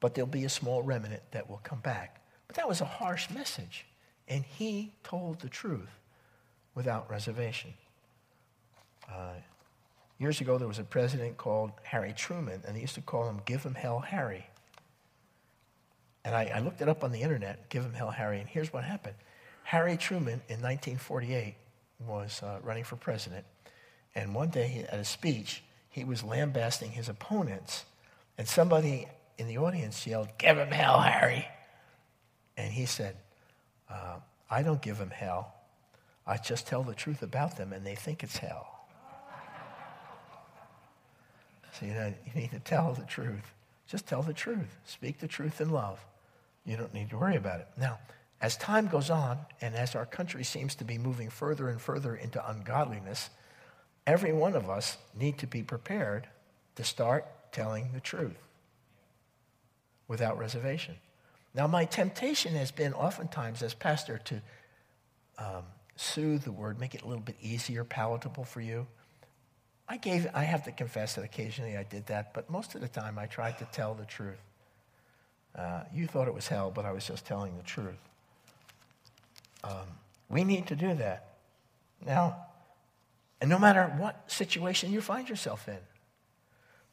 But 0.01 0.15
there'll 0.15 0.29
be 0.29 0.45
a 0.45 0.51
small 0.51 0.83
remnant 0.83 1.23
that 1.33 1.49
will 1.49 1.61
come 1.63 1.81
back. 1.81 2.21
But 2.47 2.57
that 2.57 2.69
was 2.69 2.81
a 2.81 2.85
harsh 2.85 3.31
message. 3.31 3.87
And 4.29 4.45
he 4.45 4.93
told 5.03 5.41
the 5.41 5.49
truth 5.49 6.01
without 6.75 7.11
reservation. 7.11 7.73
Uh, 9.11 9.35
Years 10.19 10.41
ago, 10.41 10.57
there 10.57 10.69
was 10.69 10.79
a 10.79 10.85
president 10.85 11.37
called 11.37 11.73
Harry 11.83 12.15
Truman, 12.17 12.63
and 12.67 12.75
they 12.75 12.81
used 12.81 12.95
to 12.95 13.03
call 13.03 13.29
him 13.29 13.43
Give 13.45 13.63
Him 13.63 13.75
Hell 13.75 13.99
Harry. 13.99 14.47
And 16.25 16.35
I, 16.35 16.51
I 16.55 16.61
looked 16.61 16.81
it 16.81 16.89
up 16.89 17.05
on 17.05 17.13
the 17.13 17.21
internet, 17.21 17.69
Give 17.69 17.85
Him 17.85 17.93
Hell 17.93 18.11
Harry, 18.11 18.41
and 18.41 18.49
here's 18.49 18.73
what 18.73 18.83
happened. 18.83 19.15
Harry 19.65 19.97
Truman 19.97 20.41
in 20.49 20.63
1948 20.63 21.55
was 22.07 22.43
uh, 22.43 22.59
running 22.63 22.85
for 22.85 22.97
president, 22.97 23.45
and 24.15 24.35
one 24.35 24.49
day 24.49 24.87
at 24.91 24.99
a 24.99 25.05
speech, 25.05 25.63
he 25.91 26.03
was 26.03 26.25
lambasting 26.25 26.93
his 26.93 27.11
opponents, 27.11 27.85
and 28.39 28.49
somebody 28.49 29.07
in 29.39 29.49
the 29.49 29.59
audience 29.59 30.07
yelled, 30.07 30.29
Give 30.39 30.57
him 30.57 30.71
hell, 30.71 31.01
Harry. 31.01 31.47
And 32.57 32.73
he 32.73 32.87
said, 32.87 33.17
uh, 33.91 34.17
I 34.51 34.63
don't 34.63 34.81
give 34.81 34.99
them 34.99 35.11
hell. 35.11 35.55
I 36.27 36.39
just 36.39 36.67
tell 36.67 36.83
the 36.83 36.95
truth 36.95 37.23
about 37.23 37.57
them, 37.57 37.73
and 37.73 37.87
they 37.87 37.95
think 37.95 38.23
it's 38.23 38.39
hell. 38.39 38.73
So 41.79 41.85
you, 41.85 41.93
know, 41.93 42.13
you 42.25 42.41
need 42.41 42.51
to 42.53 42.59
tell 42.59 42.95
the 42.95 43.05
truth. 43.05 43.53
Just 43.87 44.07
tell 44.07 44.23
the 44.23 44.33
truth. 44.33 44.79
Speak 44.87 45.19
the 45.19 45.29
truth 45.29 45.61
in 45.61 45.71
love. 45.71 46.05
You 46.65 46.77
don't 46.77 46.95
need 46.95 47.11
to 47.11 47.19
worry 47.19 47.37
about 47.37 47.61
it. 47.61 47.69
Now, 47.77 47.99
as 48.41 48.57
time 48.57 48.87
goes 48.87 49.11
on, 49.11 49.39
and 49.61 49.75
as 49.75 49.95
our 49.95 50.07
country 50.07 50.43
seems 50.43 50.75
to 50.77 50.85
be 50.85 50.97
moving 50.97 51.29
further 51.29 51.69
and 51.69 51.81
further 51.81 52.17
into 52.17 52.51
ungodliness, 52.51 53.31
every 54.07 54.33
one 54.33 54.55
of 54.55 54.71
us 54.71 54.97
need 55.15 55.39
to 55.39 55.47
be 55.47 55.63
prepared 55.63 56.27
to 56.77 56.85
start 56.85 57.27
telling 57.53 57.91
the 57.93 58.01
truth 58.01 58.46
without 60.09 60.39
reservation. 60.39 60.97
Now, 61.55 61.67
my 61.67 61.85
temptation 61.85 62.55
has 62.55 62.71
been 62.71 62.93
oftentimes 62.93 63.63
as 63.63 63.75
pastor 63.75 64.19
to 64.25 64.43
um, 65.39 65.65
soothe 65.97 66.43
the 66.43 66.53
word, 66.53 66.79
make 66.79 66.95
it 66.95 67.03
a 67.03 67.07
little 67.07 67.23
bit 67.23 67.37
easier, 67.41 67.83
palatable 67.85 68.45
for 68.45 68.61
you. 68.61 68.87
I 69.89 69.97
gave, 69.97 70.27
I 70.35 70.43
have 70.45 70.65
to 70.65 70.73
confess 70.73 71.15
that 71.15 71.25
occasionally 71.25 71.77
I 71.77 71.85
did 71.85 72.07
that, 72.07 72.35
but 72.35 72.51
most 72.51 72.75
of 72.75 72.81
the 72.81 72.89
time 72.89 73.19
I 73.19 73.27
tried 73.27 73.59
to 73.59 73.65
tell 73.67 73.95
the 73.95 74.05
truth. 74.05 74.41
Uh, 75.55 75.85
you 75.95 76.07
thought 76.07 76.29
it 76.29 76.35
was 76.35 76.49
hell, 76.49 76.71
but 76.75 76.85
I 76.85 76.93
was 76.93 77.07
just 77.07 77.25
telling 77.25 77.57
the 77.57 77.63
truth. 77.63 77.95
Um, 79.65 79.87
we 80.29 80.45
need 80.45 80.67
to 80.67 80.77
do 80.77 80.95
that. 80.95 81.37
Now, 82.05 82.37
and 83.41 83.49
no 83.49 83.59
matter 83.59 83.85
what 83.97 84.31
situation 84.31 84.93
you 84.93 85.01
find 85.01 85.29
yourself 85.29 85.69
in. 85.69 85.79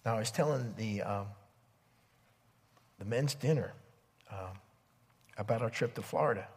Now, 0.06 0.16
I 0.16 0.20
was 0.20 0.32
telling 0.32 0.74
the, 0.78 1.02
um, 1.02 1.28
the 3.04 3.10
men's 3.10 3.36
dinner 3.36 3.74
um, 4.32 4.58
about 5.38 5.62
our 5.62 5.70
trip 5.70 5.94
to 5.96 6.02
Florida. 6.02 6.48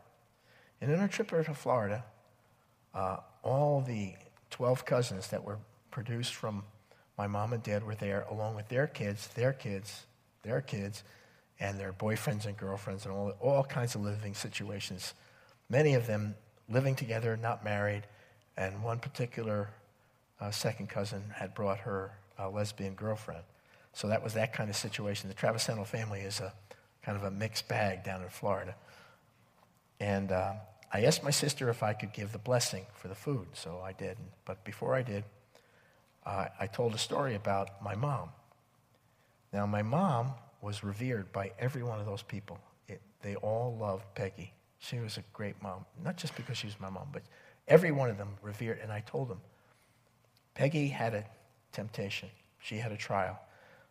And 0.80 0.92
in 0.92 1.01
our 1.01 1.09
trip 1.09 1.28
to 1.28 1.55
Florida, 1.55 2.05
uh, 2.94 3.16
all 3.42 3.80
the 3.80 4.14
12 4.51 4.84
cousins 4.84 5.28
that 5.28 5.42
were 5.42 5.59
produced 5.90 6.34
from 6.34 6.62
my 7.18 7.26
mom 7.26 7.53
and 7.53 7.62
dad 7.62 7.84
were 7.84 7.97
there 7.97 8.26
along 8.30 8.55
with 8.55 8.68
their 8.68 8.86
kids, 8.86 9.28
their 9.28 9.53
kids, 9.53 10.07
their 10.42 10.61
kids, 10.61 11.03
and 11.59 11.80
their 11.80 11.92
boyfriends 11.92 12.47
and 12.47 12.57
girlfriends 12.57 13.07
and 13.07 13.12
all, 13.12 13.30
all 13.40 13.64
kinds 13.64 13.94
of 13.97 14.03
living 14.03 14.34
situations. 14.34 15.14
Many 15.68 15.94
of 15.94 16.07
them 16.07 16.36
living 16.68 16.94
together, 16.94 17.36
not 17.36 17.64
married, 17.64 18.05
and 18.57 18.84
one 18.84 19.01
particular 19.01 19.70
uh, 20.40 20.53
second 20.53 20.88
cousin 20.88 21.24
had 21.34 21.55
brought 21.55 21.78
her 21.78 22.12
uh, 22.38 22.49
lesbian 22.51 22.94
girlfriend. 22.94 23.42
So 23.97 24.09
that 24.09 24.22
was 24.22 24.34
that 24.34 24.53
kind 24.53 24.68
of 24.68 24.76
situation. 24.76 25.30
The 25.30 25.34
Travisano 25.34 25.86
family 25.86 26.20
is 26.20 26.40
a 26.40 26.53
kind 27.03 27.16
of 27.16 27.24
a 27.24 27.30
mixed 27.30 27.66
bag 27.66 28.05
down 28.05 28.20
in 28.20 28.28
Florida. 28.28 28.74
And 29.99 30.30
uh, 30.30 30.53
I 30.92 31.05
asked 31.05 31.24
my 31.24 31.30
sister 31.30 31.70
if 31.70 31.82
I 31.82 31.94
could 31.94 32.12
give 32.12 32.30
the 32.30 32.38
blessing 32.38 32.84
for 32.92 33.09
the 33.09 33.14
food, 33.14 33.47
so 33.55 33.80
I 33.82 33.94
did. 33.94 34.18
But 34.44 34.62
before 34.64 34.94
I 34.94 35.01
did, 35.01 35.24
uh, 36.26 36.49
I 36.61 36.66
told 36.66 36.94
a 36.94 36.99
story 36.99 37.36
about 37.36 37.82
my 37.82 37.94
mom. 37.94 38.28
Now, 39.51 39.64
my 39.64 39.80
mom 39.80 40.32
was 40.61 40.84
revered 40.84 41.32
by 41.32 41.53
every 41.59 41.82
one 41.82 41.99
of 41.99 42.05
those 42.05 42.22
people. 42.22 42.59
It, 42.88 43.01
they 43.22 43.36
all 43.36 43.78
loved 43.80 44.05
Peggy. 44.14 44.53
She 44.78 44.99
was 44.99 45.16
a 45.16 45.24
great 45.32 45.62
mom, 45.62 45.86
not 46.05 46.18
just 46.18 46.36
because 46.36 46.59
she 46.59 46.66
was 46.66 46.78
my 46.78 46.90
mom, 46.90 47.09
but 47.14 47.22
every 47.66 47.92
one 47.92 48.11
of 48.11 48.18
them 48.18 48.36
revered. 48.42 48.78
And 48.82 48.92
I 48.92 49.01
told 49.01 49.30
them, 49.30 49.40
Peggy 50.55 50.88
had 50.88 51.14
a 51.14 51.24
temptation. 51.72 52.28
She 52.59 52.76
had 52.76 52.92
a 52.92 52.97
trial. 52.99 53.40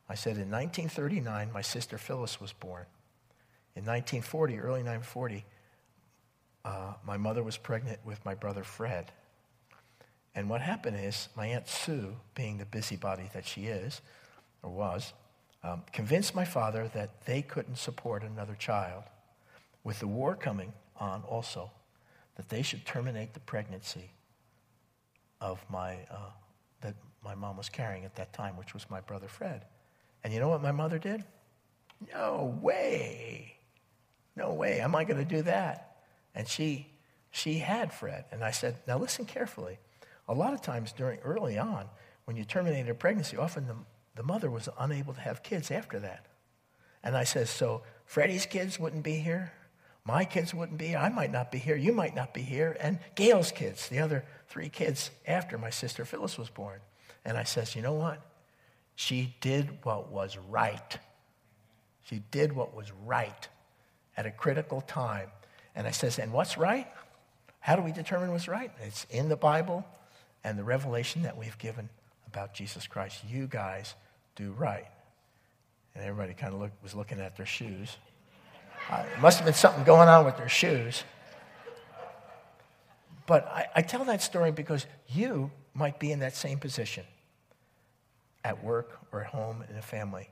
I 0.08 0.16
said, 0.16 0.38
in 0.38 0.52
1939, 0.52 1.52
my 1.52 1.62
sister 1.62 1.98
Phyllis 1.98 2.40
was 2.40 2.54
born. 2.54 2.86
In 3.76 3.84
1940, 3.84 4.60
early 4.60 4.84
1940, 4.84 5.46
uh, 6.64 6.94
my 7.06 7.18
mother 7.18 7.44
was 7.44 7.58
pregnant 7.58 8.00
with 8.06 8.24
my 8.24 8.36
brother 8.36 8.64
Fred. 8.64 9.12
And 10.36 10.50
what 10.50 10.62
happened 10.62 10.98
is 11.00 11.30
my 11.36 11.48
Aunt 11.48 11.68
Sue, 11.68 12.16
being 12.36 12.58
the 12.58 12.66
busybody 12.66 13.30
that 13.34 13.46
she 13.46 13.66
is, 13.66 14.02
or 14.62 14.70
was, 14.70 15.14
um, 15.64 15.84
convinced 15.92 16.36
my 16.36 16.46
father 16.46 16.88
that 16.94 17.26
they 17.26 17.42
couldn't 17.42 17.78
support 17.78 18.24
another 18.24 18.56
child. 18.56 19.04
With 19.84 20.00
the 20.00 20.08
war 20.08 20.36
coming 20.36 20.74
on 21.00 21.24
also, 21.24 21.72
that 22.36 22.50
they 22.50 22.62
should 22.62 22.86
terminate 22.86 23.34
the 23.34 23.40
pregnancy 23.40 24.12
of 25.42 25.64
my, 25.70 25.98
uh, 26.12 26.32
that 26.82 26.96
my 27.24 27.34
mom 27.34 27.58
was 27.58 27.70
carrying 27.70 28.06
at 28.06 28.16
that 28.16 28.34
time, 28.34 28.58
which 28.58 28.74
was 28.74 28.90
my 28.90 29.02
brother 29.02 29.28
Fred. 29.28 29.66
And 30.26 30.34
you 30.34 30.40
know 30.40 30.50
what 30.50 30.64
my 30.64 30.72
mother 30.72 30.98
did? 30.98 31.24
No 32.12 32.58
way. 32.60 33.58
No 34.36 34.56
way. 34.56 34.80
Am 34.80 34.96
I 34.96 35.04
going 35.04 35.20
to 35.20 35.36
do 35.36 35.44
that? 35.44 35.98
And 36.34 36.48
she, 36.48 36.88
she 37.30 37.60
had 37.60 37.94
Fred. 37.94 38.26
And 38.32 38.44
I 38.44 38.50
said, 38.50 38.76
now 38.88 38.98
listen 38.98 39.26
carefully. 39.26 39.78
A 40.28 40.34
lot 40.34 40.56
of 40.56 40.64
times 40.64 40.94
during 40.94 41.20
early 41.20 41.60
on, 41.60 41.86
when 42.24 42.36
you 42.38 42.44
terminated 42.44 42.90
a 42.90 42.96
pregnancy, 42.96 43.38
often 43.38 43.68
the, 43.68 43.76
the 44.16 44.24
mother 44.24 44.50
was 44.50 44.68
unable 44.80 45.14
to 45.14 45.22
have 45.22 45.44
kids 45.44 45.70
after 45.70 46.00
that. 46.00 46.26
And 47.04 47.16
I 47.16 47.24
said, 47.24 47.48
so 47.48 47.84
Freddie's 48.06 48.48
kids 48.48 48.80
wouldn't 48.80 49.04
be 49.04 49.18
here, 49.18 49.54
my 50.06 50.26
kids 50.26 50.56
wouldn't 50.56 50.80
be 50.80 50.96
I 50.96 51.10
might 51.10 51.32
not 51.32 51.52
be 51.52 51.60
here, 51.60 51.76
you 51.76 51.94
might 51.94 52.16
not 52.16 52.34
be 52.34 52.42
here, 52.42 52.76
and 52.80 52.98
Gail's 53.14 53.52
kids, 53.52 53.90
the 53.90 54.00
other 54.00 54.26
three 54.48 54.70
kids 54.70 55.12
after 55.28 55.60
my 55.60 55.70
sister 55.70 56.04
Phyllis 56.04 56.36
was 56.36 56.50
born. 56.50 56.80
And 57.24 57.38
I 57.38 57.44
says, 57.44 57.76
you 57.76 57.84
know 57.84 57.94
what? 57.94 58.24
She 58.96 59.36
did 59.42 59.84
what 59.84 60.12
was 60.12 60.38
right. 60.50 60.98
She 62.04 62.24
did 62.32 62.54
what 62.54 62.76
was 62.76 62.92
right 63.06 63.48
at 64.16 64.26
a 64.26 64.32
critical 64.32 64.82
time. 64.82 65.30
And 65.76 65.86
I 65.86 65.92
says, 65.92 66.20
and 66.20 66.32
what's 66.32 66.58
right? 66.58 66.88
How 67.60 67.76
do 67.76 67.82
we 67.82 67.92
determine 67.92 68.32
what's 68.32 68.48
right? 68.48 68.72
It's 68.82 69.06
in 69.10 69.28
the 69.28 69.36
Bible 69.36 69.86
and 70.44 70.58
the 70.58 70.64
revelation 70.64 71.24
that 71.24 71.36
we've 71.38 71.58
given 71.58 71.90
about 72.28 72.54
Jesus 72.54 72.88
Christ. 72.88 73.24
You 73.30 73.48
guys 73.48 73.96
do 74.36 74.52
right. 74.52 74.86
And 75.94 76.04
everybody 76.04 76.34
kind 76.34 76.54
of 76.54 76.72
was 76.82 76.96
looking 76.96 77.20
at 77.20 77.36
their 77.36 77.46
shoes. 77.46 77.98
Uh, 78.90 79.04
it 79.14 79.22
must 79.22 79.40
have 79.40 79.46
been 79.46 79.54
something 79.54 79.84
going 79.84 80.08
on 80.08 80.26
with 80.26 80.38
their 80.38 80.50
shoes. 80.50 81.04
But 83.26 83.48
I, 83.48 83.68
I 83.76 83.82
tell 83.82 84.06
that 84.06 84.22
story 84.22 84.52
because 84.52 84.86
you 85.10 85.52
might 85.74 86.00
be 86.00 86.12
in 86.12 86.20
that 86.20 86.36
same 86.36 86.60
position 86.60 87.04
at 88.46 88.64
work 88.64 89.00
or 89.12 89.22
at 89.22 89.28
home 89.28 89.64
in 89.70 89.76
a 89.76 89.82
family. 89.82 90.30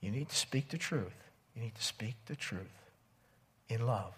You 0.00 0.10
need 0.10 0.30
to 0.30 0.36
speak 0.36 0.70
the 0.70 0.78
truth. 0.78 1.12
You 1.54 1.62
need 1.62 1.74
to 1.74 1.82
speak 1.82 2.14
the 2.24 2.34
truth 2.34 2.90
in 3.68 3.86
love 3.86 4.14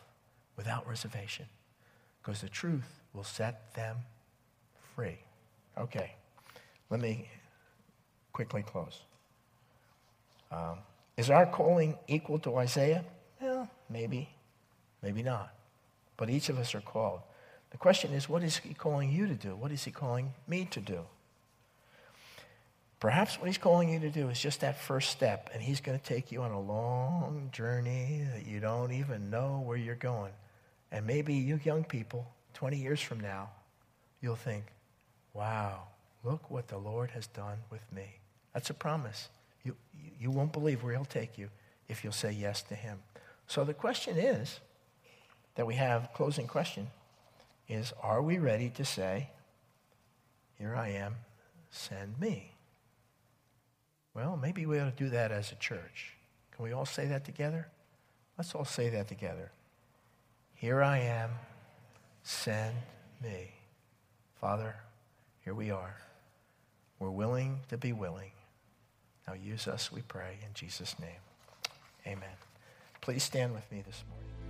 without 0.56 0.88
reservation 0.88 1.46
because 2.22 2.40
the 2.40 2.48
truth 2.48 3.00
will 3.12 3.24
set 3.24 3.74
them 3.74 3.96
free. 4.94 5.18
Okay, 5.76 6.14
let 6.88 7.00
me 7.00 7.28
quickly 8.32 8.62
close. 8.62 9.00
Um, 10.52 10.78
is 11.16 11.28
our 11.28 11.46
calling 11.46 11.96
equal 12.06 12.38
to 12.40 12.56
Isaiah? 12.56 13.04
Well, 13.40 13.68
maybe, 13.90 14.28
maybe 15.02 15.22
not. 15.24 15.52
But 16.16 16.30
each 16.30 16.48
of 16.48 16.58
us 16.58 16.76
are 16.76 16.80
called. 16.80 17.20
The 17.70 17.78
question 17.78 18.12
is, 18.12 18.28
what 18.28 18.44
is 18.44 18.58
he 18.58 18.72
calling 18.72 19.10
you 19.10 19.26
to 19.26 19.34
do? 19.34 19.56
What 19.56 19.72
is 19.72 19.82
he 19.82 19.90
calling 19.90 20.32
me 20.46 20.68
to 20.70 20.80
do? 20.80 21.00
Perhaps 23.02 23.40
what 23.40 23.48
he's 23.48 23.58
calling 23.58 23.88
you 23.88 23.98
to 23.98 24.10
do 24.10 24.28
is 24.28 24.38
just 24.38 24.60
that 24.60 24.78
first 24.78 25.10
step, 25.10 25.50
and 25.52 25.60
he's 25.60 25.80
going 25.80 25.98
to 25.98 26.04
take 26.04 26.30
you 26.30 26.40
on 26.42 26.52
a 26.52 26.60
long 26.60 27.48
journey 27.50 28.24
that 28.32 28.46
you 28.46 28.60
don't 28.60 28.92
even 28.92 29.28
know 29.28 29.60
where 29.66 29.76
you're 29.76 29.96
going. 29.96 30.30
And 30.92 31.04
maybe 31.04 31.34
you 31.34 31.58
young 31.64 31.82
people, 31.82 32.30
20 32.54 32.76
years 32.76 33.00
from 33.00 33.18
now, 33.18 33.50
you'll 34.20 34.36
think, 34.36 34.66
wow, 35.34 35.82
look 36.22 36.48
what 36.48 36.68
the 36.68 36.78
Lord 36.78 37.10
has 37.10 37.26
done 37.26 37.58
with 37.70 37.82
me. 37.92 38.06
That's 38.54 38.70
a 38.70 38.74
promise. 38.74 39.30
You, 39.64 39.74
you 40.20 40.30
won't 40.30 40.52
believe 40.52 40.84
where 40.84 40.92
he'll 40.92 41.04
take 41.04 41.36
you 41.36 41.48
if 41.88 42.04
you'll 42.04 42.12
say 42.12 42.30
yes 42.30 42.62
to 42.62 42.76
him. 42.76 43.00
So 43.48 43.64
the 43.64 43.74
question 43.74 44.16
is 44.16 44.60
that 45.56 45.66
we 45.66 45.74
have, 45.74 46.10
closing 46.14 46.46
question, 46.46 46.86
is 47.68 47.92
are 48.00 48.22
we 48.22 48.38
ready 48.38 48.70
to 48.76 48.84
say, 48.84 49.30
here 50.56 50.76
I 50.76 50.90
am, 50.90 51.16
send 51.72 52.20
me? 52.20 52.51
Well, 54.14 54.38
maybe 54.40 54.66
we 54.66 54.78
ought 54.78 54.96
to 54.96 55.04
do 55.04 55.10
that 55.10 55.32
as 55.32 55.52
a 55.52 55.54
church. 55.56 56.14
Can 56.54 56.64
we 56.64 56.72
all 56.72 56.84
say 56.84 57.06
that 57.06 57.24
together? 57.24 57.68
Let's 58.36 58.54
all 58.54 58.64
say 58.64 58.88
that 58.90 59.08
together. 59.08 59.50
Here 60.54 60.82
I 60.82 60.98
am, 60.98 61.30
send 62.22 62.76
me. 63.22 63.52
Father, 64.40 64.76
here 65.44 65.54
we 65.54 65.70
are. 65.70 65.96
We're 66.98 67.10
willing 67.10 67.60
to 67.68 67.76
be 67.76 67.92
willing. 67.92 68.32
Now 69.26 69.34
use 69.34 69.66
us, 69.66 69.90
we 69.90 70.02
pray, 70.02 70.38
in 70.46 70.52
Jesus' 70.54 70.98
name. 70.98 71.08
Amen. 72.06 72.36
Please 73.00 73.22
stand 73.22 73.54
with 73.54 73.70
me 73.72 73.82
this 73.86 74.04
morning. 74.08 74.41